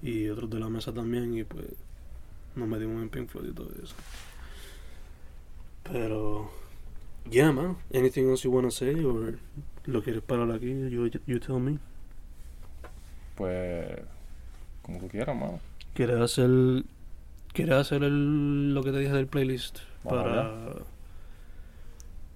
y 0.01 0.27
otros 0.29 0.49
de 0.49 0.59
la 0.59 0.69
mesa 0.69 0.93
también 0.93 1.33
y 1.37 1.43
pues 1.43 1.65
nos 2.55 2.67
metimos 2.67 3.01
en 3.01 3.09
Pink 3.09 3.29
Floyd 3.29 3.49
y 3.49 3.53
todo 3.53 3.71
eso. 3.81 3.95
Pero, 5.83 6.49
yeah 7.29 7.51
man, 7.51 7.77
anything 7.93 8.29
else 8.29 8.43
you 8.43 8.51
wanna 8.51 8.71
say 8.71 9.03
or 9.03 9.37
lo 9.85 10.01
quieres 10.03 10.21
parar 10.21 10.49
aquí? 10.51 10.67
You, 10.89 11.07
you 11.25 11.39
tell 11.39 11.59
me. 11.59 11.79
Pues. 13.35 13.99
Como 14.83 14.99
tú 14.99 15.07
quieras, 15.07 15.35
mano. 15.35 15.59
¿Quieres 15.93 16.19
hacer, 16.19 16.49
quieres 17.53 17.75
hacer 17.75 18.03
el, 18.03 18.73
lo 18.73 18.83
que 18.83 18.91
te 18.91 18.99
dije 18.99 19.13
del 19.13 19.27
playlist? 19.27 19.79
Vamos 20.03 20.23
Para, 20.23 20.51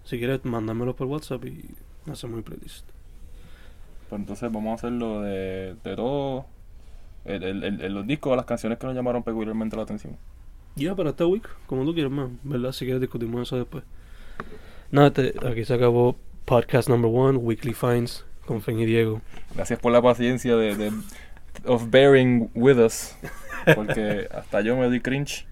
si 0.05 0.17
quieres, 0.17 0.43
mándamelo 0.45 0.95
por 0.95 1.07
WhatsApp 1.07 1.43
y 1.45 1.65
hacemos 2.09 2.37
el 2.37 2.43
playlist. 2.43 2.85
Pues 4.09 4.19
entonces 4.21 4.49
vamos 4.51 4.71
a 4.71 4.75
hacerlo 4.75 5.21
de, 5.21 5.75
de 5.83 5.95
todo. 5.95 6.45
El, 7.25 7.43
el, 7.43 7.93
los 7.93 8.07
discos, 8.07 8.37
las 8.37 8.45
canciones 8.45 8.77
que 8.77 8.87
nos 8.87 8.95
llamaron 8.95 9.21
peculiarmente 9.23 9.75
la 9.75 9.83
atención. 9.83 10.15
Ya, 10.75 10.95
para 10.95 11.09
esta 11.09 11.25
week, 11.25 11.45
como 11.65 11.83
tú 11.83 11.93
quieras, 11.93 12.11
man. 12.11 12.39
¿Verdad? 12.43 12.71
Si 12.71 12.85
quieres, 12.85 13.01
discutimos 13.01 13.41
eso 13.41 13.57
después. 13.57 13.83
Nada, 14.91 15.11
te- 15.11 15.33
aquí 15.45 15.65
se 15.65 15.73
acabó 15.73 16.15
podcast 16.45 16.87
number 16.87 17.11
one, 17.13 17.37
Weekly 17.37 17.73
Finds, 17.73 18.23
con 18.45 18.61
Fen 18.61 18.79
y 18.79 18.85
Diego. 18.85 19.19
Gracias 19.55 19.77
por 19.79 19.91
la 19.91 20.01
paciencia 20.01 20.55
de, 20.55 20.77
de 20.77 20.93
of 21.65 21.89
bearing 21.89 22.49
with 22.53 22.77
us. 22.77 23.17
Porque 23.75 24.27
hasta 24.33 24.61
yo 24.61 24.75
me 24.77 24.85
doy 24.85 25.01
cringe. 25.01 25.47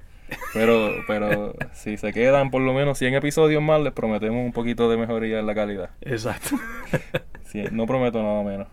Pero, 0.53 0.89
pero 1.08 1.53
si 1.74 1.97
se 1.97 2.12
quedan 2.12 2.49
por 2.49 2.62
lo 2.62 2.74
menos 2.74 2.97
100 2.97 3.16
episodios 3.16 3.62
más, 3.62 3.82
les 3.82 3.93
prometemos 3.93 4.43
un 4.43 4.53
poquito 4.53 4.89
de 4.89 4.97
mejoría 4.97 5.39
en 5.39 5.45
la 5.45 5.53
calidad. 5.53 5.89
Exacto. 6.01 6.58
Sí, 7.45 7.64
no 7.72 7.86
prometo 7.86 8.22
nada 8.22 8.43
menos. 8.43 8.68